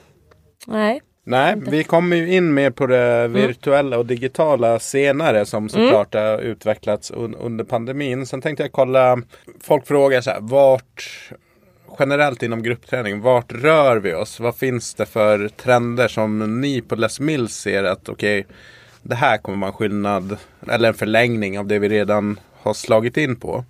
Nej. 0.66 1.00
Nej, 1.30 1.54
vi 1.56 1.84
kommer 1.84 2.16
ju 2.16 2.34
in 2.34 2.54
mer 2.54 2.70
på 2.70 2.86
det 2.86 3.04
mm. 3.04 3.32
virtuella 3.32 3.98
och 3.98 4.06
digitala 4.06 4.78
senare 4.78 5.46
som 5.46 5.58
mm. 5.58 5.68
såklart 5.68 6.14
mm. 6.14 6.26
har 6.26 6.38
utvecklats 6.38 7.10
un 7.10 7.34
under 7.34 7.64
pandemin. 7.64 8.26
Sen 8.26 8.40
tänkte 8.40 8.62
jag 8.64 8.72
kolla, 8.72 9.22
folk 9.60 9.86
frågar 9.86 10.20
så 10.20 10.30
här, 10.30 10.40
vart 10.40 11.30
generellt 11.98 12.42
inom 12.42 12.62
gruppträning, 12.62 13.20
vart 13.20 13.52
rör 13.52 13.96
vi 13.96 14.14
oss? 14.14 14.40
Vad 14.40 14.56
finns 14.56 14.94
det 14.94 15.06
för 15.06 15.48
trender 15.48 16.08
som 16.08 16.60
ni 16.60 16.80
på 16.80 16.96
Les 16.96 17.20
Mills 17.20 17.54
ser 17.54 17.84
att 17.84 18.08
okej, 18.08 18.40
okay, 18.40 18.54
det 19.02 19.14
här 19.14 19.38
kommer 19.38 19.58
vara 19.58 19.68
en 19.68 19.76
skillnad 19.76 20.36
eller 20.70 20.88
en 20.88 20.94
förlängning 20.94 21.58
av 21.58 21.66
det 21.66 21.78
vi 21.78 21.88
redan 21.88 22.40
har 22.60 22.74
slagit 22.74 23.16
in 23.16 23.36
på? 23.36 23.64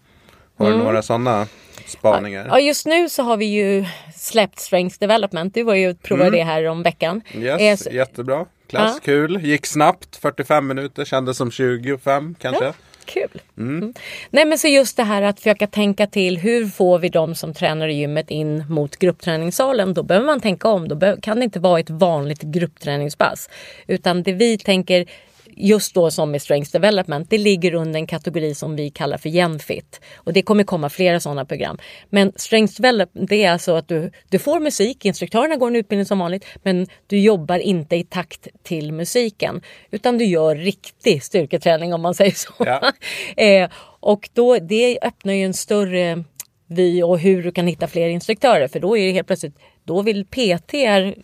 Har 0.57 0.67
du 0.67 0.73
mm. 0.73 0.85
några 0.85 1.03
sådana 1.03 1.47
spaningar? 1.89 2.47
Ja, 2.49 2.61
just 2.61 2.87
nu 2.87 3.09
så 3.09 3.23
har 3.23 3.37
vi 3.37 3.45
ju 3.45 3.85
släppt 4.17 4.59
Strength 4.59 4.97
Development. 4.99 5.55
Du 5.55 5.63
var 5.63 5.75
ju 5.75 5.91
och 5.91 6.03
provade 6.03 6.29
mm. 6.29 6.39
det 6.39 6.45
här 6.45 6.65
om 6.65 6.83
veckan. 6.83 7.23
Yes, 7.35 7.87
eh, 7.87 7.95
jättebra. 7.95 8.47
Klass, 8.69 8.95
ja. 8.95 9.01
kul. 9.05 9.41
Gick 9.45 9.67
snabbt, 9.67 10.17
45 10.17 10.67
minuter, 10.67 11.05
kändes 11.05 11.37
som 11.37 11.51
25 11.51 12.35
kanske. 12.39 12.65
Ja, 12.65 12.73
kul. 13.05 13.41
Mm. 13.59 13.79
Mm. 13.79 13.95
Nej 14.31 14.45
men 14.45 14.59
så 14.59 14.69
just 14.69 14.97
det 14.97 15.03
här 15.03 15.23
att 15.23 15.41
försöka 15.41 15.67
tänka 15.67 16.07
till 16.07 16.39
hur 16.39 16.67
får 16.67 16.99
vi 16.99 17.09
de 17.09 17.35
som 17.35 17.55
tränar 17.55 17.89
i 17.89 17.95
gymmet 17.95 18.31
in 18.31 18.65
mot 18.69 18.97
gruppträningssalen. 18.97 19.95
Då 19.95 20.03
behöver 20.03 20.27
man 20.27 20.41
tänka 20.41 20.69
om. 20.69 20.89
Då 20.89 21.17
kan 21.23 21.39
det 21.39 21.45
inte 21.45 21.61
vara 21.61 21.81
ett 21.81 21.91
vanligt 21.91 22.43
gruppträningspass. 22.43 23.51
Utan 23.87 24.23
det 24.23 24.33
vi 24.33 24.59
tänker 24.59 25.07
just 25.59 25.95
då 25.95 26.11
som 26.11 26.31
med 26.31 26.43
Strength 26.43 26.73
Development, 26.73 27.31
det 27.31 27.39
ligger 27.39 27.75
under 27.75 28.01
en 28.01 28.07
kategori 28.07 28.55
som 28.55 28.77
vi 28.77 28.91
kallar 28.91 29.19
för 29.19 29.29
Genfit. 29.29 30.01
Och 30.17 30.33
det 30.33 30.43
kommer 30.43 30.65
komma 30.65 30.89
flera 30.89 31.21
sådana 31.21 31.45
program. 31.45 31.79
Men 32.11 32.33
Strength 32.37 32.75
Development, 32.81 33.29
det 33.31 33.45
är 33.45 33.53
alltså 33.53 33.75
att 33.75 33.89
du, 33.89 34.11
du 34.29 34.39
får 34.39 34.61
musik, 34.61 35.05
instruktörerna 35.05 35.57
går 35.57 35.69
en 35.69 35.77
utbildning 35.77 36.07
som 36.07 36.19
vanligt, 36.19 36.45
men 36.63 36.87
du 37.07 37.19
jobbar 37.19 37.59
inte 37.59 37.97
i 37.97 38.05
takt 38.05 38.49
till 38.63 38.93
musiken. 38.93 39.63
Utan 39.91 40.19
du 40.19 40.25
gör 40.25 40.57
riktig 40.57 41.23
styrketräning 41.23 41.95
om 41.95 42.01
man 42.01 42.15
säger 42.15 42.33
så. 42.33 42.53
Ja. 42.59 42.93
eh, 43.45 43.71
och 44.01 44.29
då, 44.33 44.59
det 44.59 44.99
öppnar 45.03 45.33
ju 45.33 45.45
en 45.45 45.55
större 45.55 46.25
vy 46.69 47.03
och 47.03 47.19
hur 47.19 47.43
du 47.43 47.53
kan 47.53 47.67
hitta 47.67 47.87
fler 47.87 48.09
instruktörer. 48.09 48.69
För 48.69 48.81
då 48.81 48.97
är 48.97 49.07
det 49.07 49.13
helt 49.13 49.27
plötsligt 49.27 49.59
då 49.89 50.03
vill 50.03 50.25
PT 50.25 50.75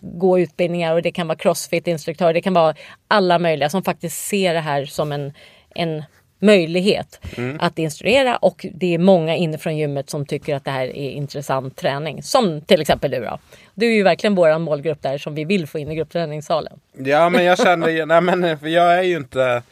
gå 0.00 0.38
utbildningar 0.38 0.94
och 0.94 1.02
det 1.02 1.12
kan 1.12 1.26
vara 1.28 1.38
crossfit-instruktörer, 1.38 2.34
det 2.34 2.40
kan 2.40 2.54
vara 2.54 2.74
alla 3.08 3.38
möjliga 3.38 3.68
som 3.68 3.82
faktiskt 3.82 4.26
ser 4.26 4.54
det 4.54 4.60
här 4.60 4.84
som 4.84 5.12
en, 5.12 5.32
en 5.74 6.02
möjlighet 6.38 7.20
mm. 7.36 7.56
att 7.60 7.78
instruera 7.78 8.36
och 8.36 8.66
det 8.74 8.94
är 8.94 8.98
många 8.98 9.36
inifrån 9.36 9.76
gymmet 9.76 10.10
som 10.10 10.26
tycker 10.26 10.54
att 10.54 10.64
det 10.64 10.70
här 10.70 10.86
är 10.86 11.10
intressant 11.10 11.76
träning. 11.76 12.22
Som 12.22 12.60
till 12.60 12.80
exempel 12.80 13.10
du 13.10 13.20
då. 13.20 13.38
Du 13.74 13.86
är 13.86 13.94
ju 13.94 14.02
verkligen 14.02 14.34
vår 14.34 14.58
målgrupp 14.58 15.02
där 15.02 15.18
som 15.18 15.34
vi 15.34 15.44
vill 15.44 15.66
få 15.66 15.78
in 15.78 15.90
i 15.90 15.94
gruppträningssalen. 15.94 16.80
Ja 16.92 17.28
men 17.30 17.44
jag 17.44 17.58
känner, 17.58 18.06
nej 18.06 18.20
men 18.20 18.72
jag 18.72 18.98
är 18.98 19.02
ju 19.02 19.16
inte 19.16 19.62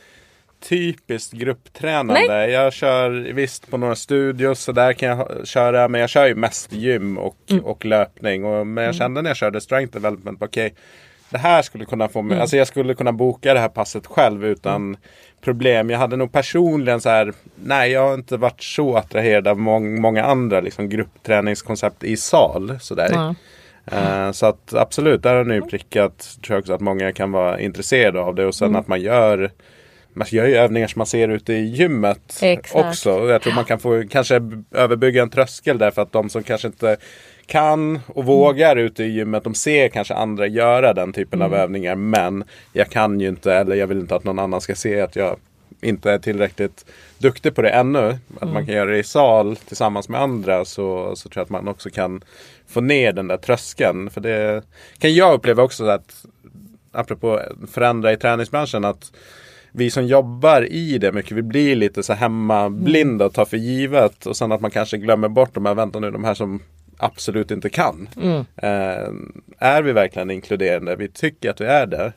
typiskt 0.68 1.32
grupptränande. 1.32 2.24
Nej. 2.28 2.50
Jag 2.50 2.72
kör 2.72 3.10
visst 3.10 3.70
på 3.70 3.76
några 3.76 3.94
studios 3.94 4.60
så 4.60 4.72
där 4.72 4.92
kan 4.92 5.08
jag 5.08 5.46
köra. 5.46 5.88
Men 5.88 6.00
jag 6.00 6.10
kör 6.10 6.26
ju 6.26 6.34
mest 6.34 6.72
gym 6.72 7.18
och, 7.18 7.36
mm. 7.50 7.64
och 7.64 7.84
löpning. 7.84 8.44
Och, 8.44 8.66
men 8.66 8.84
jag 8.84 8.94
mm. 8.94 8.98
kände 8.98 9.22
när 9.22 9.30
jag 9.30 9.36
körde 9.36 9.60
strength 9.60 9.92
development. 9.92 10.42
Okej, 10.42 10.66
okay, 10.66 10.78
det 11.30 11.38
här 11.38 11.62
skulle 11.62 11.84
kunna 11.84 12.08
få 12.08 12.22
mig. 12.22 12.34
Mm. 12.34 12.42
Alltså 12.42 12.56
jag 12.56 12.66
skulle 12.66 12.94
kunna 12.94 13.12
boka 13.12 13.54
det 13.54 13.60
här 13.60 13.68
passet 13.68 14.06
själv 14.06 14.44
utan 14.44 14.76
mm. 14.76 14.96
problem. 15.40 15.90
Jag 15.90 15.98
hade 15.98 16.16
nog 16.16 16.32
personligen 16.32 17.00
så 17.00 17.08
här. 17.08 17.32
Nej, 17.54 17.90
jag 17.90 18.06
har 18.06 18.14
inte 18.14 18.36
varit 18.36 18.62
så 18.62 18.96
attraherad 18.96 19.48
av 19.48 19.58
mång, 19.58 20.00
många 20.00 20.24
andra 20.24 20.60
liksom, 20.60 20.88
gruppträningskoncept 20.88 22.04
i 22.04 22.16
sal. 22.16 22.78
Sådär. 22.80 23.34
Uh, 23.92 24.32
så 24.32 24.46
att 24.46 24.74
absolut, 24.74 25.22
där 25.22 25.34
har 25.34 25.44
ni 25.44 25.60
prickat. 25.60 26.38
Tror 26.42 26.54
jag 26.54 26.60
också 26.60 26.72
att 26.72 26.80
många 26.80 27.12
kan 27.12 27.32
vara 27.32 27.60
intresserade 27.60 28.20
av 28.20 28.34
det. 28.34 28.46
Och 28.46 28.54
sen 28.54 28.68
mm. 28.68 28.80
att 28.80 28.88
man 28.88 29.00
gör 29.00 29.50
man 30.14 30.26
gör 30.30 30.46
ju 30.46 30.56
övningar 30.56 30.88
som 30.88 31.00
man 31.00 31.06
ser 31.06 31.28
ute 31.28 31.52
i 31.52 31.64
gymmet 31.64 32.38
Exakt. 32.42 32.86
också. 32.86 33.28
Jag 33.28 33.42
tror 33.42 33.54
man 33.54 33.64
kan 33.64 33.78
få 33.78 34.04
kanske 34.10 34.40
överbygga 34.70 35.22
en 35.22 35.30
tröskel 35.30 35.78
där 35.78 35.90
för 35.90 36.02
att 36.02 36.12
de 36.12 36.30
som 36.30 36.42
kanske 36.42 36.68
inte 36.68 36.96
kan 37.46 38.00
och 38.06 38.24
vågar 38.24 38.72
mm. 38.72 38.84
ute 38.84 39.04
i 39.04 39.08
gymmet. 39.08 39.44
De 39.44 39.54
ser 39.54 39.88
kanske 39.88 40.14
andra 40.14 40.46
göra 40.46 40.92
den 40.92 41.12
typen 41.12 41.42
mm. 41.42 41.52
av 41.52 41.58
övningar. 41.58 41.94
Men 41.94 42.44
jag 42.72 42.90
kan 42.90 43.20
ju 43.20 43.28
inte 43.28 43.54
eller 43.54 43.76
jag 43.76 43.86
vill 43.86 43.98
inte 43.98 44.16
att 44.16 44.24
någon 44.24 44.38
annan 44.38 44.60
ska 44.60 44.74
se 44.74 45.00
att 45.00 45.16
jag 45.16 45.36
inte 45.80 46.10
är 46.10 46.18
tillräckligt 46.18 46.84
duktig 47.18 47.54
på 47.54 47.62
det 47.62 47.70
ännu. 47.70 48.18
Att 48.36 48.42
mm. 48.42 48.54
man 48.54 48.66
kan 48.66 48.74
göra 48.74 48.90
det 48.90 48.98
i 48.98 49.04
sal 49.04 49.56
tillsammans 49.56 50.08
med 50.08 50.20
andra 50.20 50.64
så, 50.64 51.16
så 51.16 51.28
tror 51.28 51.40
jag 51.40 51.44
att 51.44 51.50
man 51.50 51.68
också 51.68 51.90
kan 51.90 52.24
få 52.66 52.80
ner 52.80 53.12
den 53.12 53.28
där 53.28 53.36
tröskeln. 53.36 54.10
För 54.10 54.20
det 54.20 54.62
kan 54.98 55.14
jag 55.14 55.34
uppleva 55.34 55.62
också 55.62 55.86
att 55.86 56.24
apropå 56.92 57.40
förändra 57.72 58.12
i 58.12 58.16
träningsbranschen 58.16 58.84
att 58.84 59.12
vi 59.72 59.90
som 59.90 60.06
jobbar 60.06 60.72
i 60.72 60.98
det 60.98 61.12
mycket, 61.12 61.32
vi 61.32 61.42
blir 61.42 61.76
lite 61.76 62.02
så 62.02 62.12
hemmablinda 62.12 63.26
och 63.26 63.34
tar 63.34 63.44
för 63.44 63.56
givet. 63.56 64.26
Och 64.26 64.36
sen 64.36 64.52
att 64.52 64.60
man 64.60 64.70
kanske 64.70 64.98
glömmer 64.98 65.28
bort 65.28 65.54
de 65.54 65.66
här, 65.66 65.74
vänta 65.74 66.00
nu, 66.00 66.10
de 66.10 66.24
här 66.24 66.34
som 66.34 66.60
absolut 66.96 67.50
inte 67.50 67.68
kan. 67.70 68.08
Mm. 68.16 68.44
Eh, 68.56 69.08
är 69.58 69.82
vi 69.82 69.92
verkligen 69.92 70.30
inkluderande? 70.30 70.96
Vi 70.96 71.08
tycker 71.08 71.50
att 71.50 71.60
vi 71.60 71.64
är 71.64 71.86
det. 71.86 72.12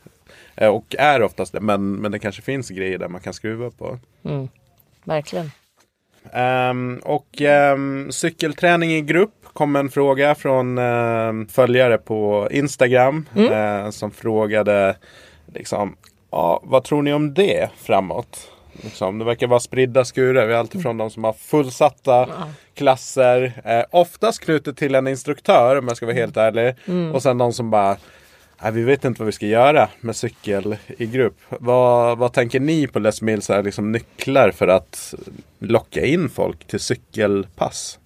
Eh, 0.54 0.68
och 0.68 0.94
är 0.98 1.22
oftast 1.22 1.52
det, 1.52 1.60
men, 1.60 1.92
men 1.92 2.12
det 2.12 2.18
kanske 2.18 2.42
finns 2.42 2.68
grejer 2.68 2.98
där 2.98 3.08
man 3.08 3.20
kan 3.20 3.34
skruva 3.34 3.70
på. 3.70 3.98
Mm. 4.24 4.48
Verkligen. 5.04 5.50
Um, 6.32 6.98
och 6.98 7.40
um, 7.74 8.12
cykelträning 8.12 8.90
i 8.90 9.00
grupp 9.00 9.34
kom 9.52 9.76
en 9.76 9.88
fråga 9.88 10.34
från 10.34 10.78
uh, 10.78 11.46
följare 11.48 11.98
på 11.98 12.48
Instagram 12.50 13.28
mm. 13.36 13.52
uh, 13.52 13.90
som 13.90 14.10
frågade 14.10 14.96
liksom, 15.54 15.96
Ja, 16.36 16.60
vad 16.62 16.84
tror 16.84 17.02
ni 17.02 17.12
om 17.12 17.34
det 17.34 17.70
framåt? 17.76 18.50
Liksom, 18.72 19.18
det 19.18 19.24
verkar 19.24 19.46
vara 19.46 19.60
spridda 19.60 20.04
skurar. 20.04 20.46
Vi 20.46 20.52
har 20.52 20.60
alltifrån 20.60 20.90
mm. 20.90 20.98
de 20.98 21.10
som 21.10 21.24
har 21.24 21.32
fullsatta 21.32 22.24
mm. 22.24 22.48
klasser. 22.74 23.52
Eh, 23.64 23.84
oftast 23.90 24.40
knutet 24.40 24.76
till 24.76 24.94
en 24.94 25.06
instruktör 25.06 25.78
om 25.78 25.88
jag 25.88 25.96
ska 25.96 26.06
vara 26.06 26.16
helt 26.16 26.36
ärlig. 26.36 26.74
Mm. 26.86 27.14
Och 27.14 27.22
sen 27.22 27.38
de 27.38 27.52
som 27.52 27.70
bara 27.70 27.96
Nej, 28.62 28.72
vi 28.72 28.82
vet 28.82 29.04
inte 29.04 29.20
vad 29.20 29.26
vi 29.26 29.32
ska 29.32 29.46
göra 29.46 29.88
med 30.00 30.16
cykel 30.16 30.76
i 30.86 31.06
grupp. 31.06 31.38
Vad, 31.48 32.18
vad 32.18 32.32
tänker 32.32 32.60
ni 32.60 32.86
på 32.86 32.98
Les 32.98 33.22
Mills 33.22 33.50
liksom 33.64 33.92
nycklar 33.92 34.50
för 34.50 34.68
att 34.68 35.14
locka 35.58 36.04
in 36.04 36.28
folk 36.28 36.66
till 36.66 36.80
cykelpass? 36.80 37.98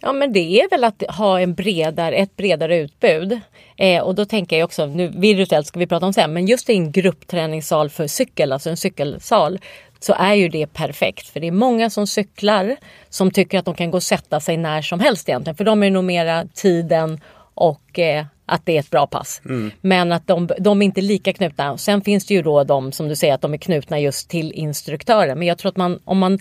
Ja 0.00 0.12
men 0.12 0.32
det 0.32 0.60
är 0.60 0.70
väl 0.70 0.84
att 0.84 1.02
ha 1.08 1.40
en 1.40 1.54
bredare, 1.54 2.16
ett 2.16 2.36
bredare 2.36 2.76
utbud. 2.76 3.40
Eh, 3.76 4.02
och 4.02 4.14
då 4.14 4.24
tänker 4.24 4.58
jag 4.58 4.64
också, 4.64 4.86
nu 4.86 5.08
virtuellt 5.08 5.66
ska 5.66 5.78
vi 5.78 5.86
prata 5.86 6.06
om 6.06 6.12
sen, 6.12 6.32
men 6.32 6.46
just 6.46 6.70
i 6.70 6.72
en 6.72 6.92
gruppträningssal 6.92 7.90
för 7.90 8.06
cykel, 8.06 8.52
alltså 8.52 8.70
en 8.70 8.76
cykelsal, 8.76 9.58
så 10.00 10.14
är 10.18 10.34
ju 10.34 10.48
det 10.48 10.66
perfekt. 10.66 11.28
För 11.28 11.40
det 11.40 11.46
är 11.46 11.52
många 11.52 11.90
som 11.90 12.06
cyklar 12.06 12.76
som 13.08 13.30
tycker 13.30 13.58
att 13.58 13.64
de 13.64 13.74
kan 13.74 13.90
gå 13.90 13.96
och 13.96 14.02
sätta 14.02 14.40
sig 14.40 14.56
när 14.56 14.82
som 14.82 15.00
helst 15.00 15.28
egentligen. 15.28 15.56
För 15.56 15.64
de 15.64 15.82
är 15.82 15.90
nog 15.90 16.04
mera 16.04 16.44
tiden 16.54 17.20
och 17.54 17.98
eh, 17.98 18.24
att 18.46 18.66
det 18.66 18.76
är 18.76 18.80
ett 18.80 18.90
bra 18.90 19.06
pass. 19.06 19.42
Mm. 19.44 19.70
Men 19.80 20.12
att 20.12 20.26
de, 20.26 20.48
de 20.58 20.82
är 20.82 20.86
inte 20.86 21.00
lika 21.00 21.32
knutna. 21.32 21.78
Sen 21.78 22.02
finns 22.02 22.26
det 22.26 22.34
ju 22.34 22.42
då 22.42 22.64
de 22.64 22.92
som 22.92 23.08
du 23.08 23.16
säger 23.16 23.34
att 23.34 23.40
de 23.40 23.54
är 23.54 23.58
knutna 23.58 24.00
just 24.00 24.30
till 24.30 24.52
instruktören. 24.52 25.38
Men 25.38 25.48
jag 25.48 25.58
tror 25.58 25.68
att 25.68 25.76
man 25.76 26.00
om 26.04 26.18
man 26.18 26.38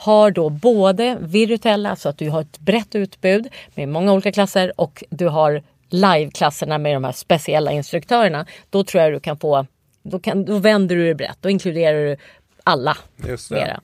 har 0.00 0.30
då 0.30 0.50
både 0.50 1.16
virtuella, 1.20 1.96
så 1.96 2.08
att 2.08 2.18
du 2.18 2.30
har 2.30 2.40
ett 2.40 2.58
brett 2.58 2.94
utbud 2.94 3.48
med 3.74 3.88
många 3.88 4.12
olika 4.12 4.32
klasser 4.32 4.72
och 4.76 5.04
du 5.10 5.28
har 5.28 5.62
liveklasserna 5.88 6.78
med 6.78 6.96
de 6.96 7.04
här 7.04 7.12
speciella 7.12 7.72
instruktörerna. 7.72 8.46
Då 8.70 8.84
tror 8.84 9.02
jag 9.02 9.12
du 9.12 9.20
kan 9.20 9.38
få, 9.38 9.66
då, 10.02 10.18
kan, 10.18 10.44
då 10.44 10.58
vänder 10.58 10.96
du 10.96 11.06
det 11.06 11.14
brett, 11.14 11.38
då 11.40 11.50
inkluderar 11.50 12.04
du 12.04 12.16
alla. 12.64 12.96
Just 13.28 13.50
mera. 13.50 13.80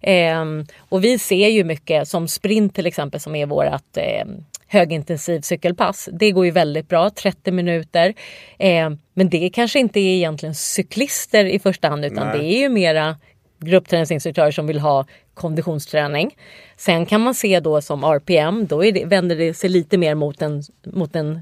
Eh, 0.00 0.44
och 0.78 1.04
vi 1.04 1.18
ser 1.18 1.48
ju 1.48 1.64
mycket 1.64 2.08
som 2.08 2.28
sprint 2.28 2.74
till 2.74 2.86
exempel 2.86 3.20
som 3.20 3.34
är 3.34 3.46
vårt 3.46 3.96
eh, 3.96 4.24
högintensiv 4.66 5.40
cykelpass. 5.40 6.08
Det 6.12 6.30
går 6.30 6.44
ju 6.44 6.50
väldigt 6.50 6.88
bra, 6.88 7.10
30 7.10 7.52
minuter. 7.52 8.14
Eh, 8.58 8.90
men 9.14 9.28
det 9.28 9.50
kanske 9.50 9.78
inte 9.78 10.00
är 10.00 10.16
egentligen 10.16 10.54
cyklister 10.54 11.44
i 11.44 11.58
första 11.58 11.88
hand 11.88 12.04
utan 12.04 12.26
Nej. 12.26 12.38
det 12.38 12.44
är 12.44 12.58
ju 12.58 12.68
mera 12.68 13.16
gruppträningsinstruktörer 13.60 14.50
som 14.50 14.66
vill 14.66 14.80
ha 14.80 15.06
konditionsträning. 15.34 16.36
Sen 16.76 17.06
kan 17.06 17.20
man 17.20 17.34
se 17.34 17.60
då 17.60 17.80
som 17.80 18.04
RPM, 18.04 18.66
då 18.66 18.82
det, 18.82 19.04
vänder 19.04 19.36
det 19.36 19.54
sig 19.54 19.70
lite 19.70 19.98
mer 19.98 20.14
mot, 20.14 20.38
den, 20.38 20.62
mot 20.86 21.12
den 21.12 21.40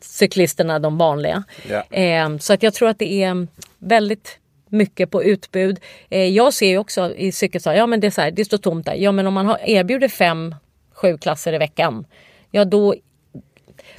cyklisterna, 0.00 0.78
de 0.78 0.98
vanliga. 0.98 1.44
Yeah. 1.68 2.32
Eh, 2.32 2.38
så 2.38 2.52
att 2.52 2.62
jag 2.62 2.74
tror 2.74 2.88
att 2.88 2.98
det 2.98 3.22
är 3.22 3.46
väldigt 3.78 4.38
mycket 4.68 5.10
på 5.10 5.24
utbud. 5.24 5.80
Eh, 6.08 6.24
jag 6.24 6.54
ser 6.54 6.68
ju 6.68 6.78
också 6.78 7.14
i 7.16 7.32
cykelsal, 7.32 7.76
ja 7.76 7.86
men 7.86 8.00
det 8.00 8.06
är 8.06 8.10
så 8.10 8.20
här, 8.20 8.30
det 8.30 8.44
står 8.44 8.58
tomt 8.58 8.86
där. 8.86 8.94
Ja 8.94 9.12
men 9.12 9.26
om 9.26 9.34
man 9.34 9.46
har, 9.46 9.58
erbjuder 9.64 10.08
fem, 10.08 10.54
sju 10.92 11.18
klasser 11.18 11.52
i 11.52 11.58
veckan. 11.58 12.06
Ja 12.50 12.64
då 12.64 12.94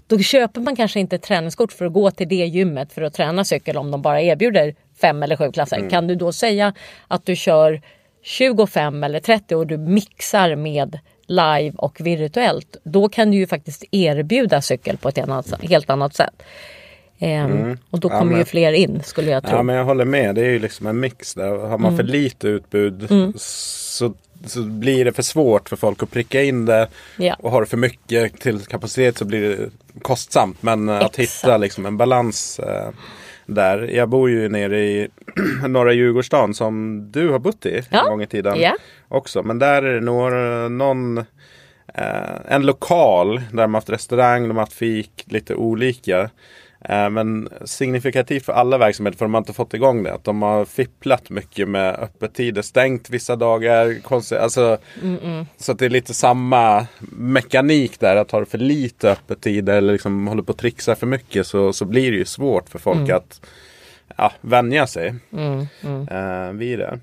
då 0.08 0.20
köper 0.20 0.62
man 0.62 0.76
kanske 0.76 1.00
inte 1.00 1.16
ett 1.16 1.22
träningskort 1.22 1.72
för 1.72 1.86
att 1.86 1.94
gå 1.94 2.12
till 2.12 2.28
det 2.28 2.36
gymmet 2.36 2.94
för 2.94 3.02
att 3.02 3.14
träna 3.14 3.46
cykel 3.46 3.78
om 3.78 3.92
de 3.92 4.02
bara 4.02 4.22
erbjuder 4.22 4.76
fem 5.02 5.24
eller 5.24 5.36
sju 5.36 5.52
klasser. 5.52 5.78
Mm. 5.78 5.90
Kan 5.90 6.08
du 6.08 6.16
då 6.16 6.32
säga 6.32 6.74
att 7.08 7.26
du 7.26 7.36
kör 7.36 7.82
25 8.22 9.04
eller 9.04 9.20
30 9.20 9.56
och 9.56 9.68
du 9.68 9.78
mixar 9.78 10.56
med 10.56 11.00
live 11.28 11.72
och 11.78 12.02
virtuellt. 12.02 12.78
Då 12.84 13.10
kan 13.10 13.32
du 13.32 13.38
ju 13.38 13.48
faktiskt 13.48 13.84
erbjuda 13.92 14.62
cykel 14.62 14.98
på 14.98 15.10
ett 15.10 15.18
helt 15.62 15.90
annat 15.90 16.16
sätt. 16.16 16.44
Ehm, 17.20 17.52
mm. 17.52 17.78
Och 17.90 18.00
då 18.00 18.10
kommer 18.10 18.22
ja, 18.22 18.26
men, 18.26 18.38
ju 18.38 18.46
fler 18.46 18.74
in 18.74 19.02
skulle 19.04 19.32
jag 19.32 19.44
tro. 19.44 19.58
Ja 19.58 19.64
men 19.64 19.76
jag 19.76 19.86
håller 19.86 20.06
med. 20.06 20.36
Det 20.36 20.42
är 20.42 20.50
ju 20.50 20.60
liksom 20.60 20.88
en 20.88 21.00
mix 21.00 21.34
där. 21.34 21.50
Har 21.50 21.78
man 21.78 21.94
mm. 21.94 21.98
för 21.98 22.04
lite 22.04 22.48
utbud 22.48 23.12
mm. 23.12 23.34
så 23.38 24.14
så 24.46 24.62
blir 24.62 25.06
det 25.06 25.14
för 25.14 25.24
svårt 25.24 25.70
för 25.70 25.76
folk 25.76 26.04
att 26.04 26.12
pricka 26.12 26.44
in 26.44 26.66
det. 26.66 26.88
Ja. 27.18 27.36
Och 27.40 27.52
har 27.52 27.62
du 27.62 27.68
för 27.68 27.78
mycket 27.78 28.40
till 28.40 28.60
kapacitet 28.60 29.18
så 29.18 29.26
blir 29.26 29.50
det 29.50 29.70
kostsamt. 30.02 30.64
Men 30.64 30.90
Exakt. 30.90 31.06
att 31.06 31.16
hitta 31.16 31.58
liksom 31.58 31.86
en 31.86 31.98
balans 31.98 32.60
eh, 32.60 32.90
där. 33.54 33.78
Jag 33.78 34.10
bor 34.10 34.30
ju 34.30 34.50
nere 34.50 34.80
i 34.80 35.08
norra 35.68 35.94
Djurgårdsstaden 35.94 36.54
som 36.54 37.04
du 37.12 37.30
har 37.30 37.40
bott 37.40 37.66
i 37.66 37.82
ja. 37.90 38.00
en 38.00 38.06
gång 38.06 38.22
i 38.22 38.28
tiden. 38.28 38.60
Ja. 38.60 38.76
Också. 39.08 39.44
Men 39.44 39.60
där 39.60 39.84
är 39.84 39.94
det 39.94 40.02
några, 40.02 40.70
någon 40.70 41.18
eh, 41.94 42.36
en 42.48 42.66
lokal 42.66 43.36
där 43.36 43.62
de 43.62 43.74
har 43.74 43.82
haft 43.82 43.90
restaurang, 43.90 44.48
de 44.48 44.58
har 44.58 44.64
haft 44.64 44.74
fik, 44.74 45.26
lite 45.28 45.56
olika. 45.56 46.30
Eh, 46.82 47.10
men 47.10 47.50
signifikativt 47.66 48.46
för 48.46 48.54
alla 48.54 48.78
verksamheter 48.78 49.18
för 49.18 49.26
de 49.26 49.34
har 49.34 49.42
inte 49.42 49.54
fått 49.54 49.74
igång 49.74 50.04
det. 50.04 50.14
Att 50.14 50.24
de 50.24 50.42
har 50.42 50.66
fipplat 50.66 51.30
mycket 51.30 51.68
med 51.68 51.96
öppettider. 51.96 52.62
Stängt 52.62 53.10
vissa 53.10 53.36
dagar. 53.36 53.96
Alltså, 54.42 54.78
så 55.58 55.72
att 55.72 55.80
det 55.80 55.86
är 55.86 55.90
lite 55.90 56.14
samma 56.14 56.88
mekanik 57.12 58.00
där. 58.00 58.16
Att 58.16 58.32
har 58.32 58.40
du 58.40 58.46
för 58.46 58.58
lite 58.58 59.12
öppettider 59.12 59.78
eller 59.78 59.94
liksom 59.94 60.28
håller 60.28 60.44
på 60.44 60.52
att 60.52 60.58
trixa 60.58 60.96
för 60.96 61.08
mycket 61.08 61.48
så, 61.48 61.74
så 61.74 61.86
blir 61.86 62.12
det 62.12 62.18
ju 62.18 62.26
svårt 62.26 62.70
för 62.70 62.80
folk 62.80 62.98
mm. 62.98 63.16
att 63.16 63.42
ja, 64.18 64.32
vänja 64.42 64.88
sig 64.88 65.16
mm, 65.34 65.66
mm. 65.84 66.08
Eh, 66.08 66.54
vid 66.54 66.80
det. 66.80 67.00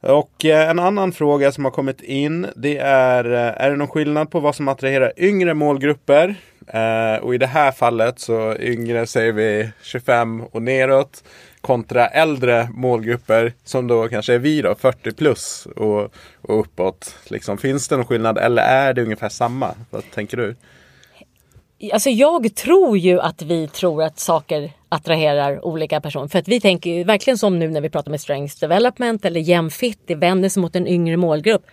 Och 0.00 0.44
eh, 0.44 0.70
en 0.70 0.78
annan 0.78 1.12
fråga 1.12 1.52
som 1.52 1.64
har 1.64 1.70
kommit 1.70 2.00
in 2.00 2.46
det 2.56 2.78
är 2.78 3.24
Är 3.24 3.70
det 3.70 3.76
någon 3.76 3.88
skillnad 3.88 4.30
på 4.30 4.40
vad 4.40 4.54
som 4.54 4.68
attraherar 4.68 5.12
yngre 5.16 5.54
målgrupper 5.54 6.36
Eh, 6.66 7.22
och 7.22 7.34
i 7.34 7.38
det 7.38 7.46
här 7.46 7.72
fallet 7.72 8.18
så 8.18 8.56
yngre 8.60 9.06
säger 9.06 9.32
vi 9.32 9.70
25 9.82 10.42
och 10.42 10.62
neråt 10.62 11.24
kontra 11.60 12.06
äldre 12.06 12.68
målgrupper 12.74 13.52
som 13.64 13.86
då 13.86 14.08
kanske 14.08 14.34
är 14.34 14.38
vi 14.38 14.62
då, 14.62 14.74
40 14.74 15.12
plus 15.12 15.66
och, 15.76 16.14
och 16.42 16.60
uppåt. 16.60 17.14
Liksom, 17.24 17.58
finns 17.58 17.88
det 17.88 17.96
någon 17.96 18.06
skillnad 18.06 18.38
eller 18.38 18.62
är 18.62 18.94
det 18.94 19.02
ungefär 19.02 19.28
samma? 19.28 19.74
Vad 19.90 20.10
tänker 20.10 20.36
du? 20.36 20.56
Alltså 21.92 22.10
jag 22.10 22.54
tror 22.54 22.98
ju 22.98 23.20
att 23.20 23.42
vi 23.42 23.68
tror 23.68 24.02
att 24.02 24.18
saker 24.18 24.72
attraherar 24.88 25.64
olika 25.64 26.00
personer. 26.00 26.28
För 26.28 26.38
att 26.38 26.48
vi 26.48 26.60
tänker 26.60 26.90
ju 26.90 27.04
verkligen 27.04 27.38
som 27.38 27.58
nu 27.58 27.68
när 27.68 27.80
vi 27.80 27.90
pratar 27.90 28.10
med 28.10 28.20
strength 28.20 28.60
development 28.60 29.24
eller 29.24 29.40
jämfit, 29.40 29.98
det 30.06 30.14
vänder 30.14 30.48
sig 30.48 30.60
mot 30.60 30.76
en 30.76 30.86
yngre 30.86 31.16
målgrupp. 31.16 31.66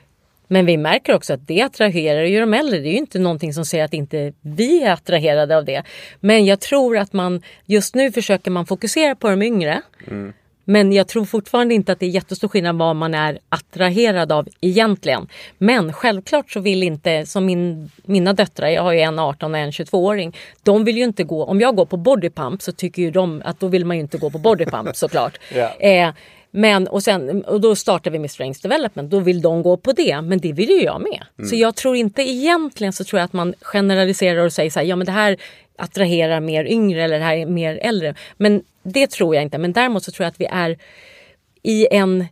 Men 0.52 0.66
vi 0.66 0.78
märker 0.78 1.16
också 1.16 1.34
att 1.34 1.48
det 1.48 1.62
attraherar 1.62 2.24
ju 2.24 2.40
de 2.40 2.54
äldre. 2.54 2.80
Det 2.80 2.90
är 2.90 2.92
ju 2.92 2.98
inte 2.98 3.20
någonting 3.20 3.54
som 3.54 3.66
säger 3.66 3.86
att 3.86 3.94
inte 3.94 4.34
vi 4.42 4.84
är 4.84 4.94
attraherade 4.94 5.58
av 5.58 5.66
det. 5.66 5.84
Men 6.20 6.46
jag 6.46 6.60
tror 6.60 6.98
att 6.98 7.14
man 7.14 7.42
just 7.66 7.96
nu 7.96 8.12
försöker 8.12 8.52
man 8.52 8.66
fokusera 8.66 9.16
på 9.16 9.30
de 9.30 9.42
yngre. 9.42 9.82
Mm. 10.08 10.34
Men 10.70 10.94
jag 10.94 11.08
tror 11.08 11.26
fortfarande 11.26 11.74
inte 11.74 11.92
att 11.92 12.00
det 12.00 12.06
är 12.06 12.10
jättestor 12.10 12.48
skillnad 12.48 12.78
vad 12.78 12.96
man 12.96 13.14
är 13.14 13.40
attraherad 13.50 14.32
av 14.32 14.48
egentligen. 14.62 15.28
Men 15.58 15.94
självklart 15.94 16.52
så 16.52 16.60
vill 16.60 16.84
inte, 16.84 17.26
som 17.26 17.46
min, 17.46 17.92
mina 18.06 18.34
döttrar, 18.34 18.68
jag 18.68 18.84
har 18.84 18.92
ju 18.92 19.00
en 19.00 19.20
18 19.20 19.54
och 19.54 19.60
en 19.60 19.72
22-åring. 19.72 20.36
De 20.64 20.84
vill 20.84 20.98
ju 20.98 21.04
inte 21.04 21.24
gå, 21.24 21.46
om 21.46 21.62
jag 21.62 21.76
går 21.76 21.86
på 21.86 21.98
bodypump 21.98 22.62
så 22.62 22.72
tycker 22.72 23.02
ju 23.02 23.12
de 23.12 23.42
att 23.46 23.60
då 23.60 23.68
vill 23.68 23.86
man 23.86 23.98
ju 23.98 24.02
inte 24.02 24.18
gå 24.18 24.30
på 24.30 24.38
bodypump 24.38 24.90
såklart. 24.96 25.40
yeah. 25.54 26.08
eh, 26.08 26.14
men 26.52 26.88
och, 26.88 27.04
sen, 27.04 27.44
och 27.46 27.62
då 27.62 27.76
startar 27.76 28.12
vi 28.12 28.20
med 28.20 28.32
Strengths 28.32 28.62
Development. 28.62 29.12
Då 29.12 29.20
vill 29.20 29.42
de 29.42 29.64
gå 29.64 29.78
på 29.78 29.92
det, 29.92 30.22
men 30.22 30.40
det 30.40 30.54
vill 30.54 30.70
ju 30.70 30.82
jag 30.82 31.02
med. 31.02 31.26
Mm. 31.38 31.50
Så 31.50 31.56
jag 31.56 31.76
tror 31.76 31.96
inte 31.96 32.22
egentligen 32.22 32.94
så 32.94 33.04
tror 33.04 33.20
jag 33.20 33.26
att 33.26 33.34
man 33.34 33.54
generaliserar 33.62 34.46
och 34.46 34.54
säger 34.54 34.70
så 34.70 34.80
här, 34.80 34.86
ja 34.86 34.96
men 34.96 35.06
det 35.06 35.12
här 35.12 35.38
attraherar 35.78 36.40
mer 36.40 36.66
yngre 36.66 37.04
eller 37.04 37.20
det 37.20 37.26
här 37.26 37.38
är 37.38 37.46
mer 37.46 37.80
äldre. 37.82 38.16
Men 38.38 38.64
det 38.84 39.08
tror 39.08 39.36
jag 39.36 39.44
inte. 39.44 39.58
Men 39.58 39.74
däremot 39.74 40.04
så 40.04 40.12
tror 40.12 40.24
jag 40.24 40.32
att 40.32 40.42
vi 40.42 40.46
är 40.46 40.78
i 41.64 41.88
en 41.92 42.26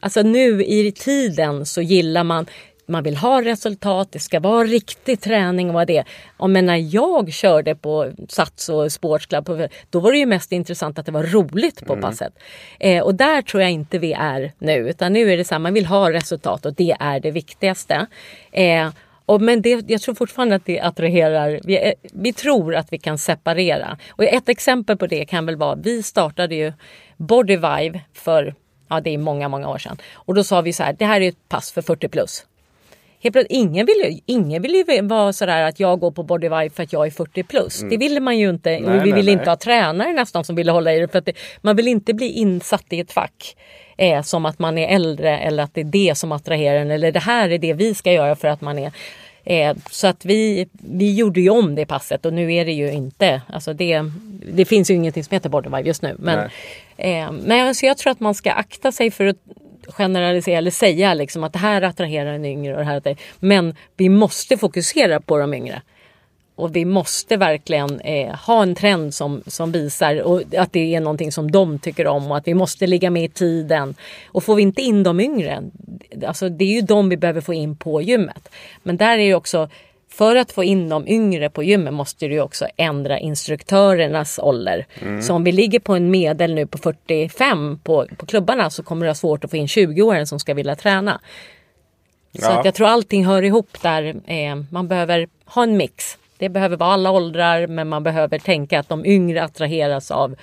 Alltså 0.00 0.22
nu 0.22 0.64
i 0.64 0.92
tiden 0.92 1.66
så 1.66 1.82
gillar 1.82 2.24
man 2.24 2.46
man 2.86 3.02
vill 3.02 3.16
ha 3.16 3.42
resultat, 3.42 4.08
det 4.12 4.18
ska 4.18 4.40
vara 4.40 4.64
riktig 4.64 5.20
träning 5.20 5.68
och 5.68 5.74
vad 5.74 5.86
det 5.86 5.96
är. 6.38 6.48
men 6.48 6.66
när 6.66 6.94
jag 6.94 7.32
körde 7.32 7.74
på 7.74 8.12
Sats 8.28 8.68
och 8.68 8.92
Sportsclub, 8.92 9.68
då 9.90 10.00
var 10.00 10.12
det 10.12 10.18
ju 10.18 10.26
mest 10.26 10.52
intressant 10.52 10.98
att 10.98 11.06
det 11.06 11.12
var 11.12 11.22
roligt 11.22 11.86
på 11.86 11.92
mm. 11.92 12.02
passet. 12.02 12.32
Eh, 12.80 13.02
och 13.02 13.14
där 13.14 13.42
tror 13.42 13.62
jag 13.62 13.70
inte 13.70 13.98
vi 13.98 14.12
är 14.12 14.52
nu, 14.58 14.74
utan 14.74 15.12
nu 15.12 15.32
är 15.32 15.36
det 15.36 15.44
så 15.44 15.54
här, 15.54 15.58
man 15.58 15.74
vill 15.74 15.86
ha 15.86 16.12
resultat 16.12 16.66
och 16.66 16.74
det 16.74 16.96
är 17.00 17.20
det 17.20 17.30
viktigaste. 17.30 18.06
Eh, 18.52 18.88
och 19.26 19.40
men 19.40 19.62
det, 19.62 19.90
jag 19.90 20.00
tror 20.00 20.14
fortfarande 20.14 20.54
att 20.54 20.64
det 20.64 20.80
attraherar. 20.80 21.60
Vi, 21.64 21.88
eh, 21.88 21.92
vi, 22.02 22.32
tror 22.32 22.74
att 22.74 22.92
vi 22.92 22.98
kan 22.98 23.18
separera. 23.18 23.98
Och 24.08 24.24
ett 24.24 24.48
exempel 24.48 24.96
på 24.96 25.06
det 25.06 25.24
kan 25.24 25.46
väl 25.46 25.56
vara, 25.56 25.74
vi 25.74 26.02
startade 26.02 26.54
ju 26.54 26.72
Body 27.16 27.56
Vive 27.56 28.00
för 28.12 28.54
Ja, 28.88 29.00
det 29.00 29.10
är 29.10 29.18
många, 29.18 29.48
många 29.48 29.68
år 29.68 29.78
sedan. 29.78 29.96
Och 30.14 30.34
då 30.34 30.44
sa 30.44 30.60
vi 30.60 30.72
så 30.72 30.82
här, 30.82 30.92
det 30.92 31.04
här 31.04 31.20
är 31.20 31.28
ett 31.28 31.48
pass 31.48 31.72
för 31.72 31.82
40 31.82 32.08
plus 32.08 32.46
helt 33.26 33.32
plötsligt, 33.32 33.58
ingen 33.58 33.86
vill 33.86 33.96
ju, 34.04 34.20
ingen 34.26 34.62
vill 34.62 34.74
ju 34.74 35.02
vara 35.02 35.32
sådär 35.32 35.62
att 35.62 35.80
jag 35.80 36.00
går 36.00 36.10
på 36.10 36.22
Bodyvibe 36.22 36.70
för 36.70 36.82
att 36.82 36.92
jag 36.92 37.06
är 37.06 37.10
40 37.10 37.42
plus. 37.42 37.80
Mm. 37.80 37.90
Det 37.90 37.96
ville 37.96 38.20
man 38.20 38.38
ju 38.38 38.50
inte. 38.50 38.80
Nej, 38.80 39.00
vi 39.04 39.12
vill 39.12 39.28
inte 39.28 39.50
ha 39.50 39.56
tränare 39.56 40.12
nästan 40.12 40.44
som 40.44 40.56
ville 40.56 40.72
hålla 40.72 40.94
i 40.94 41.00
det. 41.00 41.08
För 41.08 41.18
att 41.18 41.26
det, 41.26 41.32
man 41.60 41.76
vill 41.76 41.88
inte 41.88 42.14
bli 42.14 42.30
insatt 42.30 42.84
i 42.90 43.00
ett 43.00 43.12
fack. 43.12 43.56
Eh, 43.98 44.22
som 44.22 44.46
att 44.46 44.58
man 44.58 44.78
är 44.78 44.94
äldre 44.94 45.38
eller 45.38 45.62
att 45.62 45.74
det 45.74 45.80
är 45.80 45.84
det 45.84 46.18
som 46.18 46.32
attraherar 46.32 46.78
en. 46.78 46.90
Eller 46.90 47.12
det 47.12 47.20
här 47.20 47.50
är 47.50 47.58
det 47.58 47.72
vi 47.72 47.94
ska 47.94 48.12
göra 48.12 48.36
för 48.36 48.48
att 48.48 48.60
man 48.60 48.78
är 48.78 48.92
Eh, 49.48 49.76
så 49.90 50.06
att 50.06 50.24
vi, 50.24 50.68
vi 50.72 51.14
gjorde 51.14 51.40
ju 51.40 51.50
om 51.50 51.74
det 51.74 51.86
passet 51.86 52.26
och 52.26 52.32
nu 52.32 52.54
är 52.54 52.64
det 52.64 52.72
ju 52.72 52.92
inte, 52.92 53.42
alltså 53.48 53.72
det, 53.72 54.02
det 54.52 54.64
finns 54.64 54.90
ju 54.90 54.94
ingenting 54.94 55.24
som 55.24 55.34
heter 55.34 55.48
Bodyvibe 55.48 55.88
just 55.88 56.02
nu. 56.02 56.16
Men, 56.18 56.50
nej. 56.96 57.20
Eh, 57.20 57.32
nej, 57.44 57.60
alltså 57.60 57.86
jag 57.86 57.98
tror 57.98 58.10
att 58.10 58.20
man 58.20 58.34
ska 58.34 58.52
akta 58.52 58.92
sig 58.92 59.10
för 59.10 59.26
att 59.26 59.36
generalisera 59.88 60.58
eller 60.58 60.70
säga 60.70 61.14
liksom 61.14 61.44
att 61.44 61.52
det 61.52 61.58
här 61.58 61.82
attraherar 61.82 62.32
en 62.32 62.44
yngre 62.44 62.72
och 62.72 62.78
det 62.78 62.84
här 62.84 63.16
Men 63.38 63.74
vi 63.96 64.08
måste 64.08 64.56
fokusera 64.56 65.20
på 65.20 65.38
de 65.38 65.54
yngre. 65.54 65.82
Och 66.56 66.76
vi 66.76 66.84
måste 66.84 67.36
verkligen 67.36 68.00
eh, 68.00 68.34
ha 68.34 68.62
en 68.62 68.74
trend 68.74 69.14
som, 69.14 69.42
som 69.46 69.72
visar 69.72 70.22
och 70.22 70.42
att 70.56 70.72
det 70.72 70.94
är 70.94 71.00
någonting 71.00 71.32
som 71.32 71.50
de 71.50 71.78
tycker 71.78 72.06
om 72.06 72.30
och 72.30 72.36
att 72.36 72.48
vi 72.48 72.54
måste 72.54 72.86
ligga 72.86 73.10
med 73.10 73.24
i 73.24 73.28
tiden. 73.28 73.94
Och 74.26 74.44
får 74.44 74.54
vi 74.54 74.62
inte 74.62 74.82
in 74.82 75.02
de 75.02 75.20
yngre, 75.20 75.62
alltså 76.26 76.48
det 76.48 76.64
är 76.64 76.72
ju 76.72 76.80
de 76.80 77.08
vi 77.08 77.16
behöver 77.16 77.40
få 77.40 77.54
in 77.54 77.76
på 77.76 78.02
gymmet. 78.02 78.48
Men 78.82 78.96
där 78.96 79.18
är 79.18 79.22
ju 79.22 79.34
också 79.34 79.68
för 80.16 80.36
att 80.36 80.52
få 80.52 80.64
in 80.64 80.88
de 80.88 81.08
yngre 81.08 81.50
på 81.50 81.62
gymmet 81.62 81.94
måste 81.94 82.28
du 82.28 82.40
också 82.40 82.66
ändra 82.76 83.18
instruktörernas 83.18 84.38
ålder. 84.38 84.86
Mm. 85.02 85.22
Så 85.22 85.34
om 85.34 85.44
vi 85.44 85.52
ligger 85.52 85.78
på 85.78 85.94
en 85.94 86.10
medel 86.10 86.54
nu 86.54 86.66
på 86.66 86.78
45 86.78 87.78
på, 87.82 88.06
på 88.16 88.26
klubbarna 88.26 88.70
så 88.70 88.82
kommer 88.82 89.06
det 89.06 89.08
vara 89.08 89.14
svårt 89.14 89.44
att 89.44 89.50
få 89.50 89.56
in 89.56 89.66
20-åringen 89.66 90.26
som 90.26 90.40
ska 90.40 90.54
vilja 90.54 90.76
träna. 90.76 91.20
Så 92.32 92.44
ja. 92.44 92.58
att 92.58 92.64
jag 92.64 92.74
tror 92.74 92.86
allting 92.86 93.26
hör 93.26 93.42
ihop 93.42 93.82
där. 93.82 94.14
Eh, 94.26 94.56
man 94.70 94.88
behöver 94.88 95.28
ha 95.44 95.62
en 95.62 95.76
mix. 95.76 96.18
Det 96.38 96.48
behöver 96.48 96.76
vara 96.76 96.92
alla 96.92 97.10
åldrar 97.10 97.66
men 97.66 97.88
man 97.88 98.02
behöver 98.02 98.38
tänka 98.38 98.80
att 98.80 98.88
de 98.88 99.06
yngre 99.06 99.44
attraheras 99.44 100.10
av 100.10 100.36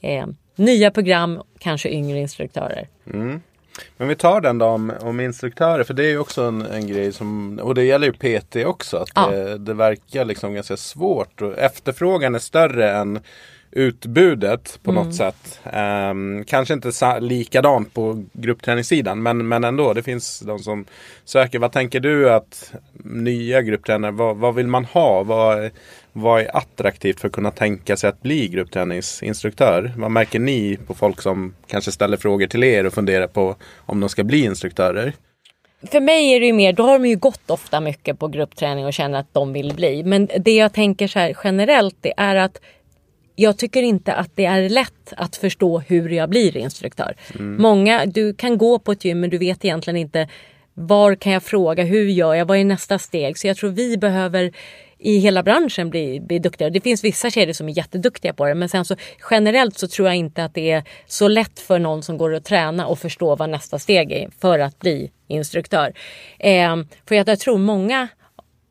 eh, 0.00 0.26
nya 0.56 0.90
program, 0.90 1.42
kanske 1.58 1.88
yngre 1.88 2.18
instruktörer. 2.18 2.88
Mm. 3.12 3.42
Men 3.96 4.08
vi 4.08 4.14
tar 4.14 4.40
den 4.40 4.58
då 4.58 4.66
om, 4.66 4.92
om 5.00 5.20
instruktörer 5.20 5.84
för 5.84 5.94
det 5.94 6.04
är 6.04 6.10
ju 6.10 6.18
också 6.18 6.42
en, 6.42 6.62
en 6.62 6.86
grej 6.86 7.12
som 7.12 7.58
och 7.62 7.74
det 7.74 7.84
gäller 7.84 8.06
ju 8.06 8.12
PT 8.12 8.56
också. 8.66 8.96
Att 8.96 9.10
ja. 9.14 9.30
det, 9.30 9.58
det, 9.58 9.74
verkar 9.74 10.24
liksom 10.24 10.54
ganska 10.54 10.76
svårt 10.76 11.42
och 11.42 11.58
efterfrågan 11.58 12.34
är 12.34 12.38
större 12.38 12.90
än 12.90 13.20
utbudet 13.70 14.78
på 14.82 14.92
något 14.92 15.14
sätt. 15.14 15.60
Um, 15.72 16.44
kanske 16.44 16.74
inte 16.74 17.20
likadant 17.20 17.94
på 17.94 18.24
gruppträningssidan 18.32 19.22
men, 19.22 19.48
men 19.48 19.64
ändå. 19.64 19.92
Det 19.92 20.02
finns 20.02 20.40
de 20.40 20.58
som 20.58 20.84
söker. 21.24 21.58
Vad 21.58 21.72
tänker 21.72 22.00
du 22.00 22.30
att 22.30 22.72
nya 22.92 23.62
grupptränare, 23.62 24.12
vad, 24.12 24.36
vad 24.36 24.54
vill 24.54 24.66
man 24.66 24.84
ha? 24.84 25.22
Vad, 25.22 25.70
vad 26.12 26.40
är 26.40 26.56
attraktivt 26.56 27.20
för 27.20 27.28
att 27.28 27.34
kunna 27.34 27.50
tänka 27.50 27.96
sig 27.96 28.10
att 28.10 28.22
bli 28.22 28.48
gruppträningsinstruktör? 28.48 29.92
Vad 29.96 30.10
märker 30.10 30.38
ni 30.38 30.78
på 30.86 30.94
folk 30.94 31.22
som 31.22 31.54
kanske 31.66 31.92
ställer 31.92 32.16
frågor 32.16 32.46
till 32.46 32.64
er 32.64 32.86
och 32.86 32.92
funderar 32.92 33.26
på 33.26 33.56
om 33.86 34.00
de 34.00 34.08
ska 34.08 34.24
bli 34.24 34.44
instruktörer? 34.44 35.12
För 35.90 36.00
mig 36.00 36.34
är 36.34 36.40
det 36.40 36.46
ju 36.46 36.52
mer, 36.52 36.72
då 36.72 36.82
har 36.82 36.98
de 36.98 37.06
ju 37.08 37.16
gått 37.16 37.50
ofta 37.50 37.80
mycket 37.80 38.18
på 38.18 38.28
gruppträning 38.28 38.86
och 38.86 38.92
känner 38.92 39.20
att 39.20 39.34
de 39.34 39.52
vill 39.52 39.74
bli. 39.74 40.02
Men 40.02 40.28
det 40.38 40.56
jag 40.56 40.72
tänker 40.72 41.08
så 41.08 41.18
här 41.18 41.36
generellt 41.44 41.96
det 42.00 42.14
är 42.16 42.36
att 42.36 42.60
jag 43.36 43.56
tycker 43.56 43.82
inte 43.82 44.14
att 44.14 44.30
det 44.34 44.44
är 44.44 44.68
lätt 44.68 45.12
att 45.16 45.36
förstå 45.36 45.78
hur 45.78 46.08
jag 46.08 46.30
blir 46.30 46.56
instruktör. 46.56 47.16
Många, 47.38 48.06
du 48.06 48.34
kan 48.34 48.58
gå 48.58 48.78
på 48.78 48.92
ett 48.92 49.04
gym 49.04 49.20
men 49.20 49.30
du 49.30 49.38
vet 49.38 49.64
egentligen 49.64 49.96
inte 49.96 50.28
var 50.74 51.14
kan 51.14 51.32
jag 51.32 51.42
fråga, 51.42 51.84
hur 51.84 52.08
gör 52.08 52.34
jag, 52.34 52.46
vad 52.46 52.58
är 52.58 52.64
nästa 52.64 52.98
steg? 52.98 53.38
Så 53.38 53.46
jag 53.46 53.56
tror 53.56 53.70
vi 53.70 53.96
behöver 53.96 54.52
i 54.98 55.18
hela 55.18 55.42
branschen 55.42 55.90
bli, 55.90 56.20
bli 56.20 56.38
duktigare. 56.38 56.72
Det 56.72 56.80
finns 56.80 57.04
vissa 57.04 57.30
kedjor 57.30 57.52
som 57.52 57.68
är 57.68 57.76
jätteduktiga 57.76 58.32
på 58.32 58.46
det 58.46 58.54
men 58.54 58.68
sen 58.68 58.84
så 58.84 58.96
generellt 59.30 59.78
så 59.78 59.88
tror 59.88 60.08
jag 60.08 60.16
inte 60.16 60.44
att 60.44 60.54
det 60.54 60.70
är 60.70 60.84
så 61.06 61.28
lätt 61.28 61.60
för 61.60 61.78
någon 61.78 62.02
som 62.02 62.18
går 62.18 62.34
att 62.34 62.44
träna 62.44 62.86
och 62.86 62.98
förstå 62.98 63.36
vad 63.36 63.50
nästa 63.50 63.78
steg 63.78 64.12
är 64.12 64.30
för 64.40 64.58
att 64.58 64.78
bli 64.78 65.10
instruktör. 65.28 65.92
Eh, 66.38 66.76
för 67.08 67.14
att 67.14 67.28
jag 67.28 67.40
tror 67.40 67.58
många 67.58 68.08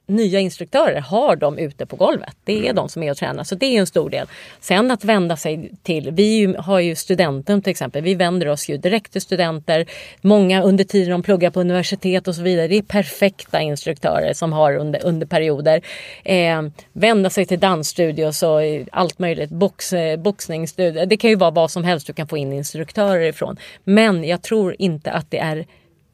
nya 0.07 0.39
instruktörer 0.39 1.01
har 1.01 1.35
de 1.35 1.57
ute 1.57 1.85
på 1.85 1.95
golvet. 1.95 2.35
Det 2.43 2.67
är 2.67 2.73
de 2.73 2.89
som 2.89 3.03
är 3.03 3.11
och 3.11 3.17
tränar, 3.17 3.43
så 3.43 3.55
det 3.55 3.65
är 3.65 3.79
en 3.79 3.87
stor 3.87 4.09
del. 4.09 4.27
Sen 4.59 4.91
att 4.91 5.03
vända 5.03 5.37
sig 5.37 5.71
till, 5.83 6.11
vi 6.11 6.55
har 6.59 6.79
ju 6.79 6.95
Studentum 6.95 7.61
till 7.61 7.71
exempel, 7.71 8.03
vi 8.03 8.15
vänder 8.15 8.47
oss 8.47 8.69
ju 8.69 8.77
direkt 8.77 9.11
till 9.11 9.21
studenter. 9.21 9.85
Många 10.21 10.63
under 10.63 10.83
tiden 10.83 11.11
de 11.11 11.23
pluggar 11.23 11.49
på 11.49 11.59
universitet 11.59 12.27
och 12.27 12.35
så 12.35 12.41
vidare, 12.41 12.67
det 12.67 12.77
är 12.77 12.81
perfekta 12.81 13.61
instruktörer 13.61 14.33
som 14.33 14.53
har 14.53 14.75
under, 14.75 15.05
under 15.05 15.27
perioder. 15.27 15.81
Eh, 16.23 16.61
vända 16.93 17.29
sig 17.29 17.45
till 17.45 17.59
dansstudios 17.59 18.43
och 18.43 18.59
allt 18.91 19.19
möjligt, 19.19 19.49
box, 19.49 19.93
eh, 19.93 20.19
boxningsstudior. 20.19 21.05
Det 21.05 21.17
kan 21.17 21.29
ju 21.29 21.35
vara 21.35 21.51
vad 21.51 21.71
som 21.71 21.83
helst 21.83 22.07
du 22.07 22.13
kan 22.13 22.27
få 22.27 22.37
in 22.37 22.53
instruktörer 22.53 23.21
ifrån. 23.21 23.57
Men 23.83 24.23
jag 24.23 24.41
tror 24.41 24.75
inte 24.79 25.11
att 25.11 25.31
det 25.31 25.39
är 25.39 25.65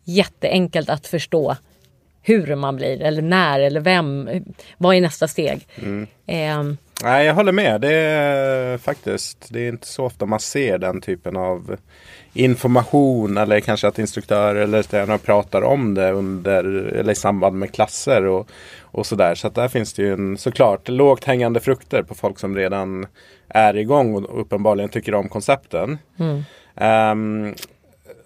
jätteenkelt 0.03 0.89
att 0.89 1.07
förstå 1.07 1.55
hur 2.21 2.55
man 2.55 2.75
blir 2.75 3.01
eller 3.01 3.21
när 3.21 3.59
eller 3.59 3.79
vem. 3.81 4.29
Vad 4.77 4.95
är 4.95 5.01
nästa 5.01 5.27
steg? 5.27 5.67
Ehm, 6.25 6.77
Nej, 7.03 7.25
jag 7.25 7.33
håller 7.33 7.51
med. 7.51 7.81
Det 7.81 7.93
är 7.93 8.77
faktiskt, 8.77 9.47
det 9.49 9.59
är 9.59 9.69
inte 9.69 9.87
så 9.87 10.05
ofta 10.05 10.25
man 10.25 10.39
ser 10.39 10.77
den 10.77 11.01
typen 11.01 11.37
av 11.37 11.77
information 12.33 13.37
eller 13.37 13.59
kanske 13.59 13.87
att 13.87 13.99
instruktörer 13.99 14.61
eller 14.61 14.83
tränare 14.83 15.17
pratar 15.17 15.61
om 15.61 15.93
det 15.93 16.11
under 16.11 16.63
eller 16.93 17.11
i 17.11 17.15
samband 17.15 17.59
med 17.59 17.73
klasser 17.73 18.25
och, 18.25 18.49
och 18.81 19.05
sådär. 19.05 19.35
Så 19.35 19.47
att 19.47 19.55
där 19.55 19.67
finns 19.67 19.93
det 19.93 20.01
ju 20.01 20.13
en, 20.13 20.37
såklart 20.37 20.89
lågt 20.89 21.23
hängande 21.23 21.59
frukter 21.59 22.03
på 22.03 22.15
folk 22.15 22.39
som 22.39 22.55
redan 22.55 23.07
är 23.47 23.77
igång 23.77 24.15
och 24.15 24.41
uppenbarligen 24.41 24.89
tycker 24.89 25.15
om 25.15 25.29
koncepten. 25.29 25.97
Ehm, 26.75 27.55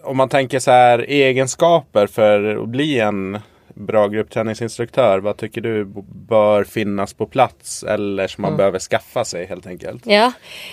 om 0.04 0.18
man 0.18 0.30
tänker 0.30 0.60
så 0.60 0.72
här 0.72 1.00
egenskaper 1.00 2.08
för 2.08 2.56
att 2.64 2.70
bli 2.70 3.00
en 3.00 3.40
bra 3.76 4.08
gruppträningsinstruktör. 4.08 5.20
Vad 5.20 5.38
tycker 5.38 5.62
du 5.62 5.86
bör 6.28 6.64
finnas 6.64 7.14
på 7.14 7.26
plats 7.26 7.84
eller 7.84 8.28
som 8.28 8.42
man 8.42 8.58
behöver 8.58 8.80
skaffa 8.80 9.26
sig 9.26 9.46
helt 9.46 9.68
enkelt? 9.68 10.06
ja, 10.06 10.32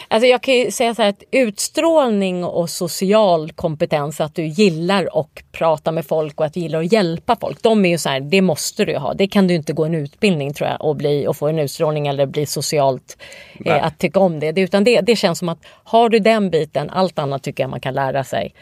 alltså 0.08 0.26
jag 0.26 0.42
kan 0.42 0.54
ju 0.54 0.70
säga 0.70 0.94
så 0.94 1.02
här 1.02 1.08
att 1.08 1.22
utstrålning 1.30 2.44
och 2.44 2.70
social 2.70 3.52
kompetens, 3.52 4.20
att 4.20 4.34
du 4.34 4.46
gillar 4.46 5.08
att 5.20 5.52
prata 5.52 5.92
med 5.92 6.06
folk 6.06 6.40
och 6.40 6.46
att 6.46 6.54
du 6.54 6.60
gillar 6.60 6.80
att 6.80 6.92
hjälpa 6.92 7.36
folk. 7.36 7.62
De 7.62 7.84
är 7.84 7.88
ju 7.88 7.98
så 7.98 8.08
här, 8.08 8.20
det 8.20 8.40
måste 8.40 8.84
du 8.84 8.96
ha. 8.96 9.14
Det 9.14 9.26
kan 9.26 9.46
du 9.46 9.54
inte 9.54 9.72
gå 9.72 9.84
en 9.84 9.94
utbildning 9.94 10.54
tror 10.54 10.68
jag 10.70 10.84
och, 10.84 10.96
bli, 10.96 11.26
och 11.26 11.36
få 11.36 11.48
en 11.48 11.58
utstrålning 11.58 12.06
eller 12.06 12.26
bli 12.26 12.46
socialt 12.46 13.16
eh, 13.64 13.84
att 13.84 13.98
tycka 13.98 14.20
om 14.20 14.40
det. 14.40 14.52
det. 14.52 14.60
Utan 14.60 14.84
det. 14.84 15.00
Det 15.00 15.16
känns 15.16 15.38
som 15.38 15.48
att 15.48 15.58
har 15.84 16.08
du 16.08 16.18
den 16.18 16.50
biten, 16.50 16.90
allt 16.90 17.18
annat 17.18 17.42
tycker 17.42 17.62
jag 17.62 17.70
man 17.70 17.80
kan 17.80 17.94
lära 17.94 18.24
sig. 18.24 18.54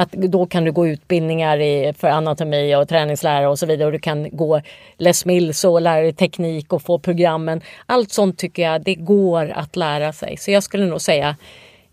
Att 0.00 0.12
då 0.12 0.46
kan 0.46 0.64
du 0.64 0.72
gå 0.72 0.86
utbildningar 0.86 1.60
i, 1.60 1.92
för 1.98 2.08
anatomi 2.08 2.76
och 2.76 2.88
träningslära 2.88 3.50
och 3.50 3.58
så 3.58 3.66
vidare. 3.66 3.86
Och 3.86 3.92
du 3.92 3.98
kan 3.98 4.36
gå 4.36 4.60
Les 4.96 5.24
Mills 5.24 5.64
och 5.64 5.80
lära 5.80 6.00
dig 6.00 6.12
teknik 6.12 6.72
och 6.72 6.82
få 6.82 6.98
programmen. 6.98 7.60
Allt 7.86 8.12
sånt 8.12 8.38
tycker 8.38 8.62
jag 8.62 8.82
det 8.82 8.94
går 8.94 9.52
att 9.54 9.76
lära 9.76 10.12
sig. 10.12 10.36
Så 10.36 10.50
jag 10.50 10.62
skulle 10.62 10.86
nog 10.86 11.00
säga 11.00 11.36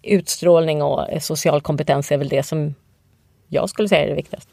utstrålning 0.04 0.82
och 0.82 1.08
social 1.24 1.62
kompetens 1.62 2.12
är 2.12 2.18
väl 2.18 2.30
det 2.30 2.44
som 2.44 2.76
jag 3.48 3.70
skulle 3.70 3.89
säga 3.89 4.04
är 4.04 4.08
det 4.08 4.15
viktigaste. 4.15 4.52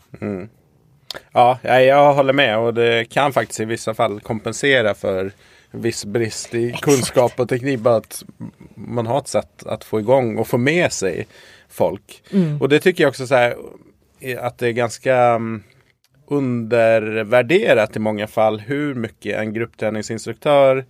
Ja, 1.32 1.58
jag, 1.62 1.84
jag 1.84 2.14
håller 2.14 2.32
med 2.32 2.58
och 2.58 2.74
det 2.74 3.04
kan 3.10 3.32
faktiskt 3.32 3.60
i 3.60 3.64
vissa 3.64 3.94
fall 3.94 4.20
kompensera 4.20 4.94
för 4.94 5.32
viss 5.70 6.04
brist 6.04 6.54
i 6.54 6.72
kunskap 6.72 7.40
och 7.40 7.48
teknik. 7.48 7.80
Bara 7.80 7.96
att 7.96 8.24
man 8.74 9.06
har 9.06 9.18
ett 9.18 9.28
sätt 9.28 9.66
att 9.66 9.84
få 9.84 10.00
igång 10.00 10.38
och 10.38 10.48
få 10.48 10.58
med 10.58 10.92
sig 10.92 11.26
folk. 11.72 12.22
Och 12.60 12.68
det 12.68 12.80
tycker 12.80 13.04
jag 13.04 13.08
också 13.08 13.26
så 13.26 13.34
här 13.34 13.56
att 14.38 14.58
det 14.58 14.68
är 14.68 14.72
ganska 14.72 15.16
mm, 15.16 15.62
undervärderat 16.26 17.96
i 17.96 17.98
många 17.98 18.26
fall 18.26 18.60
hur 18.60 18.94
mycket 18.94 19.38
en 19.38 19.52
gruppträningsinstruktör 19.52 20.84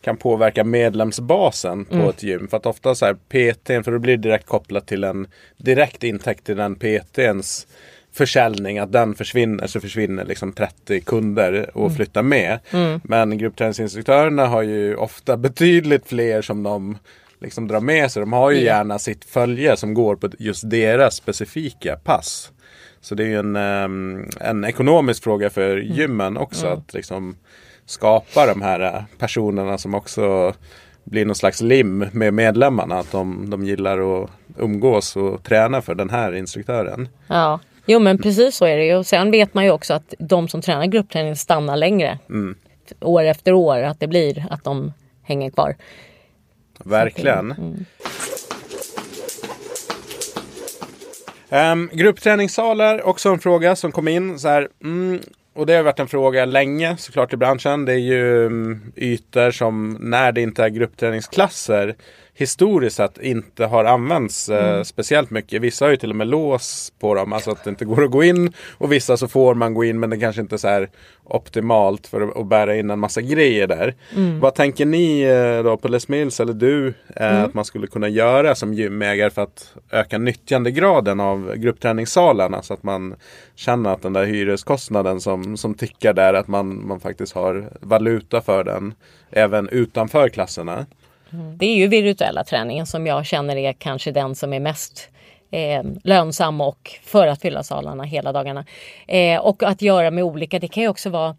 kan 0.00 0.16
påverka 0.16 0.64
medlemsbasen 0.64 1.84
på 1.84 2.10
ett 2.10 2.22
gym. 2.22 2.48
För 2.48 2.56
att 2.56 2.66
ofta 2.66 2.94
så 2.94 3.06
här 3.06 3.14
PT, 3.14 3.84
för 3.84 3.92
då 3.92 3.98
blir 3.98 4.16
det 4.16 4.22
direkt 4.22 4.46
kopplat 4.46 4.86
till 4.86 5.04
en 5.04 5.26
direkt 5.56 6.04
intäkt 6.04 6.44
till 6.44 6.56
den 6.56 6.74
PTns 6.74 7.66
försäljning. 8.12 8.78
Att 8.78 8.92
den 8.92 9.14
försvinner 9.14 9.66
så 9.66 9.80
försvinner 9.80 10.24
liksom 10.24 10.52
30 10.52 11.00
kunder 11.00 11.76
och 11.76 11.96
flyttar 11.96 12.22
med. 12.22 12.58
Men 13.02 13.38
gruppträningsinstruktörerna 13.38 14.46
har 14.46 14.62
ju 14.62 14.96
ofta 14.96 15.36
betydligt 15.46 16.08
fler 16.08 16.42
som 16.42 16.62
de 16.62 16.98
liksom 17.40 17.68
drar 17.68 17.80
med 17.80 18.10
sig. 18.12 18.20
De 18.20 18.32
har 18.32 18.50
ju 18.50 18.60
gärna 18.60 18.98
sitt 18.98 19.24
följe 19.24 19.76
som 19.76 19.94
går 19.94 20.16
på 20.16 20.28
just 20.38 20.70
deras 20.70 21.14
specifika 21.14 21.96
pass. 21.96 22.52
Så 23.00 23.14
det 23.14 23.22
är 23.22 23.28
ju 23.28 23.38
en, 23.38 23.56
ehm, 23.56 24.28
en 24.40 24.64
ekonomisk 24.64 25.24
fråga 25.24 25.50
för 25.50 25.76
gymmen 25.76 26.36
också. 26.36 26.66
Att 26.66 26.94
liksom 26.94 27.36
skapa 27.86 28.46
de 28.46 28.62
här 28.62 28.80
eh, 28.80 29.02
personerna 29.18 29.78
som 29.78 29.94
också 29.94 30.54
blir 31.04 31.24
någon 31.24 31.34
slags 31.34 31.60
lim 31.60 31.98
med 32.12 32.34
medlemmarna. 32.34 32.98
Att 32.98 33.12
de, 33.12 33.50
de 33.50 33.64
gillar 33.64 34.22
att 34.22 34.30
umgås 34.56 35.16
och 35.16 35.42
träna 35.42 35.82
för 35.82 35.94
den 35.94 36.10
här 36.10 36.32
instruktören. 36.32 37.08
Ja, 37.26 37.60
jo 37.86 37.98
men 37.98 38.18
precis 38.18 38.56
så 38.56 38.64
är 38.64 38.76
det 38.76 38.84
ju. 38.84 38.96
Och 38.96 39.06
sen 39.06 39.30
vet 39.30 39.54
man 39.54 39.64
ju 39.64 39.70
också 39.70 39.94
att 39.94 40.14
de 40.18 40.48
som 40.48 40.62
tränar 40.62 40.86
gruppträning 40.86 41.36
stannar 41.36 41.76
längre. 41.76 42.18
År 43.00 43.24
efter 43.24 43.52
år. 43.52 43.82
Att 43.82 44.00
det 44.00 44.06
blir 44.06 44.46
att 44.50 44.64
de 44.64 44.92
hänger 45.22 45.50
kvar. 45.50 45.76
Verkligen. 46.84 47.54
Um, 51.50 51.90
gruppträningssalar, 51.92 53.02
också 53.02 53.28
en 53.28 53.38
fråga 53.38 53.76
som 53.76 53.92
kom 53.92 54.08
in. 54.08 54.38
Så 54.38 54.48
här, 54.48 54.68
mm, 54.84 55.20
och 55.54 55.66
det 55.66 55.74
har 55.74 55.82
varit 55.82 56.00
en 56.00 56.08
fråga 56.08 56.44
länge 56.44 56.96
såklart 56.96 57.32
i 57.32 57.36
branschen. 57.36 57.84
Det 57.84 57.92
är 57.92 57.96
ju 57.96 58.46
mm, 58.46 58.92
ytor 58.96 59.50
som 59.50 59.96
när 60.00 60.32
det 60.32 60.40
inte 60.40 60.64
är 60.64 60.68
gruppträningsklasser 60.68 61.96
historiskt 62.38 62.96
sett 62.96 63.18
inte 63.18 63.64
har 63.64 63.84
använts 63.84 64.48
eh, 64.48 64.82
speciellt 64.82 65.30
mycket. 65.30 65.62
Vissa 65.62 65.84
har 65.84 65.90
ju 65.90 65.96
till 65.96 66.10
och 66.10 66.16
med 66.16 66.26
lås 66.26 66.92
på 66.98 67.14
dem, 67.14 67.32
alltså 67.32 67.50
att 67.50 67.64
det 67.64 67.70
inte 67.70 67.84
går 67.84 68.04
att 68.04 68.10
gå 68.10 68.24
in. 68.24 68.52
Och 68.78 68.92
vissa 68.92 69.16
så 69.16 69.28
får 69.28 69.54
man 69.54 69.74
gå 69.74 69.84
in 69.84 70.00
men 70.00 70.10
det 70.10 70.18
kanske 70.18 70.40
inte 70.40 70.54
är 70.54 70.58
så 70.58 70.68
här 70.68 70.88
optimalt 71.24 72.06
för 72.06 72.20
att, 72.20 72.36
att 72.36 72.46
bära 72.46 72.76
in 72.76 72.90
en 72.90 72.98
massa 72.98 73.20
grejer 73.20 73.66
där. 73.66 73.94
Vad 74.40 74.54
tänker 74.54 74.86
ni 74.86 75.20
eh, 75.20 75.64
då 75.64 75.76
på 75.76 75.88
Les 75.88 76.08
Mills 76.08 76.40
eller 76.40 76.52
du 76.52 76.94
eh, 77.16 77.42
att 77.42 77.54
man 77.54 77.64
skulle 77.64 77.86
kunna 77.86 78.08
göra 78.08 78.54
som 78.54 78.74
gymägare 78.74 79.30
för 79.30 79.42
att 79.42 79.74
öka 79.90 80.18
nyttjandegraden 80.18 81.20
av 81.20 81.54
gruppträningssalarna 81.56 82.62
så 82.62 82.74
att 82.74 82.82
man 82.82 83.14
känner 83.54 83.90
att 83.90 84.02
den 84.02 84.12
där 84.12 84.24
hyreskostnaden 84.24 85.20
som, 85.20 85.56
som 85.56 85.74
tickar 85.74 86.14
där 86.14 86.34
att 86.34 86.48
man, 86.48 86.86
man 86.86 87.00
faktiskt 87.00 87.34
har 87.34 87.70
valuta 87.80 88.40
för 88.40 88.64
den 88.64 88.94
även 89.30 89.68
utanför 89.68 90.28
klasserna. 90.28 90.86
Det 91.30 91.66
är 91.66 91.74
ju 91.74 91.88
virtuella 91.88 92.44
träningen 92.44 92.86
som 92.86 93.06
jag 93.06 93.26
känner 93.26 93.56
är 93.56 93.72
kanske 93.72 94.12
den 94.12 94.34
som 94.34 94.52
är 94.52 94.60
mest 94.60 95.08
eh, 95.50 95.82
lönsam 96.04 96.60
och 96.60 96.98
för 97.04 97.26
att 97.26 97.40
fylla 97.40 97.62
salarna 97.62 98.04
hela 98.04 98.32
dagarna. 98.32 98.64
Eh, 99.08 99.40
och 99.40 99.62
att 99.62 99.82
göra 99.82 100.10
med 100.10 100.24
olika, 100.24 100.58
det 100.58 100.68
kan 100.68 100.82
ju 100.82 100.88
också 100.88 101.10
vara 101.10 101.36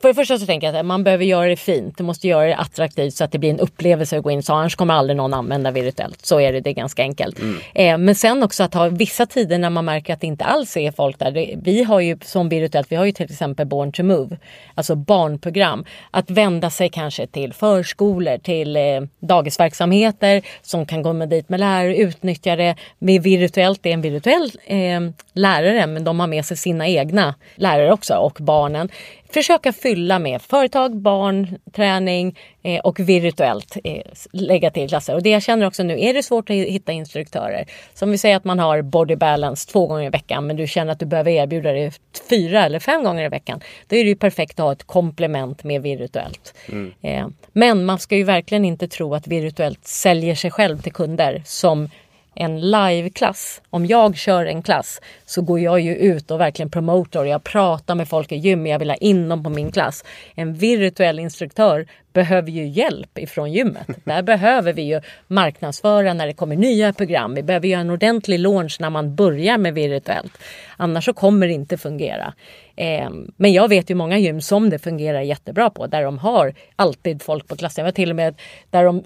för 0.00 0.08
det 0.08 0.14
första 0.14 0.38
så 0.38 0.46
tänker 0.46 0.66
jag 0.66 0.76
att 0.76 0.86
man 0.86 1.04
behöver 1.04 1.24
göra 1.24 1.48
det 1.48 1.56
fint. 1.56 1.98
Du 1.98 2.04
måste 2.04 2.28
göra 2.28 2.46
det 2.46 2.56
attraktivt 2.56 3.14
så 3.14 3.24
att 3.24 3.32
det 3.32 3.38
blir 3.38 3.50
en 3.50 3.60
upplevelse 3.60 4.18
att 4.18 4.22
gå 4.22 4.30
in. 4.30 4.42
Så 4.42 4.54
annars 4.54 4.76
kommer 4.76 4.94
aldrig 4.94 5.16
någon 5.16 5.34
använda 5.34 5.70
virtuellt. 5.70 6.26
Så 6.26 6.40
är 6.40 6.52
det, 6.52 6.60
det 6.60 6.70
är 6.70 6.74
ganska 6.74 7.02
enkelt. 7.02 7.38
Mm. 7.38 7.58
Eh, 7.74 7.98
men 7.98 8.14
sen 8.14 8.42
också 8.42 8.62
att 8.62 8.74
ha 8.74 8.88
vissa 8.88 9.26
tider 9.26 9.58
när 9.58 9.70
man 9.70 9.84
märker 9.84 10.12
att 10.12 10.20
det 10.20 10.26
inte 10.26 10.44
alls 10.44 10.76
är 10.76 10.92
folk 10.92 11.18
där. 11.18 11.30
Det, 11.30 11.54
vi 11.62 11.84
har 11.84 12.00
ju 12.00 12.18
som 12.24 12.48
virtuellt, 12.48 12.92
vi 12.92 12.96
har 12.96 13.04
ju 13.04 13.12
till 13.12 13.30
exempel 13.30 13.66
Born 13.66 13.92
to 13.92 14.02
Move. 14.02 14.36
Alltså 14.74 14.94
barnprogram. 14.94 15.84
Att 16.10 16.30
vända 16.30 16.70
sig 16.70 16.88
kanske 16.88 17.26
till 17.26 17.52
förskolor, 17.52 18.38
till 18.38 18.76
eh, 18.76 18.82
dagisverksamheter 19.20 20.42
som 20.62 20.86
kan 20.86 21.02
komma 21.02 21.26
dit 21.26 21.48
med 21.48 21.60
lärare, 21.60 21.96
utnyttja 21.96 22.56
det. 22.56 22.76
Med 22.98 23.22
virtuellt, 23.22 23.82
det 23.82 23.88
är 23.88 23.94
en 23.94 24.02
virtuell 24.02 24.50
eh, 24.64 25.00
lärare 25.32 25.86
men 25.86 26.04
de 26.04 26.20
har 26.20 26.26
med 26.26 26.44
sig 26.44 26.56
sina 26.56 26.88
egna 26.88 27.34
lärare 27.54 27.92
också 27.92 28.14
och 28.14 28.38
barnen 28.40 28.88
försöka 29.32 29.72
fylla 29.72 30.18
med 30.18 30.42
företag, 30.42 30.96
barn, 30.96 31.58
träning 31.72 32.38
eh, 32.62 32.80
och 32.80 33.00
virtuellt 33.00 33.76
eh, 33.84 34.02
lägga 34.32 34.70
till 34.70 34.88
klasser. 34.88 35.14
Och 35.14 35.22
det 35.22 35.30
jag 35.30 35.42
känner 35.42 35.66
också 35.66 35.82
nu, 35.82 36.00
är 36.00 36.14
det 36.14 36.22
svårt 36.22 36.50
att 36.50 36.56
hitta 36.56 36.92
instruktörer. 36.92 37.66
Som 37.94 38.10
vi 38.10 38.18
säger 38.18 38.36
att 38.36 38.44
man 38.44 38.58
har 38.58 38.82
body 38.82 39.16
balance 39.16 39.70
två 39.70 39.86
gånger 39.86 40.06
i 40.06 40.10
veckan 40.10 40.46
men 40.46 40.56
du 40.56 40.66
känner 40.66 40.92
att 40.92 41.00
du 41.00 41.06
behöver 41.06 41.30
erbjuda 41.30 41.72
det 41.72 42.00
fyra 42.30 42.64
eller 42.64 42.80
fem 42.80 43.04
gånger 43.04 43.24
i 43.24 43.28
veckan. 43.28 43.60
Då 43.86 43.96
är 43.96 44.04
det 44.04 44.10
ju 44.10 44.16
perfekt 44.16 44.60
att 44.60 44.64
ha 44.64 44.72
ett 44.72 44.84
komplement 44.84 45.64
med 45.64 45.82
virtuellt. 45.82 46.54
Mm. 46.68 46.92
Eh, 47.02 47.26
men 47.52 47.84
man 47.84 47.98
ska 47.98 48.16
ju 48.16 48.24
verkligen 48.24 48.64
inte 48.64 48.88
tro 48.88 49.14
att 49.14 49.26
virtuellt 49.26 49.86
säljer 49.86 50.34
sig 50.34 50.50
själv 50.50 50.82
till 50.82 50.92
kunder 50.92 51.42
som 51.46 51.90
en 52.38 52.60
liveklass. 52.60 53.62
Om 53.70 53.86
jag 53.86 54.16
kör 54.16 54.46
en 54.46 54.62
klass 54.62 55.00
så 55.26 55.42
går 55.42 55.60
jag 55.60 55.80
ju 55.80 55.94
ut 55.94 56.30
och 56.30 56.40
verkligen 56.40 56.70
promotar. 56.70 57.24
Jag 57.24 57.44
pratar 57.44 57.94
med 57.94 58.08
folk 58.08 58.32
i 58.32 58.36
gym, 58.36 58.66
jag 58.66 58.78
vill 58.78 58.90
ha 58.90 58.96
in 58.96 59.28
dem 59.28 59.42
på 59.42 59.50
min 59.50 59.72
klass. 59.72 60.04
En 60.34 60.54
virtuell 60.54 61.18
instruktör 61.18 61.86
behöver 62.12 62.50
ju 62.50 62.66
hjälp 62.66 63.18
ifrån 63.18 63.52
gymmet. 63.52 63.86
Där 64.04 64.22
behöver 64.22 64.72
vi 64.72 64.82
ju 64.82 65.00
marknadsföra 65.26 66.14
när 66.14 66.26
det 66.26 66.32
kommer 66.32 66.56
nya 66.56 66.92
program. 66.92 67.34
Vi 67.34 67.42
behöver 67.42 67.68
göra 67.68 67.80
en 67.80 67.90
ordentlig 67.90 68.38
launch 68.38 68.76
när 68.80 68.90
man 68.90 69.14
börjar 69.14 69.58
med 69.58 69.74
virtuellt. 69.74 70.32
Annars 70.76 71.04
så 71.04 71.12
kommer 71.12 71.46
det 71.46 71.52
inte 71.52 71.78
fungera. 71.78 72.34
Ehm, 72.76 73.32
men 73.36 73.52
jag 73.52 73.68
vet 73.68 73.90
ju 73.90 73.94
många 73.94 74.18
gym 74.18 74.40
som 74.40 74.70
det 74.70 74.78
fungerar 74.78 75.20
jättebra 75.20 75.70
på. 75.70 75.86
Där 75.86 76.02
de 76.02 76.18
har 76.18 76.54
alltid 76.76 77.22
folk 77.22 77.48
på 77.48 77.56
klassen. 77.56 77.82
Jag 77.82 77.86
var 77.86 77.92
till 77.92 78.10
och 78.10 78.16
med 78.16 78.34
där 78.70 78.84
de 78.84 79.04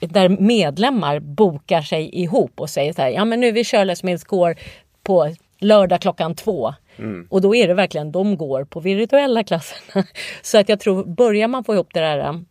där 0.00 0.28
medlemmar 0.28 1.18
bokar 1.18 1.82
sig 1.82 2.10
ihop 2.22 2.60
och 2.60 2.70
säger 2.70 2.92
så 2.92 3.02
här, 3.02 3.10
ja 3.10 3.24
men 3.24 3.40
nu 3.40 3.52
vi 3.52 3.64
kör 3.64 3.84
Let's 3.84 4.04
Mills 4.04 4.24
Core 4.24 4.54
på 5.02 5.34
lördag 5.60 6.00
klockan 6.00 6.34
två. 6.34 6.74
Mm. 6.98 7.26
Och 7.30 7.40
då 7.40 7.54
är 7.54 7.68
det 7.68 7.74
verkligen, 7.74 8.12
de 8.12 8.36
går 8.36 8.64
på 8.64 8.80
virtuella 8.80 9.44
klasserna. 9.44 10.06
Så 10.42 10.58
att 10.58 10.68
jag 10.68 10.80
tror, 10.80 11.04
börjar 11.04 11.48
man 11.48 11.64
få 11.64 11.74
ihop 11.74 11.88
det 11.94 12.00
där 12.00 12.44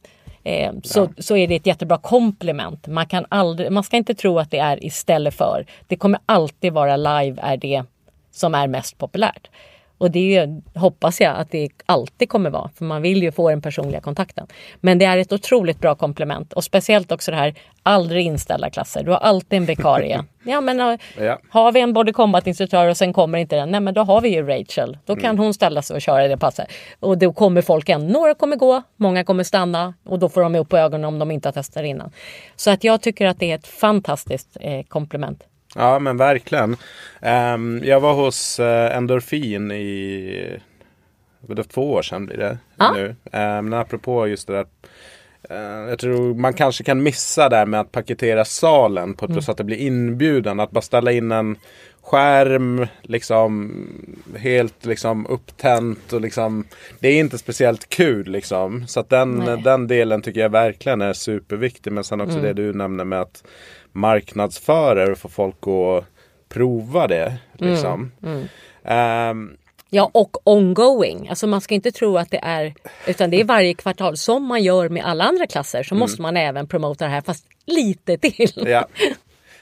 eh, 0.44 0.72
så, 0.84 1.00
ja. 1.00 1.24
så 1.24 1.38
är 1.38 1.48
det 1.48 1.56
ett 1.56 1.66
jättebra 1.66 1.98
komplement. 1.98 2.88
Man, 2.88 3.06
kan 3.06 3.26
aldrig, 3.30 3.72
man 3.72 3.84
ska 3.84 3.98
inte 3.98 4.14
tro 4.14 4.40
att 4.40 4.52
det 4.52 4.58
är 4.60 4.86
istället 4.86 5.34
för. 5.34 5.66
Det 5.88 5.96
kommer 5.96 6.20
alltid 6.26 6.74
vara 6.74 6.98
live 6.98 7.42
är 7.42 7.58
det 7.58 7.84
som 8.32 8.56
är 8.56 8.68
mest 8.68 8.98
populärt. 8.98 9.50
Och 10.02 10.12
det 10.12 10.48
hoppas 10.76 11.22
jag 11.22 11.36
att 11.36 11.52
det 11.52 11.70
alltid 11.86 12.30
kommer 12.30 12.50
vara, 12.50 12.70
för 12.76 12.86
man 12.86 13.02
vill 13.02 13.24
ju 13.24 13.32
få 13.32 13.50
den 13.50 13.62
personliga 13.62 14.02
kontakten. 14.02 14.48
Men 14.80 14.98
det 14.98 15.06
är 15.06 15.18
ett 15.18 15.32
otroligt 15.32 15.80
bra 15.80 15.96
komplement 15.96 16.54
och 16.54 16.64
speciellt 16.64 17.12
också 17.12 17.32
det 17.32 17.38
här 17.38 17.54
aldrig 17.84 18.26
inställda 18.26 18.70
klasser. 18.70 19.04
Du 19.04 19.12
har 19.12 19.18
alltid 19.18 19.58
en 19.58 19.66
vikarie. 19.66 20.24
ja, 20.44 20.62
men 20.62 20.98
ja. 21.18 21.40
har 21.50 21.72
vi 21.72 21.80
en 21.80 21.94
body 21.94 22.14
combat 22.14 22.48
instruktör 22.48 22.88
och 22.88 22.98
sen 22.98 23.14
kommer 23.14 23.38
inte 23.38 23.56
den, 23.56 23.72
nej 23.72 23.80
men 23.82 23.94
då 23.94 24.04
har 24.04 24.22
vi 24.22 24.30
ju 24.30 24.48
Rachel. 24.48 24.98
Då 25.06 25.16
kan 25.16 25.30
mm. 25.30 25.44
hon 25.44 25.54
ställa 25.54 25.82
sig 25.82 25.96
och 25.96 26.02
köra 26.02 26.28
det 26.28 26.38
passet. 26.38 26.68
Och 27.00 27.18
då 27.18 27.34
kommer 27.34 27.62
folk 27.62 27.90
än. 27.90 28.08
Några 28.08 28.34
kommer 28.36 28.56
gå, 28.56 28.82
många 28.96 29.24
kommer 29.24 29.44
stanna 29.44 29.94
och 30.06 30.20
då 30.20 30.30
får 30.30 30.42
de 30.42 30.56
upp 30.56 30.70
på 30.70 30.78
ögonen 30.78 31.06
om 31.06 31.20
de 31.20 31.32
inte 31.32 31.48
har 31.48 31.54
testat 31.54 31.86
innan. 31.86 32.12
Så 32.56 32.72
att 32.72 32.84
jag 32.84 33.02
tycker 33.02 33.28
att 33.28 33.40
det 33.40 33.52
är 33.52 33.56
ett 33.56 33.68
fantastiskt 33.68 34.58
eh, 34.62 34.84
komplement. 34.84 35.44
Ja 35.76 36.00
men 36.00 36.18
verkligen. 36.18 36.78
Um, 37.22 37.84
jag 37.84 38.00
var 38.00 38.14
hos 38.14 38.60
uh, 38.60 38.96
Endorfin 38.96 39.72
i 39.72 40.60
det 41.42 41.64
två 41.64 41.92
år 41.92 42.02
sedan 42.02 42.26
blir 42.26 42.38
det 42.38 42.58
ja. 42.76 42.92
nu. 42.92 43.08
Um, 43.08 43.16
men 43.70 43.74
apropå 43.74 44.28
just 44.28 44.48
det 44.48 44.54
där. 44.54 44.66
Uh, 45.52 45.90
jag 45.90 46.00
tror 46.00 46.34
man 46.34 46.54
kanske 46.54 46.84
kan 46.84 47.04
missa 47.04 47.50
där 47.50 47.66
med 47.66 47.80
att 47.80 47.92
paketera 47.92 48.46
salen 48.46 49.14
på 49.14 49.26
ett 49.26 49.32
mm. 49.32 49.42
så 49.42 49.52
att 49.52 49.58
det 49.58 49.64
blir 49.64 49.78
inbjudan. 49.78 50.60
Att 50.60 50.72
bara 50.72 50.82
ställa 50.82 51.12
in 51.12 51.32
en 51.32 51.58
skärm, 52.02 52.88
liksom 53.02 53.72
helt 54.38 54.86
liksom 54.86 55.28
upptänt 55.28 56.14
och 56.14 56.22
liksom 56.22 56.66
Det 57.00 57.08
är 57.08 57.20
inte 57.20 57.38
speciellt 57.38 57.90
kul 57.90 58.28
liksom. 58.28 58.88
Så 58.88 59.00
att 59.00 59.10
den, 59.10 59.64
den 59.64 59.88
delen 59.88 60.22
tycker 60.22 60.42
jag 60.42 60.50
verkligen 60.50 61.02
är 61.02 61.14
superviktig. 61.14 61.92
Men 61.92 62.04
sen 62.04 62.22
också 62.22 62.38
mm. 62.38 62.44
det 62.44 62.64
du 62.64 62.74
nämner 62.74 63.06
med 63.06 63.22
att 63.22 63.44
marknadsföra 63.92 65.12
och 65.12 65.18
få 65.18 65.30
folk 65.30 65.68
att 65.68 66.06
prova 66.50 67.08
det. 67.08 67.34
Liksom. 67.54 68.12
Mm, 68.24 68.48
mm. 68.84 69.30
Um, 69.30 69.58
Ja 69.94 70.10
och 70.14 70.48
ongoing. 70.48 71.30
Alltså 71.30 71.48
man 71.48 71.62
ska 71.62 71.76
inte 71.76 71.92
tro 71.92 72.18
att 72.18 72.32
det 72.32 72.40
är 72.44 72.74
utan 73.08 73.30
det 73.30 73.40
är 73.40 73.44
varje 73.44 73.74
kvartal 73.74 74.18
som 74.18 74.46
man 74.46 74.64
gör 74.64 74.90
med 74.90 75.06
alla 75.06 75.24
andra 75.24 75.48
klasser 75.48 75.84
så 75.84 75.96
mm. 75.96 76.00
måste 76.00 76.22
man 76.22 76.38
även 76.38 76.68
promota 76.68 77.06
det 77.06 77.12
här 77.12 77.22
fast 77.22 77.46
lite 77.66 78.18
till. 78.18 78.68
Ja. 78.68 78.88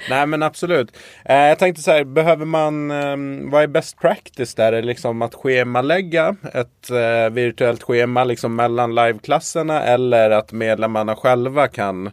Nej 0.10 0.26
men 0.26 0.44
absolut. 0.44 0.98
Eh, 1.26 1.36
jag 1.36 1.60
tänkte 1.60 1.82
så 1.82 1.92
här, 1.92 2.04
behöver 2.04 2.46
man, 2.46 2.92
eh, 2.92 3.52
vad 3.52 3.64
är 3.64 3.68
best 3.68 4.00
practice 4.00 4.56
där? 4.56 4.74
Är 4.74 4.82
det 4.82 4.88
liksom 4.88 5.22
att 5.22 5.36
schemalägga 5.36 6.36
ett 6.54 6.90
eh, 6.92 7.30
virtuellt 7.34 7.84
schema 7.84 8.24
liksom 8.24 8.56
mellan 8.56 8.96
liveklasserna 8.96 9.84
eller 9.84 10.30
att 10.30 10.52
medlemmarna 10.52 11.16
själva 11.16 11.68
kan 11.68 12.12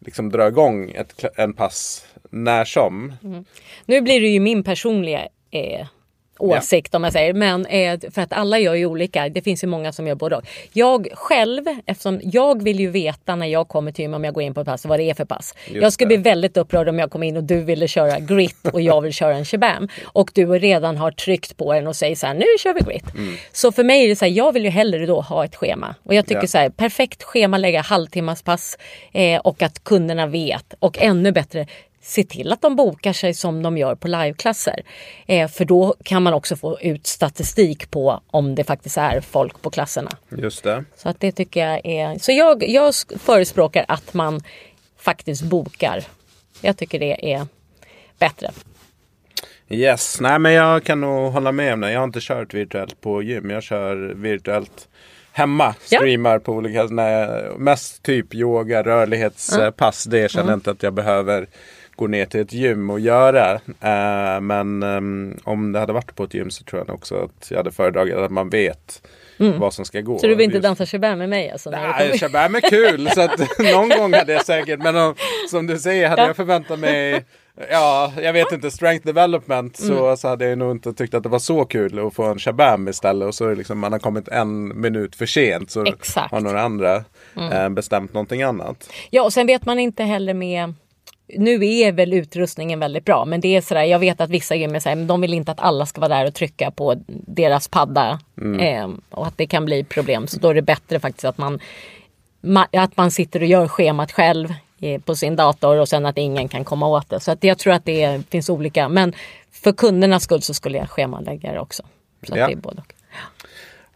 liksom 0.00 0.28
dra 0.28 0.48
igång 0.48 0.90
ett, 0.90 1.24
en 1.36 1.52
pass 1.52 2.06
när 2.30 2.64
som. 2.64 3.14
Mm. 3.24 3.44
Nu 3.86 4.00
blir 4.00 4.20
det 4.20 4.28
ju 4.28 4.40
min 4.40 4.64
personliga 4.64 5.28
eh, 5.50 5.86
åsikt 6.42 6.88
ja. 6.92 6.96
om 6.96 7.04
jag 7.04 7.12
säger. 7.12 7.34
Men 7.34 7.66
eh, 7.66 7.98
för 8.10 8.22
att 8.22 8.32
alla 8.32 8.58
gör 8.58 8.74
ju 8.74 8.86
olika. 8.86 9.28
Det 9.28 9.42
finns 9.42 9.64
ju 9.64 9.68
många 9.68 9.92
som 9.92 10.06
gör 10.06 10.14
både 10.14 10.36
och. 10.36 10.42
Jag 10.72 11.08
själv, 11.12 11.64
eftersom 11.86 12.20
jag 12.22 12.62
vill 12.62 12.80
ju 12.80 12.90
veta 12.90 13.36
när 13.36 13.46
jag 13.46 13.68
kommer 13.68 13.92
till 13.92 14.14
om 14.14 14.24
jag 14.24 14.34
går 14.34 14.42
in 14.42 14.54
på 14.54 14.60
ett 14.60 14.66
pass 14.66 14.84
vad 14.84 14.98
det 14.98 15.10
är 15.10 15.14
för 15.14 15.24
pass. 15.24 15.54
Just 15.66 15.82
jag 15.82 15.92
skulle 15.92 16.06
bli 16.06 16.16
väldigt 16.16 16.56
upprörd 16.56 16.88
om 16.88 16.98
jag 16.98 17.10
kom 17.10 17.22
in 17.22 17.36
och 17.36 17.44
du 17.44 17.60
ville 17.60 17.88
köra 17.88 18.18
grit 18.18 18.66
och 18.72 18.80
jag 18.80 19.00
vill 19.00 19.12
köra 19.12 19.36
en 19.36 19.44
shabam. 19.44 19.88
Och 20.02 20.30
du 20.34 20.46
redan 20.46 20.96
har 20.96 21.10
tryckt 21.10 21.56
på 21.56 21.72
den 21.72 21.86
och 21.86 21.96
säger 21.96 22.16
så 22.16 22.26
här 22.26 22.34
nu 22.34 22.46
kör 22.58 22.74
vi 22.74 22.80
grit. 22.80 23.14
Mm. 23.14 23.34
Så 23.52 23.72
för 23.72 23.84
mig 23.84 24.04
är 24.04 24.08
det 24.08 24.16
så 24.16 24.24
här, 24.24 24.32
jag 24.32 24.52
vill 24.52 24.64
ju 24.64 24.70
hellre 24.70 25.06
då 25.06 25.20
ha 25.20 25.44
ett 25.44 25.56
schema. 25.56 25.94
Och 26.02 26.14
jag 26.14 26.26
tycker 26.26 26.40
ja. 26.40 26.46
så 26.46 26.58
här, 26.58 26.68
perfekt 26.68 27.22
schema 27.22 27.58
lägga 27.58 27.80
halvtimmas 27.80 28.42
pass 28.42 28.78
eh, 29.12 29.40
och 29.40 29.62
att 29.62 29.84
kunderna 29.84 30.26
vet. 30.26 30.74
Och 30.78 30.98
ännu 30.98 31.32
bättre 31.32 31.66
se 32.02 32.24
till 32.24 32.52
att 32.52 32.62
de 32.62 32.76
bokar 32.76 33.12
sig 33.12 33.34
som 33.34 33.62
de 33.62 33.78
gör 33.78 33.94
på 33.94 34.08
liveklasser. 34.08 34.82
Eh, 35.26 35.50
för 35.50 35.64
då 35.64 35.94
kan 36.04 36.22
man 36.22 36.34
också 36.34 36.56
få 36.56 36.80
ut 36.80 37.06
statistik 37.06 37.90
på 37.90 38.22
om 38.26 38.54
det 38.54 38.64
faktiskt 38.64 38.96
är 38.96 39.20
folk 39.20 39.62
på 39.62 39.70
klasserna. 39.70 40.10
Just 40.28 40.64
det. 40.64 40.84
Så 40.96 41.08
att 41.08 41.20
det 41.20 41.32
tycker 41.32 41.68
jag 41.68 41.80
är... 41.84 42.18
Så 42.18 42.32
jag, 42.32 42.68
jag 42.68 42.94
förespråkar 43.18 43.84
att 43.88 44.14
man 44.14 44.40
faktiskt 44.98 45.42
bokar. 45.42 46.04
Jag 46.60 46.76
tycker 46.76 46.98
det 46.98 47.32
är 47.32 47.46
bättre. 48.18 48.50
Yes, 49.68 50.20
nej 50.20 50.38
men 50.38 50.52
jag 50.52 50.84
kan 50.84 51.00
nog 51.00 51.32
hålla 51.32 51.52
med 51.52 51.72
om 51.72 51.80
det. 51.80 51.92
Jag 51.92 52.00
har 52.00 52.04
inte 52.04 52.20
kört 52.22 52.54
virtuellt 52.54 53.00
på 53.00 53.22
gym. 53.22 53.50
Jag 53.50 53.62
kör 53.62 53.96
virtuellt 54.16 54.88
hemma. 55.32 55.74
Streamar 55.80 56.32
ja. 56.32 56.38
på 56.38 56.52
olika, 56.52 56.84
nej, 56.84 57.28
mest 57.58 58.02
typ 58.02 58.34
yoga, 58.34 58.82
rörlighetspass. 58.82 60.06
Mm. 60.06 60.20
Det 60.20 60.30
känner 60.30 60.50
jag 60.50 60.56
inte 60.56 60.70
att 60.70 60.82
jag 60.82 60.94
behöver 60.94 61.46
gå 62.00 62.06
ner 62.06 62.26
till 62.26 62.40
ett 62.40 62.52
gym 62.52 62.90
och 62.90 63.00
göra. 63.00 63.54
Uh, 63.54 64.40
men 64.40 64.82
um, 64.82 65.38
om 65.44 65.72
det 65.72 65.78
hade 65.78 65.92
varit 65.92 66.16
på 66.16 66.24
ett 66.24 66.34
gym 66.34 66.50
så 66.50 66.64
tror 66.64 66.84
jag 66.86 66.94
också 66.94 67.14
att 67.14 67.50
jag 67.50 67.56
hade 67.56 67.70
föredragit 67.70 68.14
att 68.14 68.30
man 68.30 68.50
vet 68.50 69.08
mm. 69.38 69.58
vad 69.58 69.74
som 69.74 69.84
ska 69.84 70.00
gå. 70.00 70.18
Så 70.18 70.26
du 70.26 70.34
vill 70.34 70.44
inte 70.44 70.56
Just... 70.56 70.62
dansa 70.62 70.86
shabam 70.86 71.18
med 71.18 71.28
mig? 71.28 71.50
Alltså, 71.50 71.70
Nej, 71.70 72.18
shabam 72.18 72.54
är 72.54 72.60
kul. 72.60 73.10
så 73.10 73.20
att 73.20 73.58
någon 73.72 73.88
gång 73.88 74.14
hade 74.14 74.32
jag 74.32 74.46
säkert. 74.46 74.82
Men 74.82 74.96
om, 74.96 75.14
som 75.50 75.66
du 75.66 75.78
säger 75.78 76.08
hade 76.08 76.22
ja. 76.22 76.26
jag 76.26 76.36
förväntat 76.36 76.78
mig 76.78 77.24
Ja, 77.70 78.12
jag 78.22 78.32
vet 78.32 78.52
inte, 78.52 78.70
strength 78.70 79.06
development 79.06 79.80
mm. 79.80 79.96
så, 79.96 80.16
så 80.16 80.28
hade 80.28 80.48
jag 80.48 80.58
nog 80.58 80.70
inte 80.70 80.92
tyckt 80.92 81.14
att 81.14 81.22
det 81.22 81.28
var 81.28 81.38
så 81.38 81.64
kul 81.64 82.06
att 82.06 82.14
få 82.14 82.24
en 82.24 82.38
shabam 82.38 82.88
istället. 82.88 83.28
Och 83.28 83.34
så 83.34 83.46
är 83.48 83.56
liksom, 83.56 83.78
man 83.78 83.92
har 83.92 83.98
kommit 83.98 84.28
en 84.28 84.80
minut 84.80 85.16
för 85.16 85.26
sent 85.26 85.70
så 85.70 85.84
Exakt. 85.84 86.30
har 86.30 86.40
några 86.40 86.62
andra 86.62 87.04
mm. 87.36 87.52
eh, 87.52 87.68
bestämt 87.68 88.12
någonting 88.12 88.42
annat. 88.42 88.90
Ja, 89.10 89.22
och 89.22 89.32
sen 89.32 89.46
vet 89.46 89.66
man 89.66 89.78
inte 89.78 90.04
heller 90.04 90.34
med 90.34 90.74
nu 91.38 91.66
är 91.66 91.92
väl 91.92 92.12
utrustningen 92.12 92.80
väldigt 92.80 93.04
bra 93.04 93.24
men 93.24 93.40
det 93.40 93.56
är 93.56 93.60
sådär, 93.60 93.84
jag 93.84 93.98
vet 93.98 94.20
att 94.20 94.30
vissa 94.30 94.54
gym 94.54 94.74
är 94.74 94.80
sådär, 94.80 94.96
de 94.96 95.20
vill 95.20 95.34
inte 95.34 95.52
att 95.52 95.60
alla 95.60 95.86
ska 95.86 96.00
vara 96.00 96.16
där 96.16 96.26
och 96.26 96.34
trycka 96.34 96.70
på 96.70 96.94
deras 97.06 97.68
padda. 97.68 98.20
Mm. 98.40 98.60
Eh, 98.60 98.98
och 99.10 99.26
att 99.26 99.38
det 99.38 99.46
kan 99.46 99.64
bli 99.64 99.84
problem. 99.84 100.26
Så 100.26 100.38
då 100.38 100.48
är 100.48 100.54
det 100.54 100.62
bättre 100.62 101.00
faktiskt 101.00 101.24
att 101.24 101.38
man, 101.38 101.60
att 102.72 102.96
man 102.96 103.10
sitter 103.10 103.40
och 103.40 103.46
gör 103.46 103.68
schemat 103.68 104.12
själv 104.12 104.54
eh, 104.80 105.00
på 105.00 105.16
sin 105.16 105.36
dator 105.36 105.78
och 105.78 105.88
sen 105.88 106.06
att 106.06 106.18
ingen 106.18 106.48
kan 106.48 106.64
komma 106.64 106.88
åt 106.88 107.10
det. 107.10 107.20
Så 107.20 107.30
att 107.30 107.44
jag 107.44 107.58
tror 107.58 107.72
att 107.72 107.84
det 107.84 108.22
finns 108.30 108.50
olika. 108.50 108.88
Men 108.88 109.12
för 109.52 109.72
kundernas 109.72 110.22
skull 110.22 110.42
så 110.42 110.54
skulle 110.54 110.78
jag 110.78 110.90
schemalägga 110.90 111.52
det 111.52 111.60
också. 111.60 111.82
Så 112.28 112.36
ja. 112.36 112.46
det 112.46 112.52
är 112.52 112.56
både 112.56 112.80
och. 112.80 112.94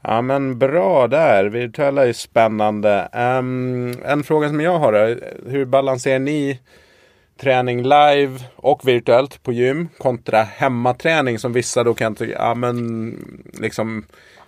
Ja 0.03 0.23
men 0.23 0.59
bra 0.59 1.09
där. 1.09 1.44
Virtuella 1.44 2.07
är 2.07 2.12
spännande. 2.12 3.09
Um, 3.12 4.02
en 4.04 4.25
fråga 4.25 4.48
som 4.48 4.61
jag 4.61 4.79
har 4.79 4.92
är 4.92 5.35
hur 5.46 5.65
balanserar 5.65 6.19
ni 6.19 6.59
träning 7.41 7.83
live 7.83 8.41
och 8.57 8.89
virtuellt 8.89 9.43
på 9.43 9.53
gym 9.53 9.89
kontra 9.99 10.43
hemmaträning 10.43 11.39
som 11.39 11.53
vissa 11.53 11.85
då 11.85 11.95
kan 11.95 12.15
tycka, 12.15 12.33
ja 12.33 12.55
men 12.55 13.17
liksom 13.61 14.05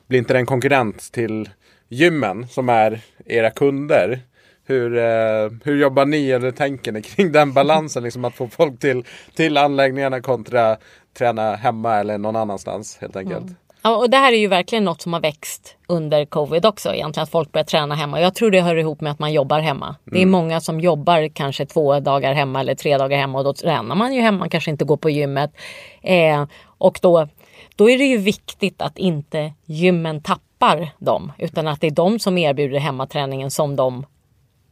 blir 0.06 0.18
inte 0.18 0.32
den 0.32 0.46
konkurrent 0.46 1.12
till 1.12 1.48
gymmen 1.88 2.48
som 2.48 2.68
är 2.68 3.00
era 3.26 3.50
kunder? 3.50 4.20
Hur, 4.68 4.96
eh, 4.96 5.50
hur 5.64 5.76
jobbar 5.76 6.04
ni 6.04 6.30
eller 6.30 6.50
tänker 6.50 6.92
ni 6.92 7.02
kring 7.02 7.32
den 7.32 7.52
balansen? 7.52 8.02
Liksom 8.02 8.24
att 8.24 8.34
få 8.34 8.48
folk 8.48 8.80
till, 8.80 9.04
till 9.34 9.56
anläggningarna 9.56 10.20
kontra 10.20 10.76
träna 11.18 11.56
hemma 11.56 11.96
eller 11.96 12.18
någon 12.18 12.36
annanstans 12.36 12.98
helt 13.00 13.16
enkelt. 13.16 13.42
Mm. 13.42 13.54
Ja, 13.86 13.96
och 13.96 14.10
det 14.10 14.16
här 14.16 14.32
är 14.32 14.36
ju 14.36 14.48
verkligen 14.48 14.84
något 14.84 15.02
som 15.02 15.12
har 15.12 15.20
växt 15.20 15.76
under 15.86 16.24
covid 16.24 16.66
också 16.66 16.94
egentligen. 16.94 17.22
Att 17.22 17.30
folk 17.30 17.52
börjar 17.52 17.64
träna 17.64 17.94
hemma. 17.94 18.20
Jag 18.20 18.34
tror 18.34 18.50
det 18.50 18.60
hör 18.60 18.76
ihop 18.76 19.00
med 19.00 19.12
att 19.12 19.18
man 19.18 19.32
jobbar 19.32 19.60
hemma. 19.60 19.86
Mm. 19.86 19.98
Det 20.04 20.16
är 20.16 20.22
mm. 20.22 20.30
många 20.30 20.60
som 20.60 20.80
jobbar 20.80 21.28
kanske 21.28 21.66
två 21.66 22.00
dagar 22.00 22.34
hemma 22.34 22.60
eller 22.60 22.74
tre 22.74 22.98
dagar 22.98 23.18
hemma 23.18 23.38
och 23.38 23.44
då 23.44 23.52
tränar 23.52 23.94
man 23.94 24.14
ju 24.14 24.20
hemma. 24.20 24.38
Man 24.38 24.50
kanske 24.50 24.70
inte 24.70 24.84
går 24.84 24.96
på 24.96 25.10
gymmet. 25.10 25.50
Eh, 26.02 26.46
och 26.78 26.98
då, 27.02 27.28
då 27.76 27.90
är 27.90 27.98
det 27.98 28.04
ju 28.04 28.18
viktigt 28.18 28.82
att 28.82 28.98
inte 28.98 29.52
gymmen 29.64 30.22
tappar 30.22 30.88
dem. 30.98 31.32
Utan 31.38 31.68
att 31.68 31.80
det 31.80 31.86
är 31.86 31.90
de 31.90 32.18
som 32.18 32.38
erbjuder 32.38 32.78
hemmaträningen 32.78 33.50
som 33.50 33.76
de 33.76 34.06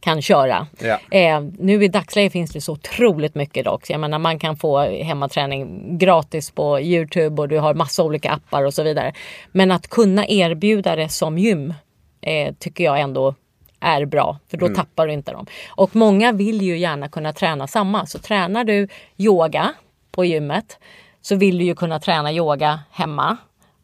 kan 0.05 0.21
köra. 0.21 0.67
Ja. 0.79 0.99
Eh, 1.11 1.41
nu 1.59 1.83
i 1.83 1.87
dagsläget 1.87 2.31
finns 2.31 2.51
det 2.51 2.61
så 2.61 2.73
otroligt 2.73 3.35
mycket 3.35 3.65
dock. 3.65 3.89
Jag 3.89 3.99
menar 3.99 4.19
man 4.19 4.39
kan 4.39 4.57
få 4.57 4.79
hemmaträning 4.79 5.97
gratis 5.97 6.51
på 6.51 6.79
Youtube 6.79 7.41
och 7.41 7.47
du 7.47 7.59
har 7.59 7.73
massa 7.73 8.03
olika 8.03 8.31
appar 8.31 8.63
och 8.63 8.73
så 8.73 8.83
vidare. 8.83 9.13
Men 9.51 9.71
att 9.71 9.87
kunna 9.87 10.27
erbjuda 10.27 10.95
det 10.95 11.09
som 11.09 11.37
gym 11.37 11.73
eh, 12.21 12.53
tycker 12.59 12.83
jag 12.83 12.99
ändå 12.99 13.35
är 13.79 14.05
bra 14.05 14.39
för 14.49 14.57
då 14.57 14.65
mm. 14.65 14.75
tappar 14.75 15.07
du 15.07 15.13
inte 15.13 15.31
dem. 15.31 15.45
Och 15.67 15.95
många 15.95 16.31
vill 16.31 16.61
ju 16.61 16.77
gärna 16.77 17.09
kunna 17.09 17.33
träna 17.33 17.67
samma. 17.67 18.05
Så 18.05 18.19
tränar 18.19 18.63
du 18.63 18.87
yoga 19.17 19.73
på 20.11 20.25
gymmet 20.25 20.79
så 21.21 21.35
vill 21.35 21.57
du 21.57 21.63
ju 21.63 21.75
kunna 21.75 21.99
träna 21.99 22.31
yoga 22.31 22.79
hemma 22.91 23.37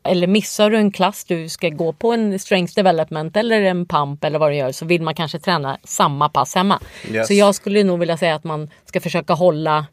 eller 0.04 0.28
missar 0.28 0.70
du 0.70 0.78
en 0.78 0.92
klass, 0.92 1.26
du 1.26 1.50
ska 1.50 1.70
gå 1.70 1.94
på 1.94 2.14
en 2.14 2.40
strength 2.40 2.74
development 2.76 3.38
eller 3.38 3.62
en 3.62 3.86
pump 3.86 4.24
eller 4.24 4.40
vad 4.40 4.52
du 4.52 4.56
gör 4.56 4.72
så 4.72 4.86
vill 4.86 5.02
man 5.02 5.16
kanske 5.16 5.40
träna 5.40 5.78
samma 5.84 6.30
pass 6.30 6.56
hemma. 6.56 6.80
Yes. 7.12 7.28
Så 7.28 7.34
jag 7.34 7.56
skulle 7.56 7.84
nog 7.84 8.00
vilja 8.00 8.18
säga 8.18 8.36
att 8.36 8.44
man 8.44 8.70
ska 8.86 9.02
försöka 9.02 9.34
hålla, 9.34 9.86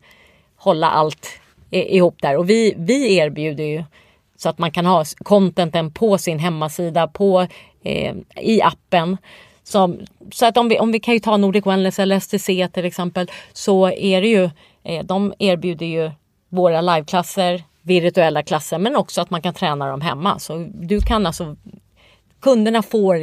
hålla 0.56 0.90
allt 0.90 1.28
ihop 1.70 2.16
där. 2.22 2.36
Och 2.36 2.50
vi, 2.50 2.74
vi 2.76 3.16
erbjuder 3.16 3.64
ju 3.64 3.84
så 4.36 4.48
att 4.48 4.59
man 4.59 4.70
kan 4.70 4.86
ha 4.86 5.04
contenten 5.18 5.90
på 5.90 6.18
sin 6.18 6.38
hemmasida, 6.38 7.09
på, 7.09 7.46
eh, 7.82 8.14
i 8.36 8.62
appen. 8.62 9.16
Som, 9.64 10.00
så 10.32 10.46
att 10.46 10.56
om 10.56 10.68
vi, 10.68 10.78
om 10.78 10.92
vi 10.92 11.00
kan 11.00 11.14
ju 11.14 11.20
ta 11.20 11.36
Nordic 11.36 11.66
Wellness 11.66 11.98
eller 11.98 12.20
STC 12.20 12.68
till 12.72 12.84
exempel 12.84 13.30
så 13.52 13.90
är 13.90 14.22
det 14.22 14.28
ju, 14.28 14.50
eh, 14.84 15.04
de 15.04 15.34
erbjuder 15.38 15.86
ju 15.86 16.11
våra 16.48 16.80
liveklasser 16.80 17.62
virtuella 17.82 18.42
klasser 18.42 18.78
men 18.78 18.96
också 18.96 19.20
att 19.20 19.30
man 19.30 19.42
kan 19.42 19.54
träna 19.54 19.88
dem 19.88 20.00
hemma. 20.00 20.38
Så 20.38 20.68
du 20.74 21.00
kan 21.00 21.26
alltså 21.26 21.56
Kunderna 22.40 22.82
får 22.82 23.16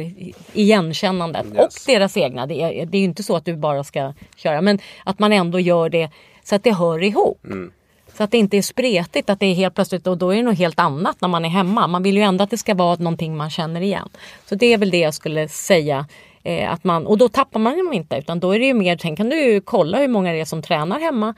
igenkännandet 0.52 1.46
yes. 1.46 1.58
och 1.58 1.70
deras 1.86 2.16
egna. 2.16 2.46
Det 2.46 2.62
är, 2.62 2.86
det 2.86 2.98
är 2.98 3.04
inte 3.04 3.22
så 3.22 3.36
att 3.36 3.44
du 3.44 3.56
bara 3.56 3.84
ska 3.84 4.12
köra 4.36 4.60
men 4.60 4.78
att 5.04 5.18
man 5.18 5.32
ändå 5.32 5.60
gör 5.60 5.88
det 5.88 6.10
så 6.44 6.54
att 6.54 6.64
det 6.64 6.72
hör 6.72 7.02
ihop. 7.02 7.44
Mm. 7.44 7.72
Så 8.16 8.22
att 8.22 8.30
det 8.30 8.38
inte 8.38 8.56
är 8.56 8.62
spretigt, 8.62 9.30
att 9.30 9.40
det 9.40 9.46
är 9.46 9.54
helt 9.54 9.74
plötsligt 9.74 10.06
och 10.06 10.18
då 10.18 10.30
är 10.30 10.36
det 10.36 10.42
något 10.42 10.58
helt 10.58 10.80
annat 10.80 11.20
när 11.20 11.28
man 11.28 11.44
är 11.44 11.48
hemma. 11.48 11.86
Man 11.86 12.02
vill 12.02 12.16
ju 12.16 12.22
ändå 12.22 12.44
att 12.44 12.50
det 12.50 12.58
ska 12.58 12.74
vara 12.74 12.96
någonting 12.96 13.36
man 13.36 13.50
känner 13.50 13.80
igen. 13.80 14.08
Så 14.48 14.54
det 14.54 14.72
är 14.72 14.78
väl 14.78 14.90
det 14.90 14.98
jag 14.98 15.14
skulle 15.14 15.48
säga. 15.48 16.06
Eh, 16.42 16.72
att 16.72 16.84
man, 16.84 17.06
och 17.06 17.18
då 17.18 17.28
tappar 17.28 17.60
man 17.60 17.78
dem 17.78 17.92
inte 17.92 18.16
utan 18.16 18.40
då 18.40 18.54
är 18.54 18.58
det 18.58 18.66
ju 18.66 18.74
mer, 18.74 18.98
sen 18.98 19.16
kan 19.16 19.28
du 19.28 19.60
kolla 19.60 19.98
hur 19.98 20.08
många 20.08 20.32
det 20.32 20.40
är 20.40 20.44
som 20.44 20.62
tränar 20.62 21.00
hemma 21.00 21.34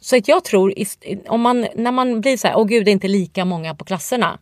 så 0.00 0.16
att 0.16 0.28
jag 0.28 0.44
tror, 0.44 0.74
om 1.28 1.40
man, 1.40 1.66
när 1.74 1.92
man 1.92 2.20
blir 2.20 2.36
så 2.36 2.48
här, 2.48 2.56
åh 2.56 2.66
gud 2.66 2.84
det 2.84 2.90
är 2.90 2.92
inte 2.92 3.08
lika 3.08 3.44
många 3.44 3.74
på 3.74 3.84
klasserna. 3.84 4.38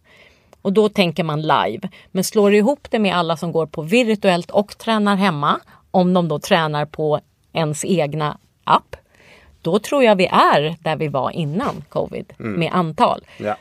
Och 0.63 0.73
då 0.73 0.89
tänker 0.89 1.25
man 1.25 1.43
live. 1.43 1.89
Men 2.11 2.25
slår 2.25 2.51
du 2.51 2.57
ihop 2.57 2.87
det 2.91 2.99
med 2.99 3.17
alla 3.17 3.37
som 3.37 3.53
går 3.53 3.67
på 3.67 3.83
virtuellt 3.83 4.51
och 4.51 4.79
tränar 4.79 5.17
hemma, 5.17 5.61
om 5.91 6.15
de 6.15 6.29
då 6.29 6.39
tränar 6.39 6.87
på 6.87 7.21
ens 7.53 7.85
egna 7.85 8.39
app, 8.65 8.97
då 9.63 9.79
tror 9.79 10.05
jag 10.05 10.17
vi 10.17 10.27
är 10.27 10.77
där 10.81 10.97
vi 10.97 11.09
var 11.09 11.31
innan 11.31 11.85
covid 11.89 12.33
mm. 12.39 12.61
med 12.61 12.73
antal. 12.73 13.21
Ja. 13.39 13.57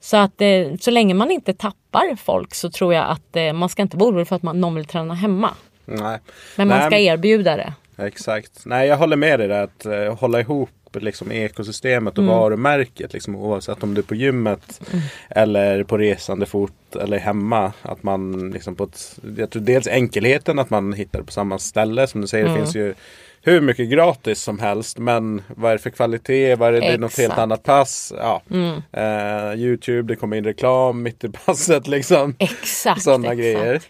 Så 0.00 0.16
att 0.16 0.40
eh, 0.40 0.66
så 0.80 0.90
länge 0.90 1.14
man 1.14 1.30
inte 1.30 1.54
tappar 1.54 2.16
folk 2.16 2.54
så 2.54 2.70
tror 2.70 2.94
jag 2.94 3.10
att 3.10 3.36
eh, 3.36 3.52
man 3.52 3.68
ska 3.68 3.82
inte 3.82 3.96
vara 3.96 4.10
orolig 4.10 4.28
för 4.28 4.36
att 4.36 4.42
man, 4.42 4.60
någon 4.60 4.74
vill 4.74 4.84
träna 4.84 5.14
hemma. 5.14 5.50
Nej. 5.84 6.18
Men 6.56 6.68
man 6.68 6.78
Nej. 6.78 6.86
ska 6.86 6.98
erbjuda 6.98 7.56
det. 7.56 7.74
Exakt. 7.96 8.66
Nej, 8.66 8.88
jag 8.88 8.96
håller 8.96 9.16
med 9.16 9.40
dig 9.40 9.48
där 9.48 9.64
att 9.64 9.86
eh, 9.86 10.18
hålla 10.18 10.40
ihop 10.40 10.70
liksom 10.92 11.32
ekosystemet 11.32 12.18
och 12.18 12.24
mm. 12.24 12.36
varumärket. 12.36 13.12
Liksom, 13.12 13.36
oavsett 13.36 13.82
om 13.82 13.94
du 13.94 14.00
är 14.00 14.04
på 14.04 14.14
gymmet 14.14 14.80
mm. 14.92 15.04
eller 15.30 15.84
på 15.84 15.98
resande 15.98 16.46
fot 16.46 16.96
eller 17.00 17.18
hemma. 17.18 17.72
Att 17.82 18.02
man 18.02 18.50
liksom 18.50 18.76
på 18.76 18.84
ett, 18.84 19.18
jag 19.36 19.50
tror 19.50 19.62
dels 19.62 19.86
enkelheten 19.86 20.58
att 20.58 20.70
man 20.70 20.92
hittar 20.92 21.22
på 21.22 21.32
samma 21.32 21.58
ställe. 21.58 22.06
Som 22.06 22.20
du 22.20 22.26
säger, 22.26 22.44
mm. 22.44 22.56
det 22.56 22.62
finns 22.62 22.76
ju 22.76 22.94
hur 23.42 23.60
mycket 23.60 23.90
gratis 23.90 24.42
som 24.42 24.58
helst. 24.58 24.98
Men 24.98 25.42
vad 25.48 25.70
är 25.70 25.76
det 25.76 25.82
för 25.82 25.90
kvalitet? 25.90 26.54
Vad 26.54 26.68
är 26.68 26.72
det, 26.72 26.80
det 26.80 26.86
är 26.86 26.98
något 26.98 27.18
helt 27.18 27.38
annat 27.38 27.62
pass? 27.62 28.12
Ja. 28.16 28.42
Mm. 28.50 28.82
Uh, 28.96 29.60
Youtube, 29.60 30.08
det 30.12 30.16
kommer 30.16 30.36
in 30.36 30.44
reklam 30.44 31.02
mitt 31.02 31.24
i 31.24 31.28
passet 31.28 31.86
liksom. 31.86 32.34
Exakt. 32.38 33.02
Sådana 33.02 33.34
grejer. 33.34 33.82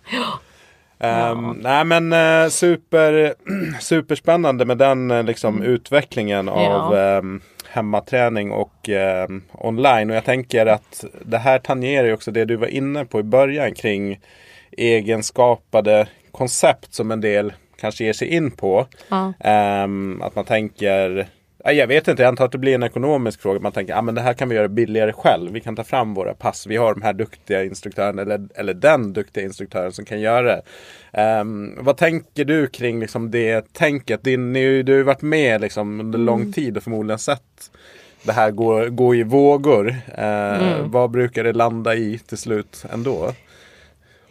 Um, 1.02 1.60
Nej 1.62 1.84
men 1.84 2.12
uh, 2.12 2.48
super, 2.48 3.34
superspännande 3.80 4.64
med 4.64 4.78
den 4.78 5.10
uh, 5.10 5.22
liksom, 5.22 5.56
mm. 5.56 5.68
utvecklingen 5.68 6.48
av 6.48 6.94
um, 6.94 7.40
hemmaträning 7.68 8.50
och 8.52 8.88
um, 9.28 9.42
online. 9.52 10.10
Och 10.10 10.16
jag 10.16 10.24
tänker 10.24 10.66
att 10.66 11.04
det 11.24 11.38
här 11.38 11.58
tangerar 11.58 12.06
ju 12.06 12.12
också 12.12 12.30
det 12.30 12.44
du 12.44 12.56
var 12.56 12.66
inne 12.66 13.04
på 13.04 13.20
i 13.20 13.22
början 13.22 13.74
kring 13.74 14.20
egenskapade 14.70 16.08
koncept 16.32 16.94
som 16.94 17.10
en 17.10 17.20
del 17.20 17.52
kanske 17.80 18.04
ger 18.04 18.12
sig 18.12 18.28
in 18.28 18.50
på. 18.50 18.86
Ja. 19.08 19.32
att 20.22 20.34
man 20.34 20.44
tänker 20.44 21.28
jag 21.64 21.86
vet 21.86 22.08
inte, 22.08 22.22
jag 22.22 22.28
antar 22.28 22.44
att 22.44 22.52
det 22.52 22.58
blir 22.58 22.74
en 22.74 22.82
ekonomisk 22.82 23.42
fråga. 23.42 23.60
Man 23.60 23.72
tänker 23.72 23.94
att 23.94 24.08
ah, 24.08 24.12
det 24.12 24.20
här 24.20 24.34
kan 24.34 24.48
vi 24.48 24.54
göra 24.54 24.68
billigare 24.68 25.12
själv. 25.12 25.52
Vi 25.52 25.60
kan 25.60 25.76
ta 25.76 25.84
fram 25.84 26.14
våra 26.14 26.34
pass. 26.34 26.66
Vi 26.66 26.76
har 26.76 26.94
de 26.94 27.02
här 27.02 27.12
duktiga 27.12 27.64
instruktörerna 27.64 28.22
eller, 28.22 28.48
eller 28.54 28.74
den 28.74 29.12
duktiga 29.12 29.44
instruktören 29.44 29.92
som 29.92 30.04
kan 30.04 30.20
göra 30.20 30.42
det. 30.42 30.62
Um, 31.40 31.78
vad 31.80 31.96
tänker 31.96 32.44
du 32.44 32.66
kring 32.66 33.00
liksom, 33.00 33.30
det 33.30 33.72
tänket? 33.72 34.24
Din, 34.24 34.52
ni, 34.52 34.82
du 34.82 34.92
har 34.92 34.96
ju 34.96 35.02
varit 35.02 35.22
med 35.22 35.60
liksom, 35.60 36.00
under 36.00 36.18
lång 36.18 36.40
mm. 36.40 36.52
tid 36.52 36.76
och 36.76 36.82
förmodligen 36.82 37.18
sett 37.18 37.70
det 38.22 38.32
här 38.32 38.50
gå, 38.50 38.90
gå 38.90 39.14
i 39.14 39.22
vågor. 39.22 39.88
Uh, 39.88 40.24
mm. 40.24 40.90
Vad 40.90 41.10
brukar 41.10 41.44
det 41.44 41.52
landa 41.52 41.94
i 41.94 42.18
till 42.18 42.38
slut 42.38 42.84
ändå? 42.92 43.32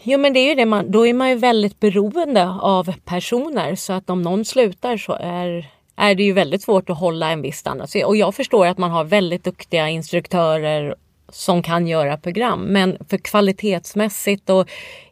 Jo 0.03 0.19
men 0.19 0.33
det 0.33 0.39
är 0.39 0.49
ju 0.49 0.55
det, 0.55 0.65
man, 0.65 0.91
då 0.91 1.07
är 1.07 1.13
man 1.13 1.29
ju 1.29 1.35
väldigt 1.35 1.79
beroende 1.79 2.49
av 2.49 2.93
personer 3.05 3.75
så 3.75 3.93
att 3.93 4.09
om 4.09 4.21
någon 4.21 4.45
slutar 4.45 4.97
så 4.97 5.17
är 5.21 5.69
är 5.99 6.15
det 6.15 6.23
ju 6.23 6.33
väldigt 6.33 6.61
svårt 6.61 6.89
att 6.89 6.97
hålla 6.97 7.31
en 7.31 7.41
viss 7.41 7.57
standard. 7.57 7.89
Och 8.05 8.15
jag 8.15 8.35
förstår 8.35 8.65
att 8.65 8.77
man 8.77 8.91
har 8.91 9.03
väldigt 9.03 9.43
duktiga 9.43 9.89
instruktörer 9.89 10.95
som 11.29 11.63
kan 11.63 11.87
göra 11.87 12.17
program. 12.17 12.61
Men 12.61 12.97
för 13.09 13.17
kvalitetsmässigt 13.17 14.49
och 14.49 14.69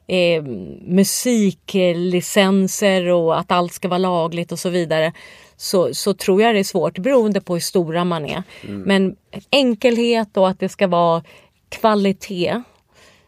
eh, 0.07 0.43
musiklicenser 0.81 3.07
och 3.07 3.39
att 3.39 3.51
allt 3.51 3.73
ska 3.73 3.87
vara 3.87 3.97
lagligt 3.97 4.51
och 4.51 4.59
så 4.59 4.69
vidare 4.69 5.13
så, 5.57 5.93
så 5.93 6.13
tror 6.13 6.41
jag 6.41 6.55
det 6.55 6.59
är 6.59 6.63
svårt 6.63 6.97
beroende 6.97 7.41
på 7.41 7.53
hur 7.53 7.61
stora 7.61 8.03
man 8.03 8.25
är. 8.25 8.43
Mm. 8.67 8.81
Men 8.81 9.15
enkelhet 9.51 10.37
och 10.37 10.49
att 10.49 10.59
det 10.59 10.69
ska 10.69 10.87
vara 10.87 11.23
kvalitet 11.69 12.61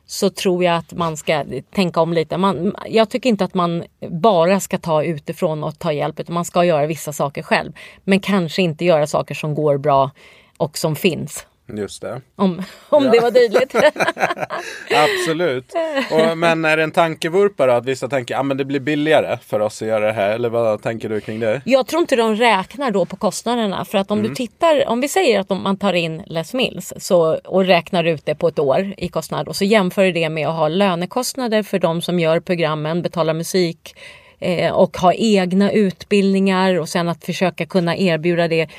så 0.09 0.29
tror 0.29 0.63
jag 0.63 0.75
att 0.75 0.93
man 0.93 1.17
ska 1.17 1.45
tänka 1.71 2.01
om 2.01 2.13
lite. 2.13 2.37
Man, 2.37 2.75
jag 2.87 3.09
tycker 3.09 3.29
inte 3.29 3.43
att 3.45 3.53
man 3.53 3.83
bara 4.09 4.59
ska 4.59 4.77
ta 4.77 5.03
utifrån 5.03 5.63
och 5.63 5.79
ta 5.79 5.93
hjälp 5.93 6.19
utan 6.19 6.33
man 6.33 6.45
ska 6.45 6.65
göra 6.65 6.87
vissa 6.87 7.13
saker 7.13 7.43
själv. 7.43 7.71
Men 8.03 8.19
kanske 8.19 8.61
inte 8.61 8.85
göra 8.85 9.07
saker 9.07 9.35
som 9.35 9.55
går 9.55 9.77
bra 9.77 10.11
och 10.57 10.77
som 10.77 10.95
finns. 10.95 11.45
Just 11.77 12.01
det. 12.01 12.21
Om, 12.35 12.61
om 12.89 13.05
ja. 13.05 13.11
det 13.11 13.19
var 13.19 13.31
tydligt. 13.31 13.75
Absolut. 14.95 15.73
Och, 16.11 16.37
men 16.37 16.65
är 16.65 16.77
det 16.77 16.83
en 16.83 16.91
tankevurpa 16.91 17.75
att 17.75 17.85
vissa 17.85 18.07
tänker 18.07 18.35
att 18.35 18.51
ah, 18.51 18.53
det 18.53 18.65
blir 18.65 18.79
billigare 18.79 19.37
för 19.45 19.59
oss 19.59 19.81
att 19.81 19.87
göra 19.87 20.05
det 20.05 20.13
här? 20.13 20.29
Eller 20.29 20.49
vad 20.49 20.81
tänker 20.81 21.09
du 21.09 21.21
kring 21.21 21.39
det? 21.39 21.61
Jag 21.65 21.87
tror 21.87 22.01
inte 22.01 22.15
de 22.15 22.35
räknar 22.35 22.91
då 22.91 23.05
på 23.05 23.15
kostnaderna. 23.15 23.85
För 23.85 23.97
att 23.97 24.11
om 24.11 24.19
mm. 24.19 24.29
du 24.29 24.35
tittar, 24.35 24.87
om 24.87 25.01
vi 25.01 25.07
säger 25.07 25.39
att 25.39 25.49
man 25.49 25.77
tar 25.77 25.93
in 25.93 26.23
Les 26.25 26.53
Mills 26.53 26.93
så, 26.97 27.39
och 27.45 27.65
räknar 27.65 28.03
ut 28.03 28.25
det 28.25 28.35
på 28.35 28.47
ett 28.47 28.59
år 28.59 28.93
i 28.97 29.07
kostnad 29.07 29.47
och 29.47 29.55
så 29.55 29.65
jämför 29.65 30.03
du 30.03 30.11
det 30.11 30.29
med 30.29 30.47
att 30.47 30.55
ha 30.55 30.67
lönekostnader 30.67 31.63
för 31.63 31.79
de 31.79 32.01
som 32.01 32.19
gör 32.19 32.39
programmen, 32.39 33.01
betalar 33.01 33.33
musik, 33.33 33.95
eh, 34.39 34.71
och 34.71 34.97
ha 34.97 35.13
egna 35.13 35.71
utbildningar 35.71 36.79
och 36.79 36.89
sen 36.89 37.09
att 37.09 37.25
försöka 37.25 37.65
kunna 37.65 37.97
erbjuda 37.97 38.47
det 38.47 38.69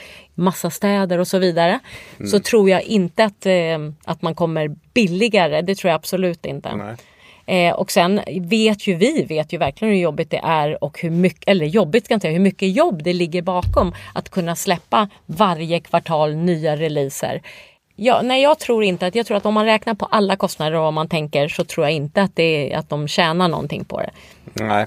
massa 0.40 0.70
städer 0.70 1.18
och 1.18 1.28
så 1.28 1.38
vidare. 1.38 1.78
Mm. 2.18 2.30
Så 2.30 2.40
tror 2.40 2.70
jag 2.70 2.82
inte 2.82 3.24
att, 3.24 3.46
eh, 3.46 3.78
att 4.04 4.22
man 4.22 4.34
kommer 4.34 4.68
billigare. 4.94 5.62
Det 5.62 5.74
tror 5.74 5.88
jag 5.88 5.96
absolut 5.96 6.46
inte. 6.46 6.96
Eh, 7.46 7.74
och 7.74 7.90
sen 7.90 8.20
vet 8.40 8.86
ju 8.86 8.94
vi, 8.94 9.24
vet 9.24 9.52
ju 9.52 9.58
verkligen 9.58 9.94
hur 9.94 10.00
jobbigt 10.00 10.30
det 10.30 10.40
är 10.44 10.84
och 10.84 11.00
hur 11.00 11.10
mycket, 11.10 11.48
eller 11.48 11.66
jobbigt 11.66 12.04
ska 12.04 12.12
jag 12.12 12.16
inte 12.16 12.24
säga, 12.24 12.32
hur 12.32 12.44
mycket 12.44 12.76
jobb 12.76 13.02
det 13.02 13.12
ligger 13.12 13.42
bakom 13.42 13.94
att 14.14 14.28
kunna 14.28 14.56
släppa 14.56 15.08
varje 15.26 15.80
kvartal 15.80 16.34
nya 16.34 16.76
releaser. 16.76 17.42
Ja, 17.96 18.22
nej, 18.22 18.42
jag 18.42 18.58
tror 18.58 18.84
inte 18.84 19.06
att, 19.06 19.14
jag 19.14 19.26
tror 19.26 19.36
att 19.36 19.46
om 19.46 19.54
man 19.54 19.64
räknar 19.64 19.94
på 19.94 20.06
alla 20.06 20.36
kostnader 20.36 20.76
och 20.76 20.82
vad 20.82 20.92
man 20.92 21.08
tänker 21.08 21.48
så 21.48 21.64
tror 21.64 21.86
jag 21.86 21.92
inte 21.92 22.22
att, 22.22 22.36
det 22.36 22.72
är, 22.72 22.78
att 22.78 22.88
de 22.88 23.08
tjänar 23.08 23.48
någonting 23.48 23.84
på 23.84 24.00
det. 24.00 24.10
Nej, 24.52 24.86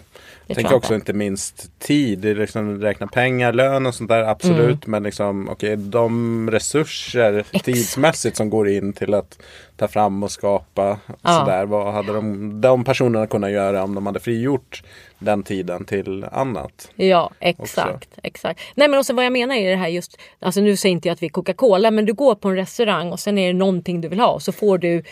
jag 0.56 0.64
tänker 0.64 0.76
också 0.76 0.96
inte 0.96 1.14
minst 1.14 1.80
tid. 1.80 2.20
Det 2.20 2.30
är 2.30 2.36
liksom 2.36 2.82
räkna 2.82 3.08
pengar, 3.08 3.54
lön 3.54 3.86
och 3.86 3.96
sånt 3.96 4.10
där. 4.10 4.24
Absolut. 4.24 4.86
Mm. 4.86 4.92
Men 4.92 5.04
liksom, 5.04 5.50
okay, 5.50 5.76
de 5.76 6.52
resurser 6.52 7.34
Exakt. 7.40 7.66
tidsmässigt 7.66 8.38
som 8.38 8.50
går 8.50 8.70
in 8.70 8.94
till 8.94 9.14
att 9.14 9.40
ta 9.78 9.88
fram 9.88 10.24
och 10.24 10.32
skapa. 10.32 11.00
Ja. 11.22 11.40
Sådär, 11.40 11.66
vad 11.66 11.94
hade 11.94 12.14
de, 12.14 12.62
de 12.62 12.84
personerna 12.84 13.28
kunnat 13.28 13.52
göra 13.52 13.84
om 13.84 13.96
de 13.96 14.06
hade 14.06 14.20
frigjort 14.20 14.84
den 15.20 15.44
tiden 15.44 15.86
till 15.86 16.26
annat? 16.32 16.92
Ja, 16.96 17.32
exakt. 17.40 18.10
exakt. 18.24 18.62
Nej 18.76 18.88
men 18.88 19.00
också 19.00 19.14
vad 19.14 19.26
jag 19.26 19.34
menar 19.34 19.56
är 19.56 19.70
det 19.70 19.76
här 19.76 19.88
just, 19.88 20.18
alltså 20.40 20.62
nu 20.62 20.78
säger 20.78 20.94
inte 20.94 21.08
jag 21.08 21.14
att 21.14 21.22
vi 21.22 21.28
är 21.28 21.32
Coca-Cola, 21.32 21.92
men 21.92 22.06
du 22.06 22.14
går 22.14 22.36
på 22.36 22.50
en 22.50 22.56
restaurang 22.56 23.12
och 23.12 23.20
sen 23.20 23.38
är 23.38 23.48
det 23.48 23.60
någonting 23.60 24.02
du 24.02 24.08
vill 24.08 24.20
ha 24.20 24.40
så 24.40 24.52
får 24.52 24.78
du 24.78 25.04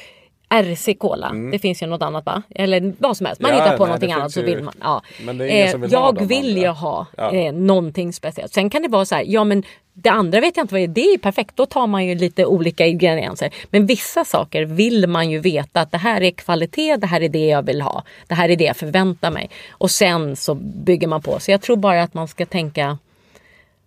RC 0.51 0.93
Cola. 0.99 1.29
Mm. 1.29 1.51
Det 1.51 1.59
finns 1.59 1.83
ju 1.83 1.87
något 1.87 2.01
annat 2.01 2.25
va? 2.25 2.41
Eller 2.55 2.93
vad 2.99 3.17
som 3.17 3.25
helst. 3.25 3.41
Man 3.41 3.51
ja, 3.51 3.63
hittar 3.63 3.77
på 3.77 3.83
nej, 3.83 3.89
någonting 3.89 4.11
annat 4.11 4.31
så 4.31 4.41
vill 4.41 4.63
man. 4.63 4.73
Ja. 4.81 5.01
Eh, 5.19 5.77
vill 5.77 5.91
jag 5.91 6.27
vill 6.27 6.57
ju 6.57 6.67
ha 6.67 7.07
ja. 7.17 7.31
eh, 7.31 7.53
någonting 7.53 8.13
speciellt. 8.13 8.53
Sen 8.53 8.69
kan 8.69 8.81
det 8.81 8.87
vara 8.87 9.05
så 9.05 9.15
här, 9.15 9.23
ja 9.27 9.43
men 9.43 9.63
det 9.93 10.09
andra 10.09 10.41
vet 10.41 10.57
jag 10.57 10.63
inte 10.63 10.73
vad 10.73 10.81
det 10.81 10.85
är. 10.85 10.87
Det 10.87 11.13
är 11.13 11.17
perfekt. 11.17 11.55
Då 11.55 11.65
tar 11.65 11.87
man 11.87 12.05
ju 12.05 12.15
lite 12.15 12.45
olika 12.45 12.85
ingredienser. 12.85 13.53
Men 13.69 13.85
vissa 13.85 14.25
saker 14.25 14.65
vill 14.65 15.07
man 15.07 15.29
ju 15.29 15.39
veta 15.39 15.81
att 15.81 15.91
det 15.91 15.97
här 15.97 16.21
är 16.21 16.31
kvalitet, 16.31 16.97
det 16.97 17.07
här 17.07 17.21
är 17.21 17.29
det 17.29 17.47
jag 17.47 17.63
vill 17.65 17.81
ha. 17.81 18.03
Det 18.27 18.35
här 18.35 18.49
är 18.49 18.55
det 18.55 18.63
jag 18.63 18.77
förväntar 18.77 19.31
mig. 19.31 19.49
Och 19.71 19.91
sen 19.91 20.35
så 20.35 20.55
bygger 20.55 21.07
man 21.07 21.21
på. 21.21 21.39
Så 21.39 21.51
jag 21.51 21.61
tror 21.61 21.75
bara 21.75 22.03
att 22.03 22.13
man 22.13 22.27
ska 22.27 22.45
tänka 22.45 22.97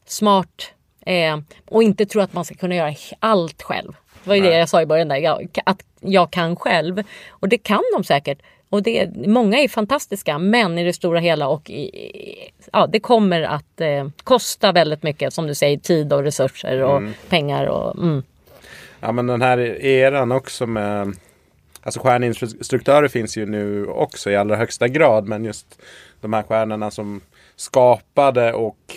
smart 0.07 0.73
eh, 1.07 1.39
och 1.69 1.83
inte 1.83 2.07
tro 2.07 2.21
att 2.21 2.33
man 2.33 2.45
ska 2.45 2.55
kunna 2.55 2.75
göra 2.75 2.95
allt 3.19 3.63
själv. 3.63 3.93
Det 4.25 4.29
var 4.29 4.35
ju 4.35 4.43
Nej. 4.43 4.51
det 4.51 4.59
jag 4.59 4.69
sa 4.69 4.83
i 4.83 4.87
början 4.87 5.09
där. 5.09 5.49
Att 5.65 5.83
jag 6.05 6.31
kan 6.31 6.57
själv. 6.57 7.03
Och 7.31 7.49
det 7.49 7.59
kan 7.59 7.83
de 7.97 8.05
säkert. 8.05 8.39
Och 8.69 8.83
det, 8.83 9.11
många 9.27 9.59
är 9.59 9.69
fantastiska 9.69 10.39
men 10.39 10.79
i 10.79 10.85
det 10.85 10.93
stora 10.93 11.21
hela 11.21 11.49
och 11.49 11.71
i, 11.71 12.51
ja, 12.73 12.87
det 12.87 13.01
kommer 13.01 13.43
att 13.43 13.81
eh, 13.81 14.09
kosta 14.25 14.73
väldigt 14.73 15.03
mycket 15.03 15.33
som 15.33 15.47
du 15.47 15.55
säger 15.55 15.77
tid 15.77 16.13
och 16.13 16.23
resurser 16.23 16.83
och 16.83 16.97
mm. 16.97 17.15
pengar. 17.29 17.67
Och, 17.67 17.99
mm. 17.99 18.23
Ja 19.01 19.13
men 19.13 19.27
den 19.27 19.43
här 19.43 19.59
eran 19.85 20.33
också 20.33 20.67
med 20.67 21.17
Alltså 21.85 22.01
stjärninstruktörer 22.01 23.09
finns 23.09 23.37
ju 23.37 23.47
nu 23.47 23.87
också 23.87 24.31
i 24.31 24.37
allra 24.37 24.57
högsta 24.57 24.89
grad 24.89 25.29
men 25.29 25.45
just 25.45 25.81
de 26.21 26.33
här 26.33 26.43
stjärnorna 26.43 26.91
som 26.91 27.21
skapade 27.57 28.53
och 28.53 28.97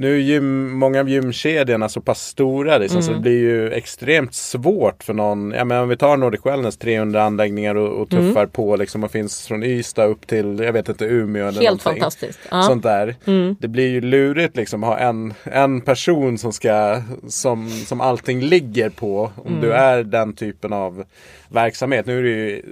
nu 0.00 0.14
är 0.14 0.18
gym, 0.18 0.72
många 0.72 1.00
av 1.00 1.08
gymkedjorna 1.08 1.88
så 1.88 2.00
pass 2.00 2.26
stora 2.26 2.78
liksom, 2.78 3.00
mm. 3.00 3.06
så 3.06 3.12
det 3.12 3.20
blir 3.20 3.38
ju 3.38 3.70
extremt 3.70 4.34
svårt 4.34 5.02
för 5.02 5.14
någon. 5.14 5.50
Ja, 5.50 5.64
men 5.64 5.82
om 5.82 5.88
vi 5.88 5.96
tar 5.96 6.16
Nordic 6.16 6.40
Wellness 6.44 6.76
300 6.76 7.22
anläggningar 7.22 7.74
och, 7.74 8.02
och 8.02 8.10
tuffar 8.10 8.40
mm. 8.40 8.50
på 8.50 8.76
liksom 8.76 9.04
och 9.04 9.10
finns 9.10 9.46
från 9.46 9.62
Ystad 9.62 10.06
upp 10.06 10.26
till 10.26 10.58
jag 10.58 10.72
vet 10.72 10.88
inte 10.88 11.04
Umeå 11.04 11.48
eller 11.48 11.60
Helt 11.60 11.82
fantastiskt. 11.82 12.38
Ja. 12.50 12.62
Sånt 12.62 12.82
där. 12.82 13.16
Mm. 13.24 13.56
Det 13.60 13.68
blir 13.68 13.88
ju 13.88 14.00
lurigt 14.00 14.56
liksom 14.56 14.84
att 14.84 14.88
ha 14.88 14.98
en, 14.98 15.34
en 15.42 15.80
person 15.80 16.38
som 16.38 16.52
ska 16.52 17.02
som, 17.28 17.70
som 17.70 18.00
allting 18.00 18.40
ligger 18.40 18.90
på. 18.90 19.32
Om 19.36 19.60
du 19.60 19.66
mm. 19.66 19.82
är 19.82 20.02
den 20.02 20.32
typen 20.32 20.72
av 20.72 21.04
verksamhet. 21.48 22.06
Nu 22.06 22.18
är 22.18 22.22
det 22.22 22.28
ju 22.28 22.62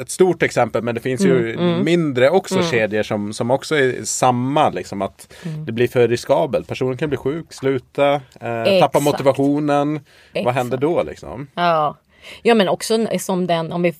ett 0.00 0.10
stort 0.10 0.42
exempel 0.42 0.82
men 0.82 0.94
det 0.94 1.00
finns 1.00 1.20
ju 1.20 1.52
mm, 1.52 1.68
mm. 1.68 1.84
mindre 1.84 2.30
också 2.30 2.54
mm. 2.54 2.66
kedjor 2.66 3.02
som, 3.02 3.32
som 3.32 3.50
också 3.50 3.76
är 3.76 4.04
samma. 4.04 4.70
Liksom, 4.70 5.02
att 5.02 5.34
mm. 5.44 5.64
Det 5.64 5.72
blir 5.72 5.88
för 5.88 6.08
riskabelt. 6.08 6.68
Personen 6.68 6.96
kan 6.96 7.08
bli 7.08 7.18
sjuk, 7.18 7.52
sluta, 7.52 8.12
eh, 8.40 8.80
tappa 8.80 9.00
motivationen. 9.00 9.96
Exakt. 9.96 10.44
Vad 10.44 10.54
händer 10.54 10.76
då 10.76 11.02
liksom? 11.02 11.46
Ja. 11.54 11.96
ja 12.42 12.54
men 12.54 12.68
också 12.68 13.06
som 13.18 13.46
den, 13.46 13.72
om 13.72 13.82
vi 13.82 13.94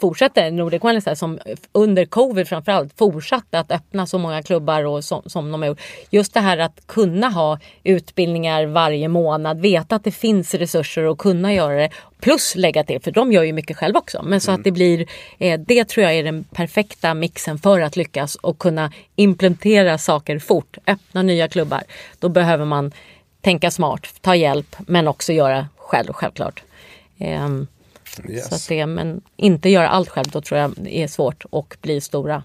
fortsätter 0.00 0.50
Nordic 0.50 0.84
Wellness 0.84 1.18
som 1.18 1.38
under 1.72 2.04
covid 2.04 2.48
framförallt 2.48 2.98
fortsatte 2.98 3.58
att 3.58 3.72
öppna 3.72 4.06
så 4.06 4.18
många 4.18 4.42
klubbar 4.42 4.84
och 4.84 5.04
som, 5.04 5.22
som 5.26 5.52
de 5.52 5.62
har 5.62 5.68
gjort. 5.68 5.80
Just 6.10 6.34
det 6.34 6.40
här 6.40 6.58
att 6.58 6.86
kunna 6.86 7.28
ha 7.28 7.58
utbildningar 7.84 8.66
varje 8.66 9.08
månad, 9.08 9.60
veta 9.60 9.96
att 9.96 10.04
det 10.04 10.10
finns 10.10 10.54
resurser 10.54 11.04
och 11.04 11.18
kunna 11.18 11.54
göra 11.54 11.74
det. 11.74 11.90
Plus 12.20 12.54
lägga 12.56 12.84
till, 12.84 13.00
för 13.00 13.10
de 13.10 13.32
gör 13.32 13.42
ju 13.42 13.52
mycket 13.52 13.76
själv 13.76 13.96
också. 13.96 14.22
Men 14.22 14.40
så 14.40 14.50
mm. 14.50 14.60
att 14.60 14.64
det 14.64 14.72
blir, 14.72 15.06
eh, 15.38 15.60
det 15.60 15.88
tror 15.88 16.04
jag 16.04 16.14
är 16.14 16.24
den 16.24 16.44
perfekta 16.44 17.14
mixen 17.14 17.58
för 17.58 17.80
att 17.80 17.96
lyckas 17.96 18.34
och 18.34 18.58
kunna 18.58 18.92
implementera 19.16 19.98
saker 19.98 20.38
fort, 20.38 20.76
öppna 20.86 21.22
nya 21.22 21.48
klubbar. 21.48 21.82
Då 22.18 22.28
behöver 22.28 22.64
man 22.64 22.92
tänka 23.40 23.70
smart, 23.70 24.06
ta 24.20 24.34
hjälp 24.34 24.76
men 24.78 25.08
också 25.08 25.32
göra 25.32 25.68
själv 25.76 26.12
självklart. 26.12 26.62
Um, 27.20 27.66
Yes. 28.28 28.48
Så 28.48 28.54
att 28.54 28.68
det, 28.68 28.86
men 28.86 29.20
inte 29.36 29.68
göra 29.68 29.88
allt 29.88 30.08
själv, 30.08 30.26
då 30.32 30.40
tror 30.40 30.60
jag 30.60 30.88
är 30.88 31.06
svårt 31.06 31.44
och 31.50 31.76
bli 31.80 32.00
stora. 32.00 32.42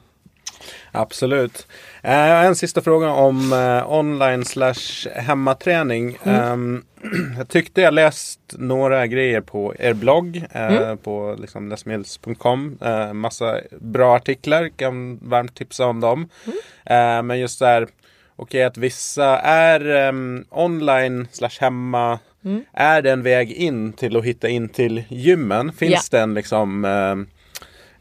Absolut. 0.91 1.67
Eh, 2.01 2.45
en 2.45 2.55
sista 2.55 2.81
fråga 2.81 3.09
om 3.09 3.53
eh, 3.53 3.91
online 3.91 4.45
slash 4.45 5.09
hemmaträning. 5.15 6.17
Mm. 6.23 6.83
Eh, 7.03 7.09
jag 7.37 7.47
tyckte 7.47 7.81
jag 7.81 7.93
läst 7.93 8.39
några 8.51 9.07
grejer 9.07 9.41
på 9.41 9.73
er 9.79 9.93
blogg 9.93 10.43
eh, 10.51 10.75
mm. 10.75 10.97
på 10.97 11.35
liksom 11.39 11.69
lesmedels.com. 11.69 12.77
Eh, 12.81 13.13
massa 13.13 13.59
bra 13.79 14.15
artiklar, 14.15 14.69
kan 14.69 15.19
varmt 15.21 15.55
tipsa 15.55 15.85
om 15.85 15.99
dem. 15.99 16.29
Mm. 16.45 16.57
Eh, 16.85 17.23
men 17.23 17.39
just 17.39 17.59
där, 17.59 17.83
okej 17.83 17.91
okay, 18.35 18.61
att 18.61 18.77
vissa 18.77 19.39
är 19.39 20.07
um, 20.09 20.45
online 20.49 21.27
slash 21.31 21.57
hemma 21.59 22.19
Mm. 22.45 22.65
Är 22.73 23.01
det 23.01 23.11
en 23.11 23.23
väg 23.23 23.51
in 23.51 23.93
till 23.93 24.17
att 24.17 24.25
hitta 24.25 24.49
in 24.49 24.69
till 24.69 25.03
gymmen? 25.09 25.73
Finns 25.73 26.09
ja. 26.11 26.17
det 26.17 26.23
en, 26.23 26.33
liksom, 26.33 26.85
eh, 26.85 27.15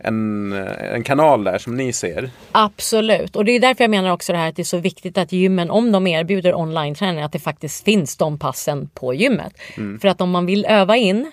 en, 0.09 0.53
eh, 0.53 0.95
en 0.95 1.05
kanal 1.05 1.45
där 1.45 1.59
som 1.59 1.77
ni 1.77 1.93
ser? 1.93 2.31
Absolut 2.53 3.37
och 3.37 3.45
det 3.45 3.53
är 3.53 3.61
därför 3.61 3.85
jag 3.85 3.91
menar 3.91 4.11
också 4.11 4.33
det 4.33 4.39
här 4.39 4.49
att 4.49 4.57
det 4.57 4.63
är 4.63 4.65
så 4.65 4.79
viktigt 4.79 5.19
att 5.19 5.33
gymmen 5.33 5.71
om 5.71 5.93
de 5.93 6.07
erbjuder 6.07 6.55
online-träning 6.55 7.23
att 7.23 7.33
det 7.33 7.39
faktiskt 7.39 7.85
finns 7.85 8.17
de 8.17 8.39
passen 8.39 8.89
på 8.95 9.15
gymmet. 9.15 9.53
Mm. 9.77 10.01
För 10.01 10.09
att 10.09 10.21
om 10.21 10.31
man 10.31 10.47
vill 10.47 10.65
öva 10.65 10.97
in 10.97 11.33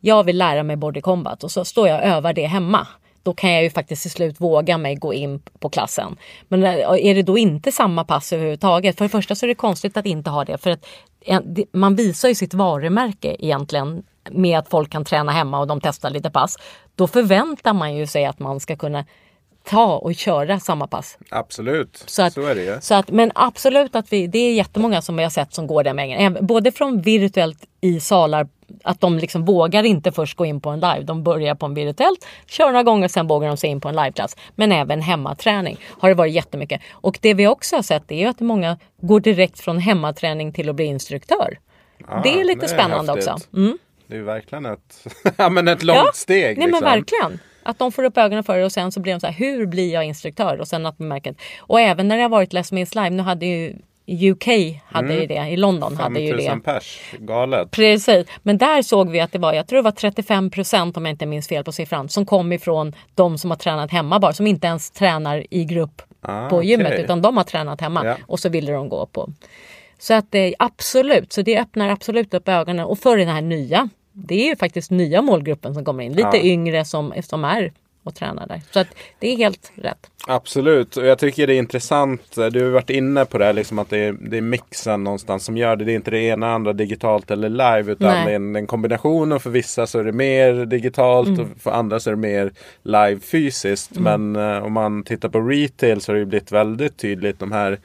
jag 0.00 0.24
vill 0.24 0.38
lära 0.38 0.62
mig 0.62 0.76
body 0.76 1.00
combat 1.00 1.44
och 1.44 1.50
så 1.50 1.64
står 1.64 1.88
jag 1.88 2.00
och 2.00 2.06
övar 2.06 2.32
det 2.32 2.46
hemma 2.46 2.86
då 3.22 3.34
kan 3.34 3.52
jag 3.52 3.62
ju 3.62 3.70
faktiskt 3.70 4.02
till 4.02 4.10
slut 4.10 4.40
våga 4.40 4.78
mig 4.78 4.94
gå 4.94 5.14
in 5.14 5.42
på 5.58 5.68
klassen. 5.68 6.16
Men 6.48 6.64
eh, 6.64 7.06
är 7.06 7.14
det 7.14 7.22
då 7.22 7.38
inte 7.38 7.72
samma 7.72 8.04
pass 8.04 8.32
överhuvudtaget? 8.32 8.98
För 8.98 9.04
det 9.04 9.08
första 9.08 9.34
så 9.34 9.46
är 9.46 9.48
det 9.48 9.54
konstigt 9.54 9.96
att 9.96 10.06
inte 10.06 10.30
ha 10.30 10.44
det 10.44 10.58
för 10.58 10.70
att 10.70 10.86
eh, 11.20 11.40
man 11.72 11.96
visar 11.96 12.28
ju 12.28 12.34
sitt 12.34 12.54
varumärke 12.54 13.36
egentligen 13.38 14.02
med 14.30 14.58
att 14.58 14.68
folk 14.68 14.90
kan 14.92 15.04
träna 15.04 15.32
hemma 15.32 15.60
och 15.60 15.66
de 15.66 15.80
testar 15.80 16.10
lite 16.10 16.30
pass. 16.30 16.56
Då 16.94 17.06
förväntar 17.06 17.72
man 17.72 17.94
ju 17.94 18.06
sig 18.06 18.24
att 18.24 18.38
man 18.38 18.60
ska 18.60 18.76
kunna 18.76 19.04
ta 19.70 19.96
och 19.96 20.14
köra 20.14 20.60
samma 20.60 20.86
pass. 20.86 21.18
Absolut, 21.28 22.04
så, 22.06 22.22
att, 22.22 22.32
så 22.32 22.46
är 22.46 22.54
det 22.54 22.62
ju. 22.64 22.80
Så 22.80 22.94
att, 22.94 23.10
men 23.10 23.32
absolut 23.34 23.94
att 23.96 24.12
vi, 24.12 24.26
det 24.26 24.38
är 24.38 24.52
jättemånga 24.52 25.02
som 25.02 25.16
vi 25.16 25.22
har 25.22 25.30
sett 25.30 25.54
som 25.54 25.66
går 25.66 25.84
den 25.84 25.96
vägen. 25.96 26.36
Både 26.40 26.72
från 26.72 27.00
virtuellt 27.00 27.58
i 27.80 28.00
salar 28.00 28.48
att 28.84 29.00
de 29.00 29.18
liksom 29.18 29.44
vågar 29.44 29.82
inte 29.82 30.12
först 30.12 30.36
gå 30.36 30.46
in 30.46 30.60
på 30.60 30.70
en 30.70 30.80
live. 30.80 31.02
De 31.02 31.22
börjar 31.24 31.54
på 31.54 31.66
en 31.66 31.74
virtuellt, 31.74 32.26
kör 32.46 32.66
några 32.66 32.82
gånger 32.82 33.08
sen 33.08 33.26
vågar 33.26 33.48
de 33.48 33.56
sig 33.56 33.70
in 33.70 33.80
på 33.80 33.88
en 33.88 33.96
liveklass. 33.96 34.36
Men 34.54 34.72
även 34.72 35.02
hemmaträning 35.02 35.78
har 36.00 36.08
det 36.08 36.14
varit 36.14 36.32
jättemycket. 36.32 36.80
Och 36.90 37.18
det 37.22 37.34
vi 37.34 37.46
också 37.46 37.76
har 37.76 37.82
sett 37.82 38.12
är 38.12 38.28
att 38.28 38.40
många 38.40 38.78
går 39.00 39.20
direkt 39.20 39.60
från 39.60 39.78
hemmaträning 39.78 40.52
till 40.52 40.68
att 40.68 40.76
bli 40.76 40.84
instruktör. 40.84 41.58
Ah, 42.08 42.22
det 42.22 42.40
är 42.40 42.44
lite 42.44 42.60
det 42.60 42.66
är 42.66 42.68
spännande 42.68 43.12
häftigt. 43.12 43.32
också. 43.32 43.56
Mm. 43.56 43.78
Det 44.06 44.16
är 44.16 44.22
verkligen 44.22 44.66
ett, 44.66 45.06
ja, 45.36 45.48
men 45.48 45.68
ett 45.68 45.82
långt 45.82 45.98
ja, 46.04 46.10
steg. 46.14 46.58
Nej 46.58 46.66
liksom. 46.66 46.70
men 46.70 46.80
verkligen. 46.80 47.38
Att 47.70 47.78
de 47.78 47.92
får 47.92 48.04
upp 48.04 48.18
ögonen 48.18 48.44
för 48.44 48.58
det 48.58 48.64
och 48.64 48.72
sen 48.72 48.92
så 48.92 49.00
blir 49.00 49.12
de 49.12 49.20
så 49.20 49.26
här, 49.26 49.34
hur 49.34 49.66
blir 49.66 49.92
jag 49.92 50.04
instruktör? 50.04 50.60
Och 50.60 50.68
sen 50.68 50.86
att 50.86 50.98
man 50.98 51.08
märker 51.08 51.34
Och 51.58 51.80
även 51.80 52.08
när 52.08 52.16
det 52.16 52.22
har 52.22 52.28
varit 52.28 52.52
Let's 52.52 52.74
Means 52.74 52.94
Live, 52.94 53.10
nu 53.10 53.22
hade 53.22 53.46
ju 53.46 53.76
UK 54.10 54.46
hade 54.86 55.06
mm. 55.06 55.20
ju 55.20 55.26
det, 55.26 55.48
i 55.48 55.56
London 55.56 55.96
hade 55.96 56.20
ju 56.20 56.36
det. 56.36 56.60
pers, 56.64 57.00
galet. 57.18 57.70
Precis, 57.70 58.26
men 58.42 58.58
där 58.58 58.82
såg 58.82 59.10
vi 59.10 59.20
att 59.20 59.32
det 59.32 59.38
var, 59.38 59.52
jag 59.52 59.66
tror 59.66 59.76
det 59.76 59.82
var 59.82 59.90
35 59.90 60.50
procent 60.50 60.96
om 60.96 61.06
jag 61.06 61.12
inte 61.12 61.26
minns 61.26 61.48
fel 61.48 61.64
på 61.64 61.72
siffran, 61.72 62.08
som 62.08 62.26
kom 62.26 62.52
ifrån 62.52 62.94
de 63.14 63.38
som 63.38 63.50
har 63.50 63.58
tränat 63.58 63.90
hemma 63.90 64.18
bara, 64.18 64.32
som 64.32 64.46
inte 64.46 64.66
ens 64.66 64.90
tränar 64.90 65.46
i 65.50 65.64
grupp 65.64 66.02
ah, 66.20 66.48
på 66.48 66.62
gymmet 66.62 66.86
okay. 66.86 67.04
utan 67.04 67.22
de 67.22 67.36
har 67.36 67.44
tränat 67.44 67.80
hemma 67.80 68.04
ja. 68.04 68.16
och 68.26 68.40
så 68.40 68.48
ville 68.48 68.72
de 68.72 68.88
gå 68.88 69.06
på. 69.06 69.28
Så 69.98 70.14
att 70.14 70.26
det 70.30 70.54
absolut, 70.58 71.32
så 71.32 71.42
det 71.42 71.58
öppnar 71.58 71.88
absolut 71.88 72.34
upp 72.34 72.48
ögonen 72.48 72.86
och 72.86 72.98
för 72.98 73.16
den 73.16 73.28
här 73.28 73.42
nya, 73.42 73.88
det 74.12 74.34
är 74.34 74.48
ju 74.48 74.56
faktiskt 74.56 74.90
nya 74.90 75.22
målgruppen 75.22 75.74
som 75.74 75.84
kommer 75.84 76.04
in, 76.04 76.12
lite 76.12 76.36
ja. 76.36 76.42
yngre 76.42 76.84
som, 76.84 77.12
som 77.22 77.44
är 77.44 77.72
och 78.02 78.14
tränar 78.14 78.46
där. 78.46 78.60
Så 78.70 78.80
att 78.80 78.88
det 79.18 79.32
är 79.32 79.36
helt 79.36 79.72
rätt. 79.74 80.10
Absolut, 80.26 80.96
och 80.96 81.06
jag 81.06 81.18
tycker 81.18 81.46
det 81.46 81.54
är 81.54 81.58
intressant. 81.58 82.36
Du 82.52 82.64
har 82.64 82.70
varit 82.70 82.90
inne 82.90 83.24
på 83.24 83.38
det 83.38 83.44
här, 83.44 83.52
liksom 83.52 83.78
att 83.78 83.90
det 83.90 83.98
är, 83.98 84.12
det 84.12 84.36
är 84.36 84.40
mixen 84.40 85.04
någonstans 85.04 85.44
som 85.44 85.56
gör 85.56 85.76
det. 85.76 85.84
Det 85.84 85.92
är 85.92 85.96
inte 85.96 86.10
det 86.10 86.18
ena 86.20 86.52
andra 86.52 86.72
digitalt 86.72 87.30
eller 87.30 87.48
live 87.48 87.92
utan 87.92 88.08
Nej. 88.08 88.26
det 88.26 88.32
är 88.32 88.36
en, 88.36 88.56
en 88.56 88.66
kombination 88.66 89.32
och 89.32 89.42
för 89.42 89.50
vissa 89.50 89.86
så 89.86 89.98
är 89.98 90.04
det 90.04 90.12
mer 90.12 90.64
digitalt 90.64 91.28
Mm. 91.28 91.40
och 91.40 91.62
för 91.62 91.70
andra 91.70 92.00
så 92.00 92.10
är 92.10 92.14
det 92.14 92.20
mer 92.20 92.52
live 92.82 93.20
fysiskt. 93.20 93.98
Men 93.98 94.36
eh, 94.36 94.64
om 94.64 94.72
man 94.72 95.02
tittar 95.04 95.28
på 95.28 95.40
retail 95.40 96.00
så 96.00 96.12
har 96.12 96.14
det 96.14 96.20
ju 96.20 96.26
blivit 96.26 96.52
väldigt 96.52 96.96
tydligt 96.96 97.38
de 97.38 97.52
här 97.52 97.78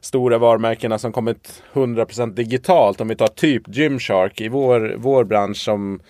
stora 0.00 0.38
varumärkena 0.38 0.98
som 0.98 1.12
kommit 1.12 1.62
100% 1.72 2.34
digitalt. 2.34 3.00
Om 3.00 3.08
vi 3.08 3.16
tar 3.16 3.28
typ 3.28 3.62
Gymshark 3.66 4.40
i 4.40 4.48
vår, 4.48 4.94
vår 4.96 5.24
bransch 5.24 5.56
som 5.56 6.00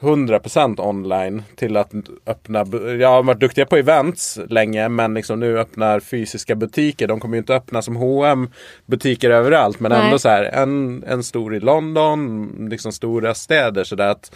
100% 0.00 0.80
online 0.80 1.42
till 1.56 1.76
att 1.76 1.92
öppna, 2.26 2.58
jag 3.00 3.08
har 3.08 3.22
varit 3.22 3.40
duktiga 3.40 3.66
på 3.66 3.76
events 3.76 4.38
länge 4.48 4.88
men 4.88 5.14
liksom 5.14 5.40
nu 5.40 5.58
öppnar 5.58 6.00
fysiska 6.00 6.54
butiker. 6.54 7.06
De 7.06 7.20
kommer 7.20 7.34
ju 7.34 7.38
inte 7.38 7.54
öppna 7.54 7.82
som 7.82 7.96
H&M 7.96 8.48
butiker 8.86 9.30
överallt 9.30 9.80
men 9.80 9.92
Nej. 9.92 10.04
ändå 10.04 10.18
så 10.18 10.28
här 10.28 10.44
en, 10.44 11.04
en 11.06 11.22
stor 11.22 11.56
i 11.56 11.60
London, 11.60 12.50
liksom 12.70 12.92
stora 12.92 13.34
städer 13.34 13.84
så 13.84 13.96
där 13.96 14.08
att 14.08 14.32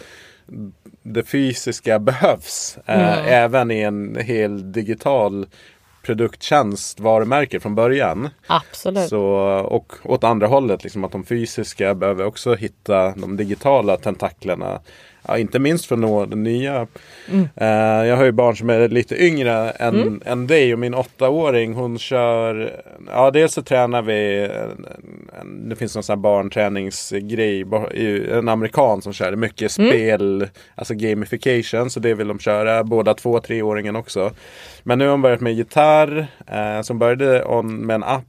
det 1.03 1.23
fysiska 1.23 1.99
behövs 1.99 2.77
eh, 2.85 3.27
även 3.27 3.71
i 3.71 3.81
en 3.81 4.15
hel 4.15 4.71
digital 4.71 5.45
produkttjänst 6.03 6.99
varumärke 6.99 7.59
från 7.59 7.75
början. 7.75 8.29
Absolut. 8.47 9.09
Så, 9.09 9.23
och 9.69 9.93
åt 10.03 10.23
andra 10.23 10.47
hållet, 10.47 10.83
liksom 10.83 11.03
att 11.03 11.11
de 11.11 11.23
fysiska 11.23 11.95
behöver 11.95 12.25
också 12.25 12.55
hitta 12.55 13.11
de 13.15 13.37
digitala 13.37 13.97
tentaklerna. 13.97 14.79
Ja, 15.27 15.37
inte 15.37 15.59
minst 15.59 15.85
för 15.85 15.95
att 15.95 15.99
nå 15.99 16.25
den 16.25 16.43
nya. 16.43 16.87
Eh, 17.55 18.07
jag 18.07 18.17
har 18.17 18.23
ju 18.23 18.31
barn 18.31 18.57
som 18.57 18.69
är 18.69 18.89
lite 18.89 19.23
yngre 19.25 19.69
än, 19.69 20.21
än 20.25 20.47
dig 20.47 20.73
och 20.73 20.79
min 20.79 20.93
åttaåring 20.93 21.73
hon 21.73 21.99
kör, 21.99 22.81
ja 23.07 23.31
dels 23.31 23.53
så 23.53 23.61
tränar 23.61 24.01
vi, 24.01 24.43
en, 24.45 24.85
en, 25.41 25.69
det 25.69 25.75
finns 25.75 25.95
någon 25.95 26.03
sån 26.03 26.13
här 26.13 26.21
barnträningsgrej, 26.21 27.65
en 28.31 28.49
amerikan 28.49 29.01
som 29.01 29.13
kör 29.13 29.35
mycket 29.35 29.71
spel, 29.71 30.47
alltså 30.75 30.93
gamification, 30.93 31.89
så 31.89 31.99
det 31.99 32.13
vill 32.13 32.27
de 32.27 32.39
köra, 32.39 32.83
båda 32.83 33.13
två 33.13 33.39
treåringen 33.39 33.95
också. 33.95 34.31
Men 34.83 34.99
nu 34.99 35.05
har 35.05 35.11
hon 35.11 35.21
börjat 35.21 35.41
med 35.41 35.53
gitarr, 35.53 36.27
eh, 36.47 36.81
som 36.81 36.99
började 36.99 37.43
on, 37.45 37.75
med 37.75 37.95
en 37.95 38.03
app 38.03 38.23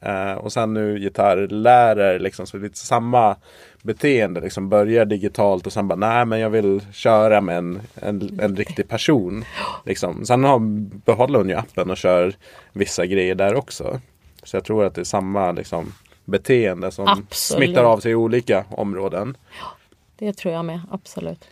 Eh, 0.00 0.32
och 0.32 0.52
sen 0.52 0.74
nu 0.74 0.98
gitarrlärare 0.98 2.18
liksom, 2.18 2.46
så 2.46 2.56
det 2.56 2.60
är 2.60 2.68
lite 2.68 2.78
samma 2.78 3.36
beteende. 3.82 4.40
Liksom 4.40 4.68
börjar 4.68 5.04
digitalt 5.04 5.66
och 5.66 5.72
sen 5.72 5.88
bara 5.88 5.96
nej 5.96 6.24
men 6.24 6.40
jag 6.40 6.50
vill 6.50 6.80
köra 6.92 7.40
med 7.40 7.58
en, 7.58 7.80
en, 7.94 8.40
en 8.42 8.56
riktig 8.56 8.88
person. 8.88 9.44
Liksom. 9.86 10.26
Sen 10.26 10.44
har, 10.44 10.58
behåller 11.04 11.38
hon 11.38 11.48
ju 11.48 11.54
appen 11.54 11.90
och 11.90 11.96
kör 11.96 12.34
vissa 12.72 13.06
grejer 13.06 13.34
där 13.34 13.54
också. 13.54 14.00
Så 14.42 14.56
jag 14.56 14.64
tror 14.64 14.84
att 14.84 14.94
det 14.94 15.00
är 15.00 15.04
samma 15.04 15.52
liksom, 15.52 15.92
beteende 16.24 16.90
som 16.90 17.08
Absolut. 17.08 17.34
smittar 17.34 17.84
av 17.84 18.00
sig 18.00 18.12
i 18.12 18.14
olika 18.14 18.64
områden. 18.70 19.36
Det 20.18 20.32
tror 20.32 20.54
jag 20.54 20.64
med, 20.64 20.80
absolut. 20.90 21.44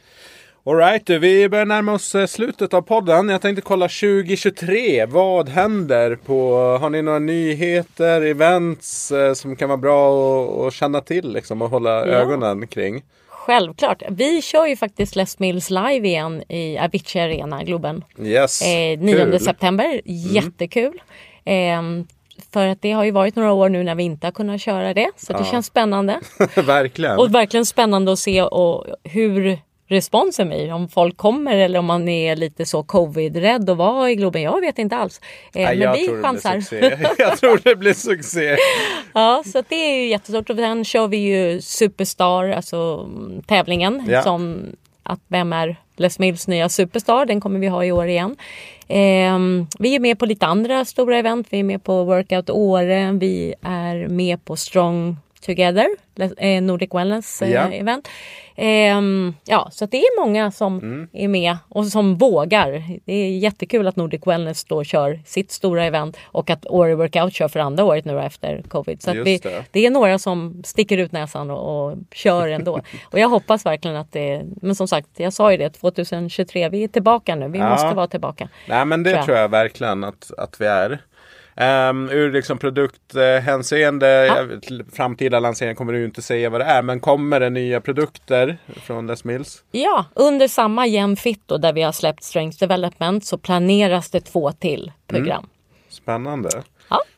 Alright, 0.68 1.06
du, 1.06 1.18
vi 1.18 1.48
börjar 1.48 1.64
närma 1.64 1.92
oss 1.92 2.14
eh, 2.14 2.26
slutet 2.26 2.74
av 2.74 2.82
podden. 2.82 3.28
Jag 3.28 3.42
tänkte 3.42 3.62
kolla 3.62 3.88
2023. 3.88 5.06
Vad 5.06 5.48
händer? 5.48 6.16
på 6.16 6.56
Har 6.80 6.90
ni 6.90 7.02
några 7.02 7.18
nyheter, 7.18 8.22
events 8.22 9.12
eh, 9.12 9.32
som 9.34 9.56
kan 9.56 9.68
vara 9.68 9.76
bra 9.76 10.66
att, 10.66 10.74
känna 10.74 11.00
till 11.00 11.32
liksom, 11.32 11.62
och 11.62 11.70
hålla 11.70 11.90
ögonen 11.90 12.66
kring? 12.66 13.02
Självklart. 13.28 14.02
Vi 14.10 14.42
kör 14.42 14.66
ju 14.66 14.76
faktiskt 14.76 15.16
Les 15.16 15.38
Mills 15.38 15.70
live 15.70 16.08
igen 16.08 16.42
i 16.48 16.78
Avicii 16.78 17.20
Arena, 17.20 17.62
Globen. 17.64 18.04
Yes, 18.22 18.62
Eh, 18.62 18.98
9 18.98 19.14
kul. 19.14 19.20
Mm. 19.20 19.38
september. 19.38 20.00
Jättekul. 20.04 21.02
Eh, 21.44 21.82
för 22.52 22.66
att 22.66 22.82
det 22.82 22.92
har 22.92 23.04
ju 23.04 23.10
varit 23.10 23.36
några 23.36 23.52
år 23.52 23.68
nu 23.68 23.82
när 23.82 23.94
vi 23.94 24.02
inte 24.02 24.26
har 24.26 24.32
kunnat 24.32 24.60
köra 24.60 24.94
det. 24.94 25.10
Så 25.16 25.32
det 25.32 25.44
känns 25.44 25.66
spännande. 25.66 26.20
Verkligen. 26.54 27.18
Och 27.18 27.34
verkligen 27.34 27.66
spännande 27.66 28.12
att 28.12 28.18
se 28.18 28.42
och 28.42 28.86
hur 29.04 29.58
responsen 29.88 30.48
blir. 30.48 30.72
Om 30.72 30.88
folk 30.88 31.16
kommer 31.16 31.56
eller 31.56 31.78
om 31.78 31.84
man 31.84 32.08
är 32.08 32.36
lite 32.36 32.66
så 32.66 32.82
covid-rädd 32.82 33.70
och 33.70 33.76
vara 33.76 34.10
i 34.10 34.14
Globen. 34.14 34.42
Jag 34.42 34.60
vet 34.60 34.78
inte 34.78 34.96
alls. 34.96 35.20
Eh, 35.54 35.62
Nej, 35.64 35.76
men 35.78 35.92
vi 35.92 36.22
chansar. 36.22 36.62
Jag 37.18 37.38
tror 37.38 37.60
det 37.64 37.76
blir 37.76 37.92
succé. 37.94 38.56
Ja, 39.14 39.42
så 39.46 39.62
det 39.68 39.74
är 39.76 40.00
ju 40.02 40.08
jättestort. 40.08 40.50
Och 40.50 40.56
sen 40.56 40.84
kör 40.84 41.08
vi 41.08 41.16
ju 41.16 41.60
Superstar, 41.60 42.48
alltså 42.48 43.06
mm, 43.16 43.42
tävlingen. 43.42 44.02
Ja. 44.08 44.22
Som 44.22 44.66
att 45.02 45.20
vem 45.28 45.52
är 45.52 45.76
Les 45.96 46.18
Mills 46.18 46.48
nya 46.48 46.68
Superstar? 46.68 47.26
Den 47.26 47.40
kommer 47.40 47.58
vi 47.60 47.66
ha 47.66 47.84
i 47.84 47.92
år 47.92 48.06
igen. 48.06 48.36
Ehm, 48.88 49.66
vi 49.78 49.94
är 49.94 50.00
med 50.00 50.18
på 50.18 50.26
lite 50.26 50.46
andra 50.46 50.84
stora 50.84 51.18
event. 51.18 51.46
Vi 51.50 51.58
är 51.58 51.64
med 51.64 51.84
på 51.84 52.04
Workout 52.04 52.50
Åre. 52.50 53.12
Vi 53.12 53.54
är 53.62 54.08
med 54.08 54.44
på 54.44 54.56
Strong 54.56 55.16
Together, 55.46 55.86
eh, 56.38 56.62
Nordic 56.62 56.90
Wellness 56.94 57.42
eh, 57.42 57.50
Ja. 57.50 57.72
event. 57.72 58.08
Ehm, 58.56 59.34
ja, 59.44 59.68
så 59.72 59.84
att 59.84 59.90
det 59.90 59.96
är 59.96 60.20
många 60.20 60.50
som 60.50 60.78
Mm. 60.78 61.08
är 61.12 61.28
med 61.28 61.56
och 61.68 61.86
som 61.86 62.16
vågar. 62.16 62.82
Det 63.04 63.12
är 63.12 63.38
jättekul 63.38 63.88
att 63.88 63.96
Nordic 63.96 64.20
Wellness 64.26 64.64
då 64.64 64.84
kör 64.84 65.20
sitt 65.24 65.50
stora 65.50 65.84
event 65.84 66.16
och 66.24 66.50
att 66.50 66.66
Åre 66.66 66.94
Workout 66.94 67.32
kör 67.34 67.48
för 67.48 67.60
andra 67.60 67.84
året 67.84 68.04
nu 68.04 68.20
efter 68.20 68.62
covid. 68.68 69.02
Så 69.02 69.12
vi, 69.12 69.38
det. 69.38 69.64
det 69.70 69.86
är 69.86 69.90
några 69.90 70.18
som 70.18 70.62
sticker 70.64 70.98
ut 70.98 71.12
näsan 71.12 71.50
och, 71.50 71.86
och 71.86 71.96
kör 72.12 72.48
ändå. 72.48 72.80
och 73.04 73.18
jag 73.18 73.28
hoppas 73.28 73.66
verkligen 73.66 73.96
att 73.96 74.12
det, 74.12 74.42
men 74.62 74.74
som 74.74 74.88
sagt, 74.88 75.08
jag 75.16 75.32
sa 75.32 75.52
ju 75.52 75.56
det, 75.58 75.70
2023, 75.70 76.68
vi 76.68 76.84
är 76.84 76.88
tillbaka 76.88 77.34
nu. 77.34 77.48
Vi 77.48 77.58
Ja. 77.58 77.70
måste 77.70 77.94
vara 77.94 78.06
tillbaka. 78.06 78.48
Nej 78.68 78.84
men 78.84 79.02
det 79.02 79.10
Tror 79.10 79.16
jag. 79.18 79.24
tror 79.24 79.36
jag 79.38 79.48
verkligen 79.48 80.04
att, 80.04 80.30
att 80.38 80.60
vi 80.60 80.66
är. 80.66 80.98
Um, 81.60 82.10
ur 82.10 82.32
liksom 82.32 82.58
produkthänseende, 82.58 84.26
jag- 84.26 84.82
framtida 84.92 85.40
lanseringar 85.40 85.74
kommer 85.74 85.92
du 85.92 86.04
inte 86.04 86.22
säga 86.22 86.50
vad 86.50 86.60
det 86.60 86.64
är. 86.64 86.82
Men 86.82 87.00
kommer 87.00 87.40
det 87.40 87.50
nya 87.50 87.80
produkter 87.80 88.58
från 88.82 89.06
Les 89.06 89.24
Mills? 89.24 89.62
Ja, 89.70 90.04
under 90.14 90.48
samma 90.48 90.86
Jämfit 90.86 91.42
då, 91.46 91.56
där 91.58 91.72
vi 91.72 91.82
har 91.82 91.92
släppt 91.92 92.22
Strength 92.22 92.58
Development 92.58 93.24
så 93.26 93.38
planeras 93.38 94.10
det 94.10 94.20
två 94.20 94.52
till 94.52 94.92
program. 95.06 95.46
Spännande. 95.88 96.48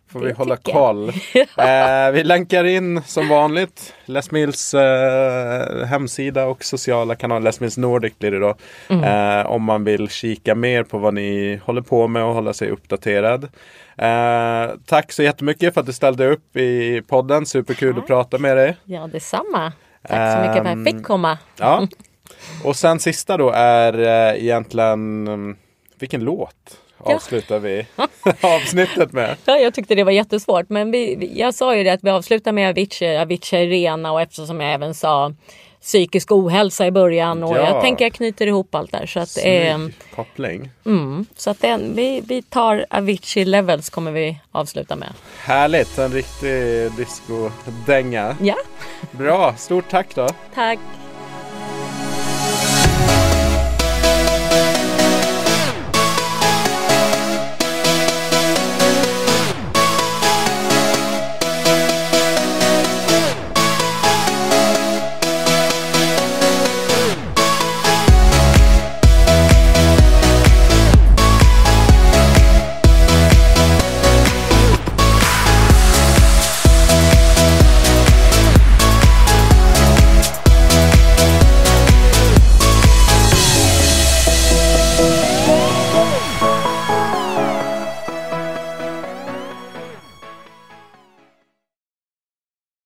Får 0.09 0.21
vi 0.21 0.33
hålla 0.33 0.57
koll. 0.57 1.09
eh, 1.57 2.11
vi 2.13 2.25
länkar 2.25 2.65
in 2.65 3.03
som 3.03 3.29
vanligt 3.29 3.95
Les 4.05 4.31
Mills 4.31 4.75
eh, 4.75 5.85
hemsida 5.85 6.47
och 6.47 6.65
sociala 6.65 7.15
kanaler. 7.15 7.45
Les 7.45 7.61
Mills 7.61 7.77
Nordic 7.77 8.19
blir 8.19 8.31
det 8.31 8.39
då. 8.39 8.55
Mm. 8.89 9.05
Eh, 9.05 9.47
om 9.47 9.63
man 9.63 9.85
vill 9.85 10.09
kika 10.09 10.55
mer 10.55 10.83
på 10.83 10.99
vad 10.99 11.15
ni 11.15 11.61
håller 11.65 11.83
på 11.83 12.09
med 12.09 12.25
och 12.25 12.35
hålla 12.35 12.53
sig 12.53 12.71
uppdaterad. 12.71 13.49
Eh, 13.97 14.71
tack 14.87 15.13
så 15.13 15.23
jättemycket 15.23 15.75
för 15.75 15.81
att 15.81 15.87
du 15.87 15.93
ställde 15.93 16.27
upp 16.27 16.57
i 16.57 17.03
podden. 17.09 17.47
Superkul 17.47 17.99
att 17.99 18.07
prata 18.07 18.39
med 18.39 18.57
dig. 18.57 18.77
Ja, 18.85 19.07
detsamma. 19.07 19.73
Tack 20.09 20.33
så 20.33 20.49
mycket 20.49 20.63
för 20.63 20.71
att 20.71 20.79
jag 20.79 20.95
fick 20.95 21.07
komma. 21.07 21.39
Ja. 21.57 21.89
Och 22.65 22.77
sen 22.77 22.99
sista 22.99 23.37
då 23.37 23.51
är 23.51 23.99
eh, 23.99 24.45
egentligen 24.45 25.29
mm, 25.29 25.57
vilken 25.99 26.25
låt. 26.25 26.79
Avslutar 26.99 27.59
vi 27.59 27.87
avsnittet 28.41 29.13
med? 29.13 29.37
Ja, 29.45 29.57
jag 29.59 29.75
tyckte 29.75 29.95
det 29.95 30.05
var 30.05 30.13
jättesvårt. 30.13 30.69
Men 30.69 30.91
vi, 30.91 31.31
jag 31.35 31.55
sa 31.55 31.77
ju 31.77 31.85
det 31.85 31.91
att 31.93 32.05
vi 32.05 32.11
avslutar 32.11 32.53
med 32.53 32.69
Avicii, 32.71 33.17
Avicii 33.17 33.57
Arena 33.89 34.13
och 34.13 34.21
eftersom 34.21 34.61
jag 34.61 34.73
även 34.75 34.95
sa 34.95 35.33
psykisk 35.81 36.33
ohälsa 36.33 36.87
i 36.87 36.91
början 36.91 37.43
och 37.43 37.57
Ja. 37.57 37.61
jag 37.73 37.81
tänker 37.83 38.05
jag 38.05 38.13
knyter 38.13 38.47
ihop 38.47 38.75
allt 38.75 38.93
där. 38.93 39.07
Så 39.07 39.21
att, 39.21 39.29
Snygg 39.29 39.67
eh, 39.69 39.79
koppling. 40.15 40.71
mm, 40.87 41.27
så 41.37 41.51
att 41.51 41.61
den, 41.61 41.95
vi, 41.95 42.21
vi 42.25 42.43
tar 42.43 42.87
Avicii 42.91 43.45
Levels 43.45 43.91
kommer 43.91 44.11
vi 44.13 44.41
avsluta 44.53 44.97
med. 44.97 45.09
Härligt, 45.43 45.99
en 45.99 46.13
riktig 46.13 46.93
disco-dänga. 46.97 48.37
Ja, 48.43 48.57
Bra, 49.11 49.55
stort 49.57 49.89
tack 49.91 50.15
då. 50.15 50.29
tack. 50.55 50.79